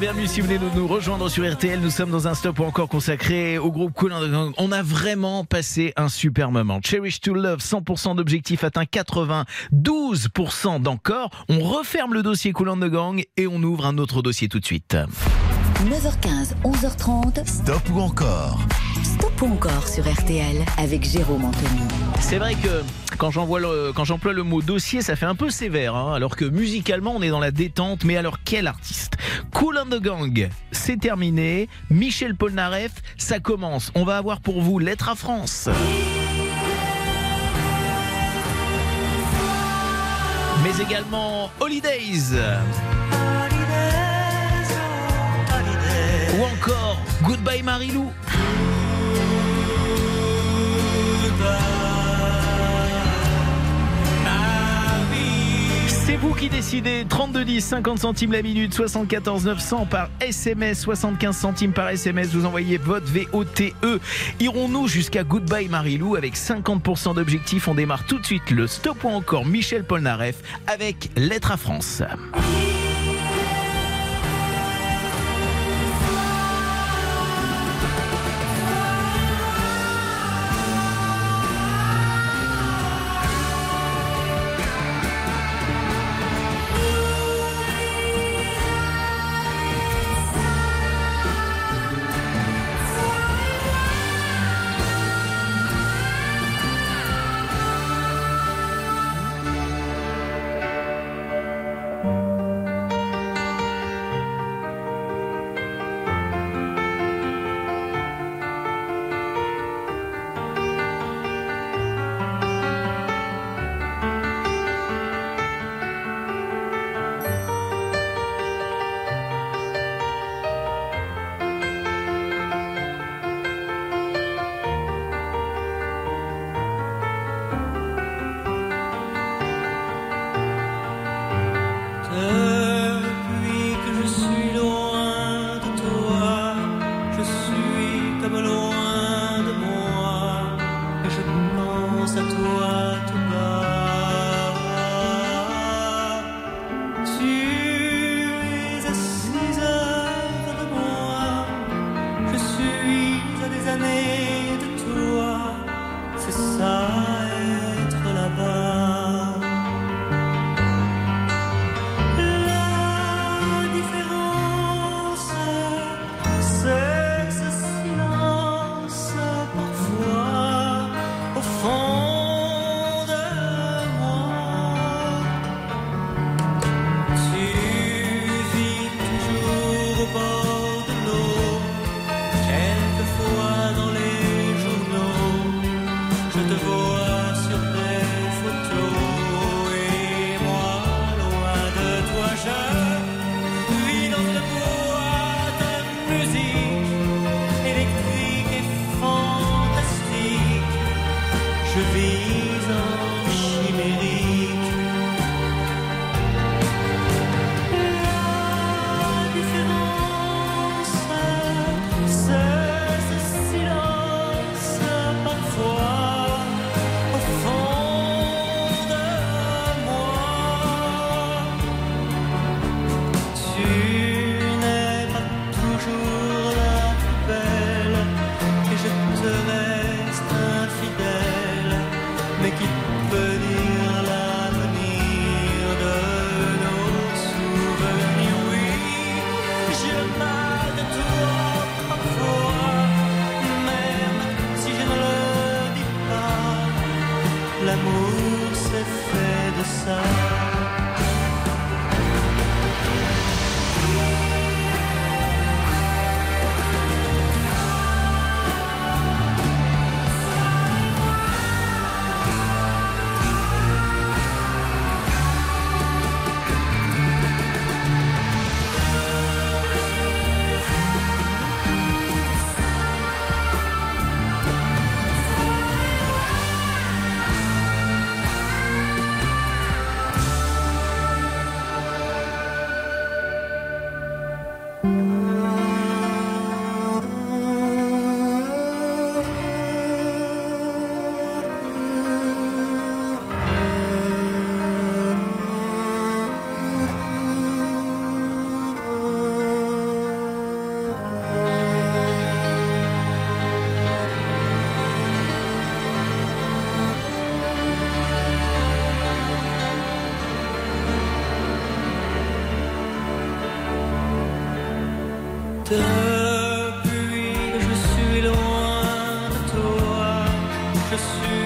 Bienvenue 0.00 0.26
si 0.26 0.40
vous 0.40 0.46
venez 0.46 0.58
de 0.58 0.64
nous 0.74 0.86
rejoindre 0.86 1.28
sur 1.28 1.46
RTL. 1.46 1.78
Nous 1.78 1.90
sommes 1.90 2.10
dans 2.10 2.26
un 2.26 2.32
stop 2.32 2.58
encore 2.60 2.88
consacré 2.88 3.58
au 3.58 3.70
groupe 3.70 3.92
Cool. 3.92 4.14
On 4.56 4.72
a 4.72 4.82
vraiment 4.82 5.44
passé 5.44 5.92
un 5.96 6.08
super 6.08 6.50
moment. 6.50 6.80
Cherish 6.82 7.20
to 7.20 7.34
Love, 7.34 7.58
100% 7.58 8.16
d'objectifs 8.16 8.64
atteints, 8.64 8.84
92% 8.84 10.80
d'encore. 10.80 11.28
On 11.50 11.60
referme 11.60 12.14
le 12.14 12.22
dossier 12.22 12.52
Cool 12.52 12.70
the 12.80 12.90
Gang 12.90 13.22
et 13.36 13.46
on 13.46 13.62
ouvre 13.62 13.84
un 13.84 13.98
autre 13.98 14.22
dossier 14.22 14.48
tout 14.48 14.58
de 14.58 14.64
suite. 14.64 14.96
9h15, 15.84 16.54
11h30. 16.64 17.46
Stop 17.46 17.82
ou 17.92 18.00
encore? 18.00 18.58
Stop 19.02 19.42
encore 19.42 19.88
sur 19.88 20.10
RTL 20.10 20.64
avec 20.76 21.04
Jérôme 21.04 21.44
Anthony. 21.44 21.80
C'est 22.20 22.38
vrai 22.38 22.54
que 22.54 22.82
quand 23.18 23.30
j'emploie 23.30 23.60
le 24.32 24.42
mot 24.42 24.62
dossier, 24.62 25.02
ça 25.02 25.16
fait 25.16 25.26
un 25.26 25.34
peu 25.34 25.50
sévère, 25.50 25.94
hein, 25.94 26.14
alors 26.14 26.36
que 26.36 26.44
musicalement 26.44 27.12
on 27.16 27.22
est 27.22 27.28
dans 27.28 27.40
la 27.40 27.50
détente. 27.50 28.04
Mais 28.04 28.16
alors 28.16 28.38
quel 28.44 28.66
artiste? 28.66 29.16
Cool 29.52 29.78
and 29.78 29.86
the 29.86 30.00
Gang, 30.00 30.48
c'est 30.72 30.98
terminé. 30.98 31.68
Michel 31.90 32.34
Polnareff, 32.34 32.92
ça 33.16 33.40
commence. 33.40 33.90
On 33.94 34.04
va 34.04 34.16
avoir 34.16 34.40
pour 34.40 34.62
vous 34.62 34.78
Lettre 34.78 35.08
à 35.08 35.14
France. 35.14 35.68
Mais 40.62 40.82
également 40.82 41.50
Holidays. 41.60 42.36
Ou 46.38 46.44
encore 46.44 46.98
Goodbye 47.22 47.62
Marilou. 47.62 48.10
C'est 55.88 56.16
vous 56.16 56.34
qui 56.34 56.48
décidez. 56.48 57.04
32 57.08 57.44
10, 57.44 57.60
50 57.60 57.98
centimes 58.00 58.32
la 58.32 58.42
minute, 58.42 58.74
74 58.74 59.44
900 59.44 59.86
par 59.86 60.10
SMS, 60.20 60.80
75 60.80 61.36
centimes 61.36 61.72
par 61.72 61.88
SMS. 61.88 62.28
Vous 62.28 62.46
envoyez 62.46 62.78
votre 62.78 63.06
VOTE. 63.06 63.72
Irons-nous 64.40 64.88
jusqu'à 64.88 65.22
Goodbye 65.22 65.68
Marilou 65.68 66.16
avec 66.16 66.36
50% 66.36 67.14
d'objectifs 67.14 67.68
On 67.68 67.74
démarre 67.74 68.06
tout 68.06 68.18
de 68.18 68.26
suite 68.26 68.50
le 68.50 68.66
stop 68.66 69.04
ou 69.04 69.08
encore 69.08 69.46
Michel 69.46 69.84
Polnareff 69.84 70.36
avec 70.66 71.10
Lettre 71.16 71.52
à 71.52 71.56
France. 71.56 72.02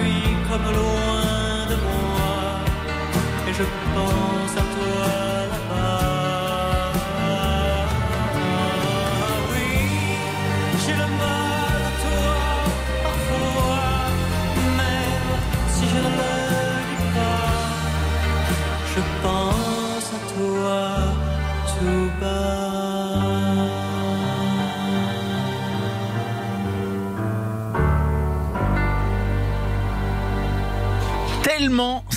Suis 0.05 0.35
comme 0.49 0.63
loin 0.63 1.65
de 1.69 1.75
moi, 1.85 2.59
et 3.47 3.53
je 3.53 3.63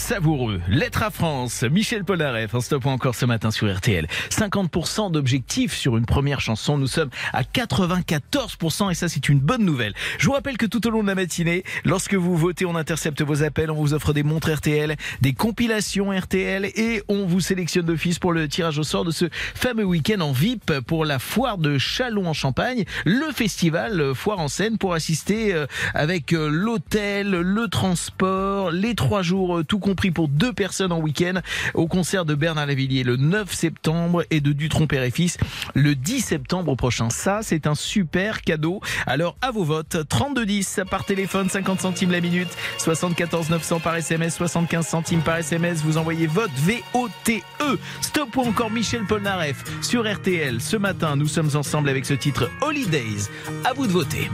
savoureux. 0.08 0.62
Lettre 0.68 1.02
à 1.02 1.10
France, 1.10 1.64
Michel 1.70 2.02
Polnareff, 2.02 2.54
un 2.54 2.62
stop 2.62 2.86
encore 2.86 3.14
ce 3.14 3.26
matin 3.26 3.50
sur 3.50 3.70
RTL. 3.70 4.06
50% 4.30 5.12
d'objectifs 5.12 5.74
sur 5.74 5.98
une 5.98 6.06
première 6.06 6.40
chanson, 6.40 6.78
nous 6.78 6.86
sommes 6.86 7.10
à 7.34 7.42
94% 7.42 8.90
et 8.90 8.94
ça 8.94 9.10
c'est 9.10 9.28
une 9.28 9.38
bonne 9.38 9.66
nouvelle. 9.66 9.92
Je 10.18 10.24
vous 10.24 10.32
rappelle 10.32 10.56
que 10.56 10.64
tout 10.64 10.86
au 10.86 10.90
long 10.90 11.02
de 11.02 11.08
la 11.08 11.14
matinée, 11.14 11.62
lorsque 11.84 12.14
vous 12.14 12.38
votez, 12.38 12.64
on 12.64 12.74
intercepte 12.74 13.20
vos 13.20 13.42
appels, 13.42 13.70
on 13.70 13.74
vous 13.74 13.92
offre 13.92 14.14
des 14.14 14.22
montres 14.22 14.50
RTL, 14.50 14.96
des 15.20 15.34
compilations 15.34 16.10
RTL 16.10 16.64
et 16.64 17.02
on 17.08 17.26
vous 17.26 17.40
sélectionne 17.40 17.84
d'office 17.84 18.18
pour 18.18 18.32
le 18.32 18.48
tirage 18.48 18.78
au 18.78 18.84
sort 18.84 19.04
de 19.04 19.10
ce 19.10 19.26
fameux 19.30 19.84
week-end 19.84 20.20
en 20.22 20.32
VIP 20.32 20.80
pour 20.86 21.04
la 21.04 21.18
foire 21.18 21.58
de 21.58 21.76
Chalon 21.76 22.24
en 22.24 22.32
Champagne, 22.32 22.86
le 23.04 23.30
festival 23.30 24.00
euh, 24.00 24.14
Foire 24.14 24.38
en 24.38 24.48
scène 24.48 24.78
pour 24.78 24.94
assister 24.94 25.52
euh, 25.52 25.66
avec 25.92 26.32
euh, 26.32 26.48
l'hôtel, 26.48 27.28
le 27.28 27.68
transport, 27.68 28.70
les 28.70 28.94
trois 28.94 29.20
jours 29.20 29.60
tout 29.68 29.78
compris 29.78 29.97
pour 30.12 30.28
deux 30.28 30.52
personnes 30.52 30.92
en 30.92 31.00
week-end 31.00 31.40
au 31.74 31.88
concert 31.88 32.24
de 32.24 32.34
Bernard 32.34 32.66
Lavillier 32.66 33.02
le 33.02 33.16
9 33.16 33.52
septembre 33.52 34.24
et 34.30 34.40
de 34.40 34.52
Dutron 34.52 34.86
Père 34.86 35.02
et 35.02 35.10
Fils 35.10 35.36
le 35.74 35.94
10 35.94 36.20
septembre 36.20 36.76
prochain. 36.76 37.10
Ça, 37.10 37.40
c'est 37.42 37.66
un 37.66 37.74
super 37.74 38.42
cadeau. 38.42 38.80
Alors, 39.06 39.36
à 39.42 39.50
vos 39.50 39.64
votes, 39.64 39.96
3210 40.08 40.80
par 40.90 41.04
téléphone, 41.04 41.48
50 41.48 41.80
centimes 41.80 42.12
la 42.12 42.20
minute, 42.20 42.48
74 42.78 43.50
900 43.50 43.80
par 43.80 43.96
SMS, 43.96 44.36
75 44.36 44.86
centimes 44.86 45.22
par 45.22 45.36
SMS. 45.36 45.82
Vous 45.82 45.98
envoyez 45.98 46.26
vote 46.26 46.50
V-O-T-E. 46.56 47.78
Stop 48.00 48.36
ou 48.36 48.42
encore 48.42 48.70
Michel 48.70 49.04
Polnareff 49.04 49.64
sur 49.82 50.10
RTL. 50.10 50.60
Ce 50.60 50.76
matin, 50.76 51.16
nous 51.16 51.26
sommes 51.26 51.50
ensemble 51.54 51.88
avec 51.88 52.06
ce 52.06 52.14
titre 52.14 52.48
Holidays. 52.60 53.28
À 53.64 53.72
vous 53.72 53.86
de 53.86 53.92
voter. 53.92 54.30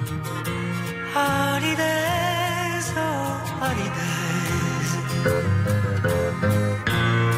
Holidays, 1.16 2.92
oh 2.96 3.64
holidays. 3.64 4.43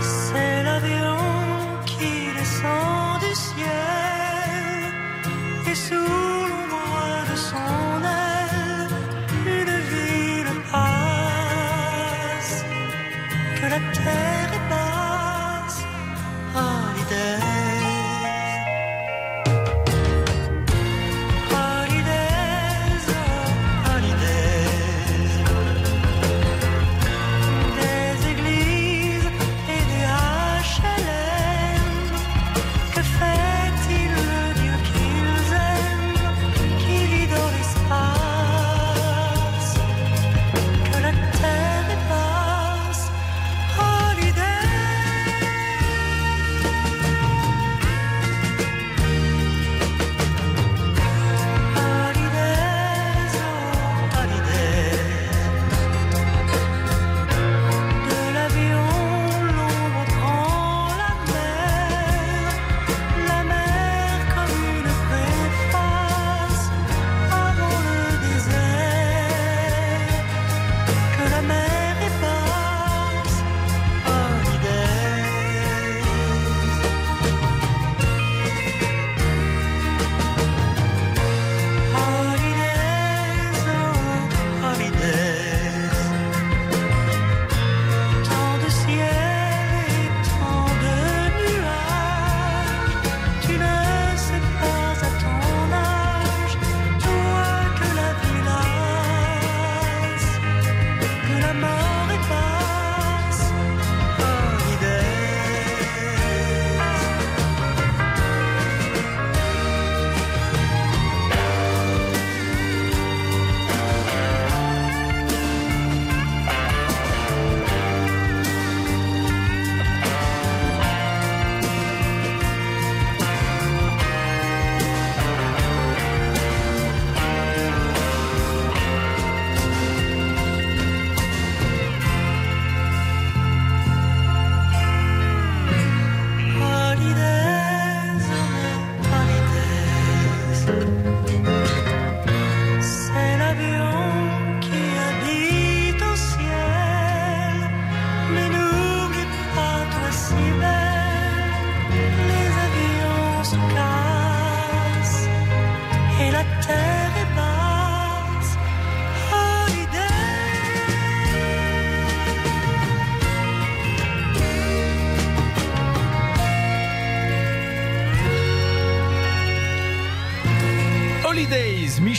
C'est 0.02 0.62
l'avion 0.64 1.18
qui 1.84 2.32
descend 2.36 3.20
du 3.20 3.32
ciel 3.34 3.70
et 5.70 5.74
sous 5.74 6.25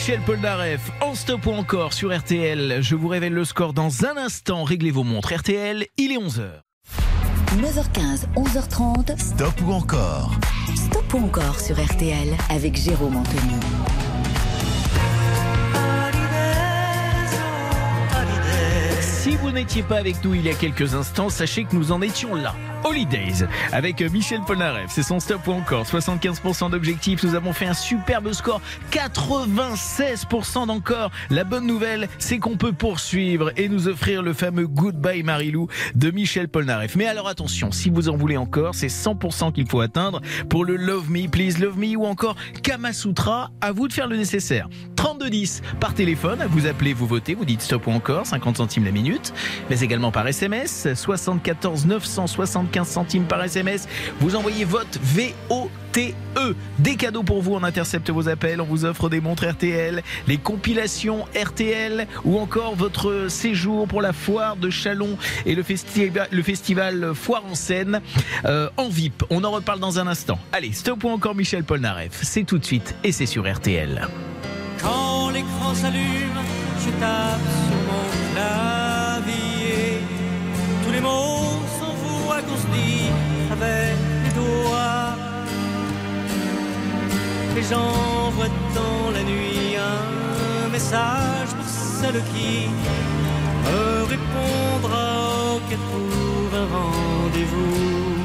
Michel 0.08 0.24
Polnareff, 0.24 0.90
en 1.02 1.14
stop 1.14 1.44
ou 1.44 1.50
encore 1.50 1.92
sur 1.92 2.16
RTL. 2.16 2.78
Je 2.80 2.94
vous 2.94 3.08
révèle 3.08 3.34
le 3.34 3.44
score 3.44 3.74
dans 3.74 4.06
un 4.06 4.16
instant. 4.16 4.64
Réglez 4.64 4.90
vos 4.90 5.04
montres. 5.04 5.34
RTL, 5.34 5.84
il 5.98 6.12
est 6.12 6.16
11h. 6.16 6.48
9h15, 7.58 8.24
11h30. 8.34 9.18
Stop 9.20 9.52
ou 9.66 9.72
encore 9.72 10.30
Stop 10.74 11.12
ou 11.12 11.18
encore 11.18 11.60
sur 11.60 11.76
RTL 11.76 12.34
avec 12.48 12.74
Jérôme 12.76 13.16
Anthony. 13.16 13.56
Si 19.02 19.36
vous 19.36 19.50
n'étiez 19.50 19.82
pas 19.82 19.98
avec 19.98 20.24
nous 20.24 20.32
il 20.32 20.46
y 20.46 20.48
a 20.48 20.54
quelques 20.54 20.94
instants, 20.94 21.28
sachez 21.28 21.64
que 21.64 21.76
nous 21.76 21.92
en 21.92 22.00
étions 22.00 22.34
là. 22.34 22.54
Holidays 22.84 23.46
avec 23.72 24.00
Michel 24.00 24.40
Polnareff. 24.46 24.90
C'est 24.90 25.02
son 25.02 25.20
stop 25.20 25.46
ou 25.46 25.52
encore 25.52 25.84
75% 25.84 26.70
d'objectifs. 26.70 27.22
Nous 27.22 27.34
avons 27.34 27.52
fait 27.52 27.66
un 27.66 27.74
superbe 27.74 28.32
score, 28.32 28.60
96% 28.92 30.66
d'encore. 30.66 31.10
La 31.30 31.44
bonne 31.44 31.66
nouvelle, 31.66 32.08
c'est 32.18 32.38
qu'on 32.38 32.56
peut 32.56 32.72
poursuivre 32.72 33.52
et 33.56 33.68
nous 33.68 33.88
offrir 33.88 34.22
le 34.22 34.32
fameux 34.32 34.66
Goodbye 34.66 35.22
Marilou 35.22 35.68
de 35.94 36.10
Michel 36.10 36.48
Polnareff. 36.48 36.96
Mais 36.96 37.06
alors 37.06 37.28
attention, 37.28 37.72
si 37.72 37.90
vous 37.90 38.08
en 38.08 38.16
voulez 38.16 38.36
encore, 38.36 38.74
c'est 38.74 38.88
100% 38.88 39.52
qu'il 39.52 39.68
faut 39.68 39.80
atteindre 39.80 40.20
pour 40.48 40.64
le 40.64 40.76
Love 40.76 41.10
Me, 41.10 41.28
Please 41.28 41.58
Love 41.60 41.78
Me 41.78 41.96
ou 41.96 42.06
encore 42.06 42.36
Kama 42.62 42.92
Sutra. 42.92 43.50
À 43.60 43.72
vous 43.72 43.88
de 43.88 43.92
faire 43.92 44.08
le 44.08 44.16
nécessaire. 44.16 44.68
3210 44.96 45.62
par 45.80 45.94
téléphone, 45.94 46.44
vous 46.50 46.66
appelez, 46.66 46.92
vous 46.92 47.06
votez, 47.06 47.34
vous 47.34 47.44
dites 47.44 47.62
stop 47.62 47.86
ou 47.86 47.90
encore, 47.90 48.26
50 48.26 48.56
centimes 48.56 48.84
la 48.84 48.90
minute, 48.90 49.32
mais 49.70 49.80
également 49.80 50.10
par 50.10 50.26
SMS, 50.26 50.88
74 50.94 51.86
975 52.68 52.88
centimes 52.88 53.24
par 53.24 53.42
SMS. 53.42 53.88
Vous 54.20 54.36
envoyez 54.36 54.64
vote 54.64 54.98
VOTE. 55.02 55.70
Des 56.78 56.94
cadeaux 56.94 57.24
pour 57.24 57.42
vous, 57.42 57.54
on 57.54 57.64
intercepte 57.64 58.08
vos 58.10 58.28
appels, 58.28 58.60
on 58.60 58.64
vous 58.64 58.84
offre 58.84 59.08
des 59.08 59.20
montres 59.20 59.48
RTL, 59.48 60.04
les 60.28 60.36
compilations 60.36 61.24
RTL 61.34 62.06
ou 62.24 62.38
encore 62.38 62.76
votre 62.76 63.26
séjour 63.28 63.88
pour 63.88 64.00
la 64.00 64.12
foire 64.12 64.54
de 64.54 64.70
Chalon 64.70 65.18
et 65.44 65.56
le, 65.56 65.64
festival, 65.64 67.14
Foire 67.14 67.44
en 67.50 67.56
scène 67.56 68.00
euh, 68.44 68.70
en 68.76 68.88
VIP. 68.88 69.24
On 69.30 69.42
en 69.42 69.50
reparle 69.50 69.80
dans 69.80 69.98
un 69.98 70.06
instant. 70.06 70.38
Allez, 70.52 70.70
stop 70.72 71.02
ou 71.02 71.08
encore 71.08 71.34
Michel 71.34 71.64
Polnareff. 71.64 72.20
C'est 72.22 72.44
tout 72.44 72.58
de 72.58 72.64
suite 72.64 72.94
et 73.02 73.10
c'est 73.10 73.26
sur 73.26 73.52
RTL. 73.52 74.06
Quand 74.80 75.30
l'écran 75.30 75.74
s'allume, 75.74 76.38
je 76.78 76.90
tape 77.00 77.40
sur 77.66 77.76
mon. 77.92 78.08
Tous 80.84 80.94
les 80.94 81.00
mots 81.00 81.47
qu'on 82.42 82.56
se 82.56 82.66
dit 82.66 83.10
avec 83.50 83.96
les 84.24 84.32
doigts. 84.40 85.16
Et 87.56 87.62
j'envoie 87.62 88.50
dans 88.74 89.10
la 89.12 89.22
nuit 89.22 89.76
un 89.76 90.68
message 90.70 91.50
pour 91.56 91.66
celle 91.66 92.22
qui 92.32 92.68
me 93.64 94.04
répondra 94.04 95.06
ou 95.54 95.60
qu'elle 95.68 95.84
trouve 95.90 96.54
un 96.62 96.68
rendez-vous. 96.76 98.18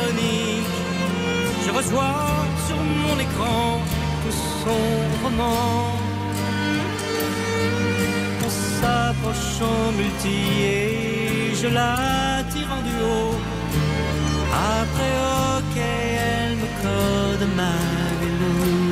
Je 1.65 1.71
reçois 1.71 2.45
sur 2.67 2.77
mon 2.77 3.17
écran 3.19 3.81
tout 4.23 4.37
son 4.63 4.81
roman. 5.23 6.08
On 8.79 8.85
s'approche 8.85 9.61
en 9.61 9.91
multi 9.91 10.63
et 10.63 11.53
je 11.53 11.67
la 11.67 12.43
tire 12.49 12.71
en 12.71 12.81
duo. 12.81 13.35
Après, 14.53 15.15
ok, 15.57 15.77
elle 15.77 16.55
me 16.55 16.67
code 16.81 17.47
ma 17.55 17.73
vélo. 18.21 18.88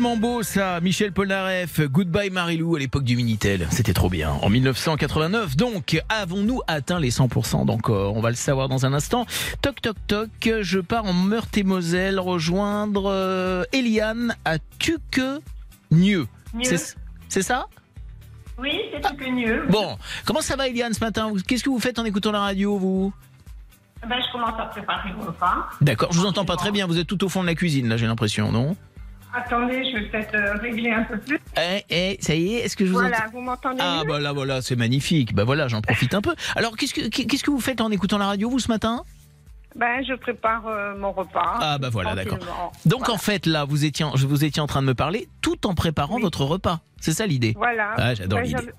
Tellement 0.00 0.16
beau 0.16 0.42
ça, 0.42 0.80
Michel 0.80 1.12
Polnareff, 1.12 1.82
Goodbye 1.82 2.30
Marilou 2.30 2.74
à 2.74 2.78
l'époque 2.78 3.04
du 3.04 3.16
Minitel, 3.16 3.66
c'était 3.70 3.92
trop 3.92 4.08
bien. 4.08 4.30
En 4.30 4.48
1989, 4.48 5.58
donc, 5.58 6.02
avons-nous 6.08 6.62
atteint 6.66 6.98
les 6.98 7.10
100% 7.10 7.66
d'encore? 7.66 8.16
On 8.16 8.22
va 8.22 8.30
le 8.30 8.36
savoir 8.36 8.70
dans 8.70 8.86
un 8.86 8.94
instant. 8.94 9.26
Toc 9.60 9.82
toc 9.82 9.96
toc, 10.06 10.30
je 10.62 10.78
pars 10.78 11.04
en 11.04 11.12
Meurthe-et-Moselle 11.12 12.18
rejoindre 12.18 13.10
euh, 13.10 13.64
Eliane 13.74 14.34
à 14.46 14.56
Tuque 14.78 15.20
Nieux. 15.90 16.26
Nieux. 16.54 16.78
C'est 17.28 17.42
ça? 17.42 17.66
Oui, 18.58 18.80
c'est 18.94 19.02
tout 19.02 19.14
que 19.14 19.30
mieux. 19.30 19.66
Bon, 19.68 19.98
comment 20.24 20.40
ça 20.40 20.56
va 20.56 20.66
Eliane 20.66 20.94
ce 20.94 21.04
matin? 21.04 21.30
Qu'est-ce 21.46 21.62
que 21.62 21.68
vous 21.68 21.78
faites 21.78 21.98
en 21.98 22.06
écoutant 22.06 22.32
la 22.32 22.40
radio 22.40 22.78
vous? 22.78 23.12
Ben, 24.08 24.16
je 24.26 24.32
commence 24.32 24.58
à 24.58 24.64
préparer 24.64 25.12
mon 25.12 25.26
repas. 25.26 25.68
D'accord, 25.82 26.10
je 26.10 26.20
vous 26.20 26.26
entends 26.26 26.46
pas 26.46 26.56
très 26.56 26.70
bien, 26.70 26.86
vous 26.86 26.98
êtes 26.98 27.06
tout 27.06 27.22
au 27.22 27.28
fond 27.28 27.42
de 27.42 27.46
la 27.48 27.54
cuisine 27.54 27.86
là 27.86 27.98
j'ai 27.98 28.06
l'impression, 28.06 28.50
non? 28.50 28.76
Attendez, 29.34 29.84
je 29.90 29.98
vais 29.98 30.06
peut-être 30.08 30.34
euh, 30.34 30.54
régler 30.54 30.90
un 30.90 31.04
peu 31.04 31.18
plus. 31.18 31.38
Eh, 31.56 31.84
eh, 31.88 32.18
ça 32.20 32.34
y 32.34 32.54
est, 32.54 32.64
est-ce 32.64 32.76
que 32.76 32.84
je 32.84 32.90
vous 32.92 32.98
Voilà, 32.98 33.26
vous 33.32 33.40
m'entendez 33.40 33.78
Ah 33.80 34.00
mieux 34.02 34.08
bah 34.10 34.18
là 34.20 34.32
voilà, 34.32 34.60
c'est 34.62 34.76
magnifique. 34.76 35.34
Bah 35.34 35.44
voilà, 35.44 35.68
j'en 35.68 35.80
profite 35.80 36.14
un 36.14 36.20
peu. 36.20 36.34
Alors 36.56 36.76
qu'est-ce 36.76 36.94
que 36.94 37.08
qu'est-ce 37.08 37.44
que 37.44 37.50
vous 37.50 37.60
faites 37.60 37.80
en 37.80 37.90
écoutant 37.90 38.18
la 38.18 38.26
radio 38.26 38.50
vous 38.50 38.58
ce 38.58 38.68
matin? 38.68 39.04
Ben, 39.76 40.04
je 40.04 40.14
prépare 40.14 40.66
euh, 40.66 40.96
mon 40.98 41.12
repas. 41.12 41.58
Ah 41.60 41.78
bah 41.78 41.90
voilà, 41.90 42.16
d'accord. 42.16 42.72
Donc 42.86 43.08
en 43.08 43.18
fait 43.18 43.46
là, 43.46 43.64
vous 43.64 43.84
étiez 43.84 44.04
en- 44.04 44.16
je 44.16 44.26
vous 44.26 44.44
étiez 44.44 44.60
en 44.60 44.66
train 44.66 44.82
de 44.82 44.86
me 44.88 44.94
parler 44.94 45.28
tout 45.42 45.64
en 45.66 45.74
préparant 45.74 46.18
votre 46.18 46.44
repas. 46.44 46.80
C'est 47.00 47.12
ça 47.12 47.24
l'idée? 47.26 47.54
Voilà. 47.56 47.94
Ah, 47.96 48.14
j'adore 48.14 48.40
Ben, 48.40 48.46
l'idée. 48.46 48.72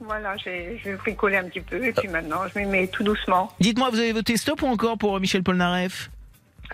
Voilà, 0.00 0.34
j'ai 0.38 0.80
bricoler 1.04 1.36
un 1.36 1.44
petit 1.44 1.60
peu 1.60 1.84
et 1.84 1.92
puis 1.92 2.08
maintenant, 2.08 2.40
je 2.52 2.58
m'y 2.58 2.66
mets 2.66 2.88
tout 2.88 3.04
doucement. 3.04 3.52
Dites-moi, 3.60 3.90
vous 3.90 3.98
avez 4.00 4.12
voté 4.12 4.36
stop 4.36 4.62
ou 4.62 4.66
encore 4.66 4.98
pour 4.98 5.20
Michel 5.20 5.42
Polnareff? 5.44 6.10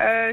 Euh, 0.01 0.33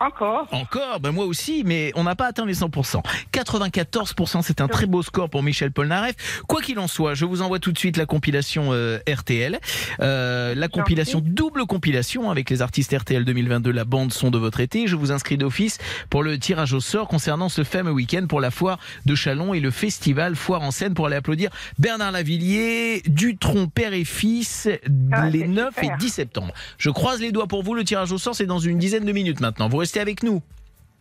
encore 0.00 0.48
Encore 0.52 1.00
Ben 1.00 1.12
moi 1.12 1.24
aussi, 1.24 1.62
mais 1.64 1.92
on 1.94 2.04
n'a 2.04 2.14
pas 2.14 2.26
atteint 2.26 2.44
les 2.44 2.54
100%. 2.54 3.00
94%, 3.32 4.42
c'est 4.42 4.60
un 4.60 4.68
très 4.68 4.86
beau 4.86 5.02
score 5.02 5.30
pour 5.30 5.42
Michel 5.42 5.70
Polnareff. 5.72 6.42
Quoi 6.46 6.60
qu'il 6.62 6.78
en 6.78 6.88
soit, 6.88 7.14
je 7.14 7.24
vous 7.24 7.42
envoie 7.42 7.58
tout 7.58 7.72
de 7.72 7.78
suite 7.78 7.96
la 7.96 8.04
compilation 8.06 8.70
euh, 8.72 8.98
RTL. 9.08 9.58
Euh, 10.00 10.54
la 10.54 10.68
compilation, 10.68 11.20
double 11.24 11.66
compilation 11.66 12.30
avec 12.30 12.50
les 12.50 12.60
artistes 12.60 12.94
RTL 12.96 13.24
2022, 13.24 13.70
la 13.70 13.84
bande 13.84 14.12
son 14.12 14.30
de 14.30 14.38
votre 14.38 14.60
été. 14.60 14.86
Je 14.86 14.96
vous 14.96 15.12
inscris 15.12 15.38
d'office 15.38 15.78
pour 16.10 16.22
le 16.22 16.38
tirage 16.38 16.72
au 16.72 16.80
sort 16.80 17.08
concernant 17.08 17.48
ce 17.48 17.64
fameux 17.64 17.92
week-end 17.92 18.26
pour 18.28 18.40
la 18.40 18.50
foire 18.50 18.78
de 19.06 19.14
Chalon 19.14 19.54
et 19.54 19.60
le 19.60 19.70
festival 19.70 20.34
Foire 20.36 20.62
en 20.62 20.70
scène 20.70 20.94
pour 20.94 21.06
aller 21.06 21.16
applaudir 21.16 21.50
Bernard 21.78 22.12
Lavillier, 22.12 23.02
Dutron, 23.06 23.68
père 23.68 23.92
et 23.92 24.04
fils, 24.04 24.68
Ah, 25.12 25.28
les 25.30 25.40
c'est 25.40 25.46
9 25.48 25.74
super. 25.74 25.94
et 25.94 25.98
10 25.98 26.08
septembre. 26.10 26.52
Je 26.78 26.90
croise 26.90 27.20
les 27.20 27.32
doigts 27.32 27.46
pour 27.46 27.62
vous. 27.62 27.74
Le 27.74 27.84
tirage 27.84 28.12
au 28.12 28.18
sort, 28.18 28.34
c'est 28.34 28.46
dans 28.46 28.58
une 28.58 28.78
dizaine 28.78 29.04
de 29.04 29.12
minutes 29.12 29.40
maintenant. 29.40 29.68
Vous 29.68 29.76
restez 29.84 30.00
avec 30.00 30.22
nous. 30.22 30.40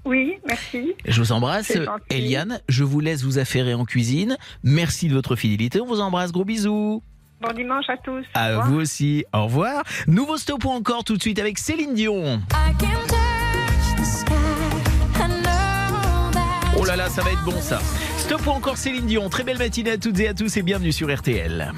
Oui, 0.03 0.33
merci. 0.45 0.93
Je 1.05 1.21
vous 1.21 1.31
embrasse. 1.31 1.77
Eliane. 2.09 2.59
Je 2.67 2.83
vous 2.83 2.99
laisse 2.99 3.23
vous 3.23 3.39
affairer 3.39 3.73
en 3.73 3.85
cuisine. 3.85 4.37
Merci 4.61 5.07
de 5.07 5.13
votre 5.13 5.37
fidélité. 5.37 5.79
On 5.79 5.85
vous 5.85 6.01
embrasse. 6.01 6.33
Gros 6.33 6.43
bisous. 6.43 7.01
Bon 7.41 7.53
dimanche 7.53 7.85
à 7.87 7.95
tous. 7.95 8.25
À 8.33 8.59
vous 8.59 8.75
aussi. 8.75 9.23
Au 9.33 9.45
revoir. 9.45 9.83
Nouveau 10.07 10.35
stop 10.35 10.65
encore 10.65 11.05
tout 11.05 11.15
de 11.15 11.21
suite 11.21 11.39
avec 11.39 11.57
Céline 11.57 11.93
Dion. 11.93 12.41
Oh 16.77 16.85
là 16.85 16.97
là, 16.97 17.07
ça 17.07 17.21
va 17.21 17.31
être 17.31 17.45
bon 17.45 17.61
ça. 17.61 17.79
Stop 18.17 18.45
ou 18.45 18.49
encore 18.49 18.75
Céline 18.75 19.05
Dion. 19.05 19.29
Très 19.29 19.43
belle 19.43 19.57
matinée 19.57 19.91
à 19.91 19.97
toutes 19.97 20.19
et 20.19 20.27
à 20.27 20.33
tous 20.33 20.57
et 20.57 20.63
bienvenue 20.63 20.91
sur 20.91 21.13
RTL. 21.13 21.71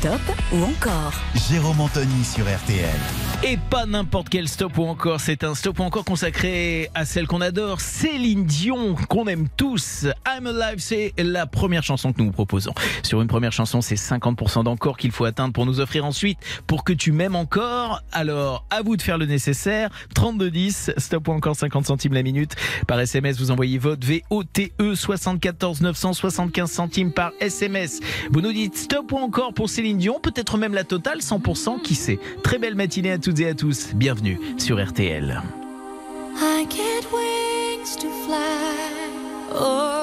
Stop 0.00 0.22
ou 0.50 0.62
encore 0.64 1.12
Jérôme 1.34 1.80
Anthony 1.82 2.24
sur 2.24 2.44
RTL. 2.44 2.98
Et 3.42 3.56
pas 3.70 3.86
n'importe 3.86 4.28
quel 4.28 4.48
stop 4.48 4.76
ou 4.76 4.82
encore, 4.84 5.18
c'est 5.18 5.44
un 5.44 5.54
stop 5.54 5.78
ou 5.78 5.82
encore 5.82 6.04
consacré 6.04 6.90
à 6.94 7.06
celle 7.06 7.26
qu'on 7.26 7.40
adore, 7.40 7.80
Céline 7.80 8.44
Dion, 8.44 8.94
qu'on 9.08 9.26
aime 9.28 9.48
tous. 9.56 10.06
I'm 10.28 10.46
Alive, 10.46 10.78
c'est 10.78 11.14
la 11.16 11.46
première 11.46 11.82
chanson 11.82 12.12
que 12.12 12.18
nous 12.18 12.26
vous 12.26 12.32
proposons. 12.32 12.74
Sur 13.02 13.22
une 13.22 13.28
première 13.28 13.52
chanson, 13.52 13.80
c'est 13.80 13.94
50% 13.94 14.64
d'encore 14.64 14.98
qu'il 14.98 15.10
faut 15.10 15.24
atteindre 15.24 15.54
pour 15.54 15.64
nous 15.64 15.80
offrir 15.80 16.04
ensuite 16.04 16.38
pour 16.66 16.84
que 16.84 16.92
tu 16.92 17.12
m'aimes 17.12 17.34
encore. 17.34 18.02
Alors, 18.12 18.66
à 18.68 18.82
vous 18.82 18.98
de 18.98 19.02
faire 19.02 19.16
le 19.16 19.24
nécessaire. 19.24 19.88
3210, 20.14 20.92
stop 20.98 21.28
ou 21.28 21.32
encore 21.32 21.56
50 21.56 21.86
centimes 21.86 22.12
la 22.12 22.22
minute. 22.22 22.56
Par 22.86 23.00
SMS, 23.00 23.38
vous 23.38 23.50
envoyez 23.50 23.78
vote 23.78 24.04
VOTE 24.04 24.70
74 24.94 25.80
975 25.80 26.70
centimes 26.70 27.12
par 27.12 27.32
SMS. 27.40 28.00
Vous 28.30 28.42
nous 28.42 28.52
dites 28.52 28.76
stop 28.76 29.10
ou 29.12 29.16
encore 29.16 29.54
pour 29.54 29.70
Céline 29.70 29.96
Dion, 29.96 30.20
peut-être 30.20 30.58
même 30.58 30.74
la 30.74 30.84
totale 30.84 31.20
100%, 31.20 31.80
qui 31.80 31.94
sait. 31.94 32.18
Très 32.42 32.58
belle 32.58 32.74
matinée 32.74 33.12
à 33.12 33.18
toutes 33.30 33.40
et 33.40 33.48
à 33.48 33.54
tous. 33.54 33.94
Bienvenue 33.94 34.40
sur 34.58 34.84
RTL. 34.84 35.40
I 36.36 36.66
get 36.68 37.06
wings 37.12 37.94
to 37.96 38.08
fly. 38.26 38.40
Oh, 39.54 39.99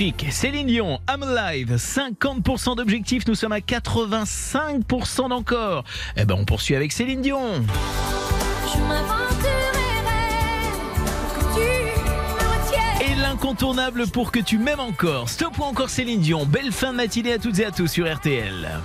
Magnifique. 0.00 0.32
Céline 0.32 0.66
Dion, 0.66 0.98
I'm 1.10 1.22
Alive. 1.22 1.74
50% 1.76 2.76
d'objectifs. 2.76 3.26
Nous 3.26 3.34
sommes 3.34 3.52
à 3.52 3.58
85% 3.58 5.28
d'encore. 5.28 5.84
Eh 6.16 6.24
ben, 6.24 6.36
on 6.38 6.46
poursuit 6.46 6.74
avec 6.74 6.90
Céline 6.90 7.20
Dion. 7.20 7.62
Et 13.02 13.14
l'incontournable 13.16 14.06
pour 14.06 14.32
que 14.32 14.40
tu 14.40 14.58
m'aimes 14.58 14.80
encore. 14.80 15.28
Stop 15.28 15.58
ou 15.58 15.64
encore 15.64 15.90
Céline 15.90 16.20
Dion. 16.20 16.46
Belle 16.46 16.72
fin 16.72 16.92
de 16.92 16.96
matinée 16.96 17.34
à 17.34 17.38
toutes 17.38 17.58
et 17.58 17.66
à 17.66 17.70
tous 17.70 17.88
sur 17.88 18.10
RTL. 18.10 18.80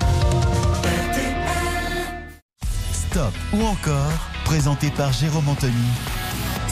Stop 2.91 3.33
ou 3.53 3.63
encore, 3.63 4.11
présenté 4.43 4.89
par 4.89 5.13
Jérôme 5.13 5.47
Anthony 5.47 5.71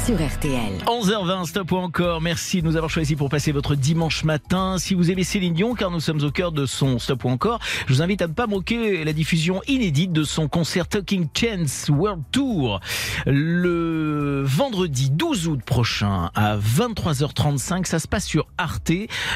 sur 0.06 0.16
RTL. 0.16 0.84
11h20, 0.86 1.46
stop 1.46 1.72
ou 1.72 1.78
encore. 1.78 2.20
Merci 2.20 2.62
de 2.62 2.68
nous 2.68 2.76
avoir 2.76 2.90
choisi 2.90 3.16
pour 3.16 3.30
passer 3.30 3.52
votre 3.54 3.76
dimanche 3.76 4.26
matin. 4.26 4.78
Si 4.78 4.96
vous 4.96 5.12
aimez 5.12 5.24
Céline 5.24 5.54
Dion, 5.54 5.76
car 5.76 5.92
nous 5.92 6.02
sommes 6.02 6.22
au 6.24 6.32
cœur 6.32 6.52
de 6.52 6.66
son 6.66 7.00
stop 7.00 7.24
ou 7.24 7.30
encore, 7.30 7.60
je 7.88 7.94
vous 7.94 8.02
invite 8.02 8.22
à 8.22 8.28
ne 8.28 8.34
pas 8.34 8.48
manquer 8.48 9.06
la 9.06 9.14
diffusion 9.14 9.62
inédite 9.68 10.12
de 10.12 10.24
son 10.24 10.50
concert 10.50 10.88
Talking 10.88 11.28
Chance 11.34 11.90
World 11.90 12.24
Tour 12.32 12.82
le 13.26 14.44
vendredi 14.46 15.10
12 15.10 15.48
août 15.48 15.62
prochain 15.66 16.32
à 16.36 16.58
23h35. 16.58 17.86
Ça 17.86 18.00
se 18.00 18.08
passe 18.08 18.26
sur 18.26 18.48
Arte 18.58 18.92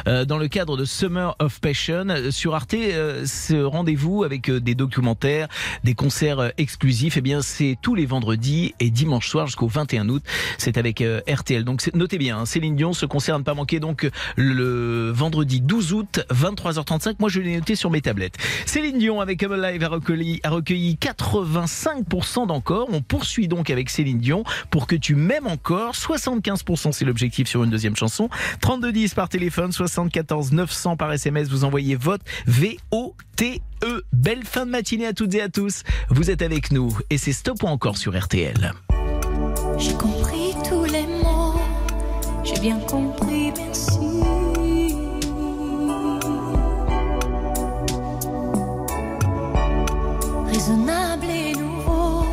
euh, 0.07 0.26
dans 0.26 0.38
le 0.38 0.48
cadre 0.48 0.76
de 0.76 0.85
Summer 0.85 1.35
of 1.39 1.61
Passion. 1.61 2.07
Sur 2.31 2.56
Arte, 2.56 2.73
euh, 2.73 3.26
ce 3.26 3.56
rendez-vous 3.56 4.23
avec 4.23 4.49
euh, 4.49 4.60
des 4.60 4.76
documentaires, 4.76 5.48
des 5.84 5.94
concerts 5.94 6.39
euh, 6.39 6.49
exclusifs, 6.57 7.15
eh 7.18 7.22
bien 7.22 7.41
c'est 7.41 7.77
tous 7.81 7.95
les 7.95 8.06
vendredis 8.06 8.73
et 8.80 8.89
dimanche 8.89 9.30
soir 9.30 9.48
jusqu'au 9.48 9.68
21 9.68 10.10
août. 10.10 10.23
C'est 10.57 10.77
avec 10.77 11.01
euh, 11.01 11.21
RTL. 11.27 11.63
Donc 11.63 11.89
notez 11.93 12.17
bien, 12.17 12.39
hein, 12.39 12.45
Céline 12.45 12.75
Dion 12.75 12.93
se 12.93 13.05
concert 13.05 13.38
ne 13.38 13.43
pas 13.43 13.53
manquer 13.53 13.79
donc 13.79 14.09
le 14.35 15.11
vendredi 15.11 15.61
12 15.61 15.93
août 15.93 16.19
23h35. 16.31 17.15
Moi 17.19 17.29
je 17.29 17.41
l'ai 17.41 17.55
noté 17.55 17.75
sur 17.75 17.89
mes 17.89 18.01
tablettes. 18.01 18.35
Céline 18.65 18.97
Dion 18.97 19.21
avec 19.21 19.39
Come 19.39 19.53
Alive 19.53 19.84
a 19.84 19.89
recueilli, 19.89 20.39
a 20.43 20.49
recueilli 20.49 20.97
85% 21.01 22.47
d'encore. 22.47 22.88
On 22.91 23.01
poursuit 23.01 23.47
donc 23.47 23.69
avec 23.69 23.89
Céline 23.89 24.19
Dion 24.19 24.43
pour 24.69 24.88
que 24.88 24.95
tu 24.95 25.15
m'aimes 25.15 25.47
encore. 25.47 25.93
75% 25.93 26.91
c'est 26.91 27.05
l'objectif 27.05 27.47
sur 27.47 27.63
une 27.63 27.69
deuxième 27.69 27.95
chanson. 27.95 28.29
3210 28.61 29.13
par 29.13 29.29
téléphone, 29.29 29.71
74 29.71 30.51
900 30.51 30.97
par 30.97 31.11
SMS. 31.11 31.49
Vous 31.49 31.63
envoyez 31.63 31.95
vote 31.95 32.21
V-O-T-E. 32.47 34.03
Belle 34.11 34.43
fin 34.43 34.65
de 34.65 34.71
matinée 34.71 35.07
à 35.07 35.13
toutes 35.13 35.34
et 35.35 35.41
à 35.41 35.49
tous. 35.49 35.84
Vous 36.09 36.31
êtes 36.31 36.41
avec 36.41 36.71
nous 36.71 36.97
et 37.09 37.17
c'est 37.17 37.34
stop 37.34 37.63
ou 37.63 37.67
encore 37.67 37.97
sur 37.97 38.17
RTL. 38.17 38.73
J'ai 39.77 39.93
compris 39.93 40.46
bien 42.59 42.79
compris, 42.79 43.51
merci. 43.55 44.21
Raisonnable 50.47 51.25
et 51.29 51.53
nouveau, 51.55 52.25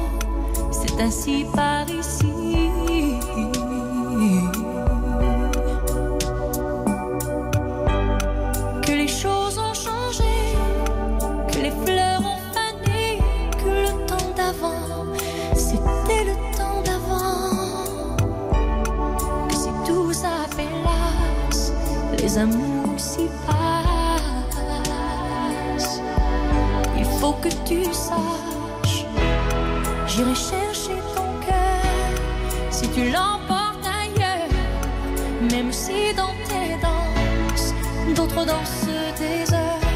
c'est 0.72 1.00
ainsi 1.00 1.46
par 1.54 1.88
ici. 1.90 2.33
Les 22.24 22.38
amours 22.38 22.98
s'y 22.98 23.28
passent. 23.46 24.64
Il 26.96 27.04
faut 27.18 27.34
que 27.44 27.50
tu 27.68 27.84
saches, 27.84 29.04
j'irai 30.06 30.34
chercher 30.34 30.96
ton 31.14 31.28
cœur 31.46 32.12
si 32.70 32.88
tu 32.94 33.02
l'emportes 33.14 33.86
ailleurs, 34.02 34.54
même 35.52 35.70
si 35.70 36.14
dans 36.16 36.34
tes 36.48 36.70
danses, 36.86 37.74
d'autres 38.16 38.44
dansent 38.46 38.94
des 39.18 39.44
heures. 39.52 39.88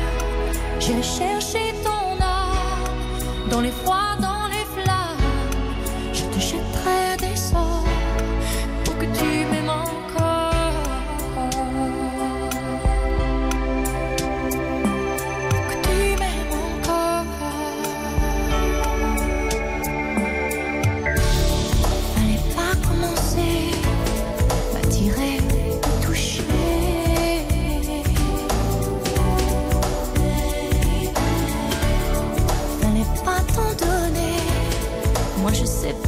J'irai 0.80 1.02
chercher 1.02 1.66
ton 1.82 2.06
âme 2.22 3.50
dans 3.50 3.62
les 3.62 3.74
froids, 3.80 4.17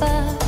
pas 0.01 0.40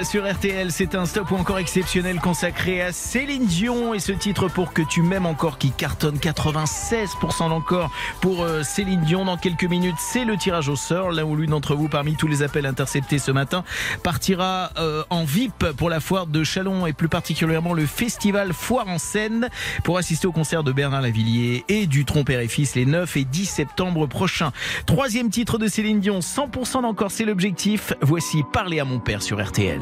sur 0.00 0.30
RTL. 0.30 0.72
C'est 0.72 0.94
un 0.94 1.04
stop 1.04 1.30
ou 1.32 1.36
encore 1.36 1.58
exceptionnel 1.58 2.18
consacré 2.18 2.80
à 2.80 2.92
Céline 2.92 3.44
Dion 3.44 3.92
et 3.92 3.98
ce 3.98 4.12
titre 4.12 4.48
pour 4.48 4.72
que 4.72 4.80
tu 4.80 5.02
m'aimes 5.02 5.26
encore 5.26 5.58
qui 5.58 5.70
cartonne 5.70 6.16
96% 6.16 7.50
d'encore 7.50 7.90
pour 8.22 8.42
euh, 8.42 8.62
Céline 8.62 9.02
Dion. 9.02 9.26
Dans 9.26 9.36
quelques 9.36 9.64
minutes, 9.64 9.96
c'est 9.98 10.24
le 10.24 10.38
tirage 10.38 10.70
au 10.70 10.76
sort. 10.76 11.12
Là 11.12 11.26
où 11.26 11.36
l'une 11.36 11.50
d'entre 11.50 11.74
vous, 11.74 11.88
parmi 11.88 12.16
tous 12.16 12.26
les 12.26 12.42
appels 12.42 12.64
interceptés 12.64 13.18
ce 13.18 13.32
matin, 13.32 13.64
partira 14.02 14.70
euh, 14.78 15.04
en 15.10 15.24
VIP 15.24 15.72
pour 15.76 15.90
la 15.90 16.00
foire 16.00 16.26
de 16.26 16.42
Chalon 16.42 16.86
et 16.86 16.94
plus 16.94 17.08
particulièrement 17.08 17.74
le 17.74 17.84
festival 17.84 18.54
Foire 18.54 18.88
en 18.88 18.98
scène 18.98 19.50
pour 19.84 19.98
assister 19.98 20.26
au 20.26 20.32
concert 20.32 20.64
de 20.64 20.72
Bernard 20.72 21.02
Lavillier 21.02 21.64
et 21.68 21.86
du 21.86 22.04
Père 22.24 22.40
et 22.40 22.48
Fils 22.48 22.76
les 22.76 22.86
9 22.86 23.16
et 23.18 23.24
10 23.24 23.44
septembre 23.44 24.06
prochains. 24.06 24.52
Troisième 24.86 25.28
titre 25.28 25.58
de 25.58 25.66
Céline 25.66 26.00
Dion, 26.00 26.20
100% 26.20 26.80
d'encore, 26.80 27.10
c'est 27.10 27.26
l'objectif. 27.26 27.92
Voici 28.00 28.42
Parler 28.52 28.80
à 28.80 28.84
mon 28.84 28.98
père 28.98 29.22
sur 29.22 29.42
RTL. 29.44 29.81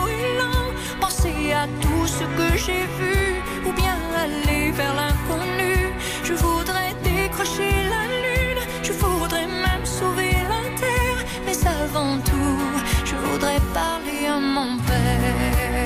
à 1.29 1.67
tout 1.81 2.07
ce 2.07 2.23
que 2.23 2.57
j'ai 2.57 2.85
vu 2.99 3.41
ou 3.63 3.71
bien 3.73 3.95
aller 4.17 4.71
vers 4.71 4.93
l'inconnu. 4.95 5.93
Je 6.23 6.33
voudrais 6.33 6.95
décrocher 7.03 7.71
la 7.93 8.03
lune, 8.23 8.63
je 8.81 8.91
voudrais 8.93 9.45
même 9.45 9.85
sauver 9.85 10.33
la 10.49 10.63
terre, 10.79 11.19
mais 11.45 11.57
avant 11.67 12.17
tout, 12.25 12.57
je 13.05 13.15
voudrais 13.15 13.59
parler 13.71 14.25
à 14.27 14.39
mon 14.39 14.77
père. 14.87 15.85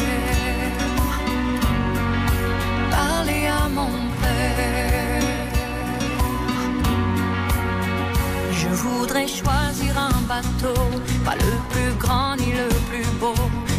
Parler 2.92 3.48
à 3.48 3.68
mon 3.68 3.92
père. 4.22 5.22
Je 8.52 8.70
voudrais 8.70 9.28
choisir 9.28 9.98
un 9.98 10.22
bateau, 10.30 10.82
pas 11.26 11.36
le 11.36 11.54
plus 11.72 11.94
grand 12.00 12.38
ni 12.38 12.54
le 12.54 12.70
plus 12.90 13.08
beau. 13.20 13.36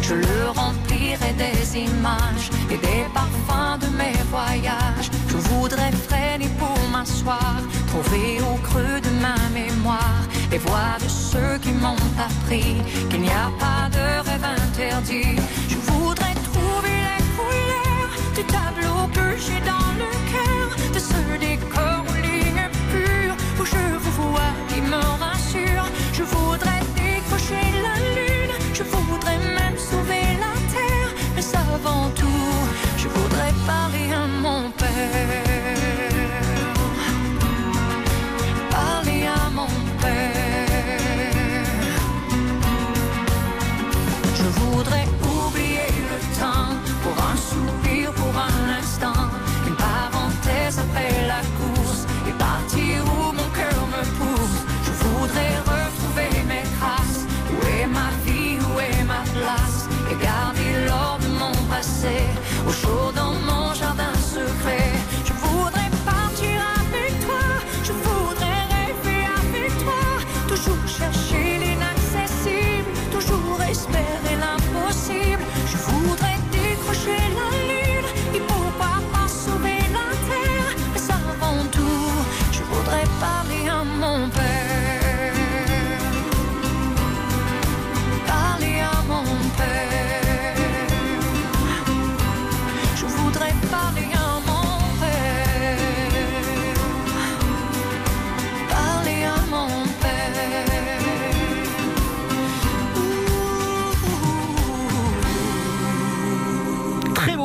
Je 0.07 0.13
le 0.15 0.49
remplirai 0.55 1.33
des 1.33 1.79
images 1.79 2.49
et 2.71 2.77
des 2.77 3.03
parfums 3.13 3.77
de 3.81 3.87
mes 3.97 4.15
voyages. 4.31 5.09
Je 5.27 5.35
voudrais 5.49 5.91
freiner 6.07 6.49
pour 6.57 6.77
m'asseoir, 6.93 7.57
trouver 7.87 8.39
au 8.49 8.55
creux 8.67 9.01
de 9.01 9.09
ma 9.19 9.35
mémoire 9.53 10.23
les 10.49 10.59
voix 10.59 10.95
de 11.03 11.09
ceux 11.09 11.57
qui 11.61 11.73
m'ont 11.73 12.07
appris 12.27 12.77
qu'il 13.09 13.21
n'y 13.21 13.29
a 13.29 13.51
pas 13.59 13.89
de 13.97 14.29
rêve 14.29 14.47
interdit. 14.63 15.35
Je 15.67 15.77
voudrais 15.91 16.35
trouver 16.51 16.97
les 17.09 17.23
couleurs 17.35 18.11
du 18.37 18.43
tableau 18.55 18.99
que 19.13 19.27
j'ai 19.43 19.59
dans 19.71 19.91
le 20.01 20.06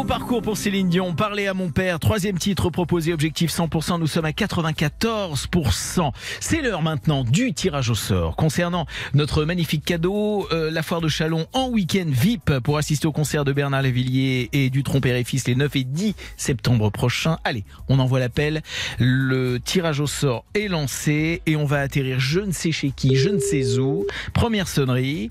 beau 0.03 0.09
parcours 0.09 0.43
pour 0.43 0.57
Céline 0.57 0.89
Dion. 0.89 1.15
Parler 1.15 1.47
à 1.47 1.55
mon 1.55 1.71
père. 1.71 2.01
Troisième 2.01 2.39
titre 2.39 2.71
proposé, 2.71 3.13
objectif 3.13 3.53
100%. 3.53 4.01
Nous 4.01 4.07
sommes 4.07 4.25
à 4.25 4.31
94%. 4.31 6.13
C'est 6.41 6.63
l'heure 6.63 6.83
maintenant 6.83 7.25
du 7.25 7.53
tirage 7.53 7.91
au 7.91 7.95
sort. 7.95 8.37
Concernant 8.37 8.87
notre 9.15 9.45
magnifique 9.45 9.85
cadeau, 9.85 10.49
euh, 10.53 10.71
la 10.71 10.83
foire 10.83 11.01
de 11.01 11.09
Chalon 11.09 11.47
en 11.53 11.69
week-end 11.69 12.07
VIP 12.07 12.59
pour 12.61 12.79
assister 12.79 13.07
au 13.07 13.13
concert 13.13 13.45
de 13.45 13.53
Bernard 13.53 13.83
Lavillier 13.83 14.49
et 14.53 14.71
du 14.71 14.83
Père 14.83 15.17
et 15.17 15.25
Fils 15.25 15.47
les 15.47 15.55
9 15.55 15.77
et 15.77 15.85
10 15.85 16.15
septembre 16.37 16.91
prochains. 16.91 17.39
Allez, 17.45 17.65
on 17.89 17.99
envoie 17.99 18.19
l'appel. 18.19 18.63
Le 18.99 19.59
tirage 19.59 20.01
au 20.01 20.07
sort 20.07 20.45
est 20.55 20.69
lancé 20.69 21.43
et 21.47 21.57
on 21.57 21.65
va 21.65 21.81
atterrir 21.81 22.19
je 22.19 22.41
ne 22.41 22.53
sais 22.53 22.73
chez 22.73 22.91
qui, 22.91 23.17
je 23.17 23.29
ne 23.29 23.39
sais 23.39 23.79
où. 23.79 24.07
Première 24.33 24.69
sonnerie. 24.69 25.31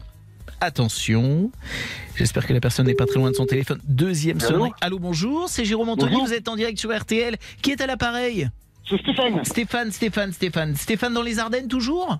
Attention. 0.63 1.51
J'espère 2.15 2.45
que 2.45 2.53
la 2.53 2.59
personne 2.59 2.85
n'est 2.85 2.93
pas 2.93 3.07
très 3.07 3.19
loin 3.19 3.31
de 3.31 3.35
son 3.35 3.47
téléphone. 3.47 3.79
Deuxième 3.83 4.37
Allô 4.37 4.47
sonnerie. 4.47 4.71
Allô, 4.79 4.99
bonjour. 4.99 5.49
C'est 5.49 5.65
Jérôme 5.65 5.89
Anthony. 5.89 6.11
Bonjour. 6.11 6.27
Vous 6.27 6.33
êtes 6.33 6.47
en 6.47 6.55
direct 6.55 6.77
sur 6.77 6.95
RTL. 6.95 7.37
Qui 7.63 7.71
est 7.71 7.81
à 7.81 7.87
l'appareil? 7.87 8.47
C'est 8.87 8.99
Stéphane. 8.99 9.43
Stéphane, 9.43 9.91
Stéphane, 9.91 10.33
Stéphane. 10.33 10.75
Stéphane 10.75 11.13
dans 11.15 11.23
les 11.23 11.39
Ardennes 11.39 11.67
toujours? 11.67 12.19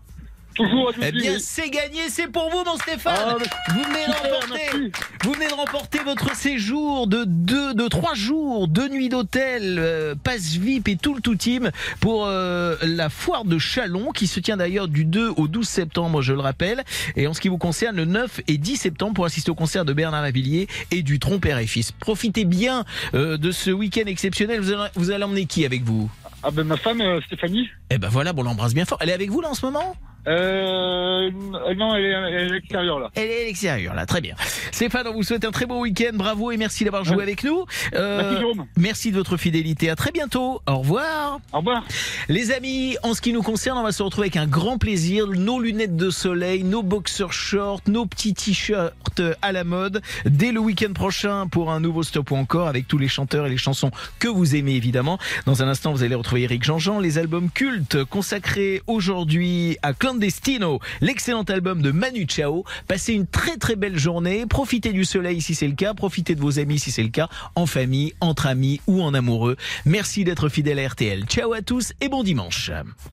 Toujours 0.63 0.89
à 0.89 0.91
Eh 1.01 1.11
bien, 1.11 1.37
c'est 1.39 1.69
gagné, 1.69 2.09
c'est 2.09 2.27
pour 2.27 2.49
vous, 2.49 2.63
mon 2.63 2.77
Stéphane. 2.77 3.15
Ah, 3.17 3.37
vous 3.73 3.83
venez 3.83 4.05
remporter, 4.05 4.91
vous 5.23 5.33
venez 5.33 5.47
de 5.47 5.53
remporter 5.53 5.99
votre 5.99 6.35
séjour 6.35 7.07
de 7.07 7.23
deux, 7.25 7.73
de 7.73 7.87
trois 7.87 8.13
jours, 8.13 8.67
deux 8.67 8.89
nuits 8.89 9.09
d'hôtel, 9.09 9.77
euh, 9.79 10.15
passe 10.15 10.51
VIP 10.51 10.89
et 10.89 10.97
tout 10.97 11.15
le 11.15 11.21
tout 11.21 11.35
team 11.35 11.71
pour 11.99 12.25
euh, 12.25 12.75
la 12.81 13.09
foire 13.09 13.45
de 13.45 13.57
Chalon 13.57 14.11
qui 14.11 14.27
se 14.27 14.39
tient 14.39 14.57
d'ailleurs 14.57 14.87
du 14.87 15.05
2 15.05 15.33
au 15.37 15.47
12 15.47 15.67
septembre, 15.67 16.21
je 16.21 16.33
le 16.33 16.39
rappelle. 16.39 16.83
Et 17.15 17.27
en 17.27 17.33
ce 17.33 17.41
qui 17.41 17.49
vous 17.49 17.57
concerne, 17.57 17.95
le 17.95 18.05
9 18.05 18.41
et 18.47 18.57
10 18.57 18.77
septembre 18.77 19.13
pour 19.13 19.25
assister 19.25 19.51
au 19.51 19.55
concert 19.55 19.85
de 19.85 19.93
Bernard 19.93 20.21
Lavillier 20.21 20.67
et 20.91 21.03
du 21.03 21.19
Père 21.41 21.57
et 21.57 21.67
Fils. 21.67 21.91
Profitez 21.91 22.45
bien 22.45 22.85
euh, 23.13 23.37
de 23.37 23.51
ce 23.51 23.71
week-end 23.71 24.05
exceptionnel. 24.05 24.59
Vous 24.59 24.71
allez, 24.71 24.89
vous 24.95 25.11
allez 25.11 25.23
emmener 25.23 25.45
qui 25.45 25.65
avec 25.65 25.83
vous? 25.83 26.09
Ah 26.43 26.49
ben 26.51 26.63
ma 26.63 26.77
femme 26.77 27.01
Stéphanie. 27.25 27.69
Eh 27.91 27.97
ben 27.97 28.09
voilà, 28.09 28.33
bon, 28.33 28.41
on 28.41 28.45
l'embrasse 28.45 28.73
bien 28.73 28.85
fort. 28.85 28.97
Elle 29.01 29.09
est 29.09 29.13
avec 29.13 29.29
vous 29.29 29.41
là 29.41 29.49
en 29.49 29.53
ce 29.53 29.65
moment? 29.65 29.95
Euh, 30.27 31.29
non, 31.75 31.95
elle 31.95 32.05
est, 32.05 32.13
à 32.13 32.29
l'extérieur 32.53 32.99
là. 32.99 33.09
Elle 33.15 33.29
est 33.29 33.41
à 33.41 33.45
l'extérieur, 33.45 33.93
là, 33.95 34.05
très 34.05 34.21
bien. 34.21 34.35
Stéphane, 34.71 35.07
on 35.07 35.13
vous 35.13 35.23
souhaite 35.23 35.45
un 35.45 35.51
très 35.51 35.65
beau 35.65 35.79
week-end. 35.81 36.11
Bravo 36.13 36.51
et 36.51 36.57
merci 36.57 36.83
d'avoir 36.83 37.03
joué 37.03 37.17
Ouais. 37.17 37.23
avec 37.23 37.43
nous. 37.43 37.65
Euh, 37.93 38.21
Merci, 38.21 38.37
Jérôme. 38.39 38.65
merci 38.77 39.11
de 39.11 39.17
votre 39.17 39.37
fidélité. 39.37 39.89
À 39.89 39.95
très 39.95 40.11
bientôt. 40.11 40.61
Au 40.67 40.77
revoir. 40.79 41.39
Au 41.53 41.57
revoir. 41.57 41.83
Les 42.29 42.51
amis, 42.51 42.97
en 43.03 43.13
ce 43.13 43.21
qui 43.21 43.33
nous 43.33 43.41
concerne, 43.41 43.77
on 43.77 43.83
va 43.83 43.91
se 43.91 44.03
retrouver 44.03 44.25
avec 44.25 44.37
un 44.37 44.47
grand 44.47 44.77
plaisir. 44.77 45.27
Nos 45.27 45.59
lunettes 45.59 45.95
de 45.97 46.09
soleil, 46.09 46.63
nos 46.63 46.83
boxers 46.83 47.33
shorts, 47.33 47.81
nos 47.87 48.05
petits 48.05 48.33
t-shirts 48.33 49.21
à 49.41 49.51
la 49.51 49.63
mode. 49.63 50.01
Dès 50.25 50.51
le 50.51 50.59
week-end 50.59 50.93
prochain 50.93 51.47
pour 51.47 51.71
un 51.71 51.79
nouveau 51.79 52.03
stop 52.03 52.31
ou 52.31 52.35
encore 52.35 52.67
avec 52.67 52.87
tous 52.87 52.97
les 52.97 53.07
chanteurs 53.07 53.47
et 53.47 53.49
les 53.49 53.57
chansons 53.57 53.91
que 54.19 54.27
vous 54.27 54.55
aimez 54.55 54.75
évidemment. 54.75 55.17
Dans 55.45 55.63
un 55.63 55.67
instant, 55.67 55.91
vous 55.91 56.03
allez 56.03 56.15
retrouver 56.15 56.43
Eric 56.43 56.63
Jean-Jean, 56.63 56.99
les 56.99 57.17
albums 57.17 57.49
cultes 57.53 58.03
consacrés 58.05 58.81
aujourd'hui 58.87 59.77
à 59.81 59.93
Clint 59.93 60.10
L'excellent 61.01 61.43
album 61.43 61.81
de 61.81 61.91
Manu 61.91 62.25
Chao. 62.27 62.63
Passez 62.87 63.13
une 63.13 63.27
très 63.27 63.57
très 63.57 63.75
belle 63.75 63.97
journée, 63.97 64.45
profitez 64.45 64.91
du 64.91 65.05
soleil 65.05 65.41
si 65.41 65.55
c'est 65.55 65.67
le 65.67 65.75
cas, 65.75 65.93
profitez 65.93 66.35
de 66.35 66.41
vos 66.41 66.59
amis 66.59 66.79
si 66.79 66.91
c'est 66.91 67.03
le 67.03 67.09
cas, 67.09 67.29
en 67.55 67.65
famille, 67.65 68.13
entre 68.19 68.47
amis 68.47 68.81
ou 68.87 69.01
en 69.01 69.13
amoureux. 69.13 69.57
Merci 69.85 70.23
d'être 70.23 70.49
fidèle 70.49 70.79
à 70.79 70.87
RTL. 70.87 71.25
Ciao 71.25 71.53
à 71.53 71.61
tous 71.61 71.93
et 72.01 72.09
bon 72.09 72.23
dimanche. 72.23 72.71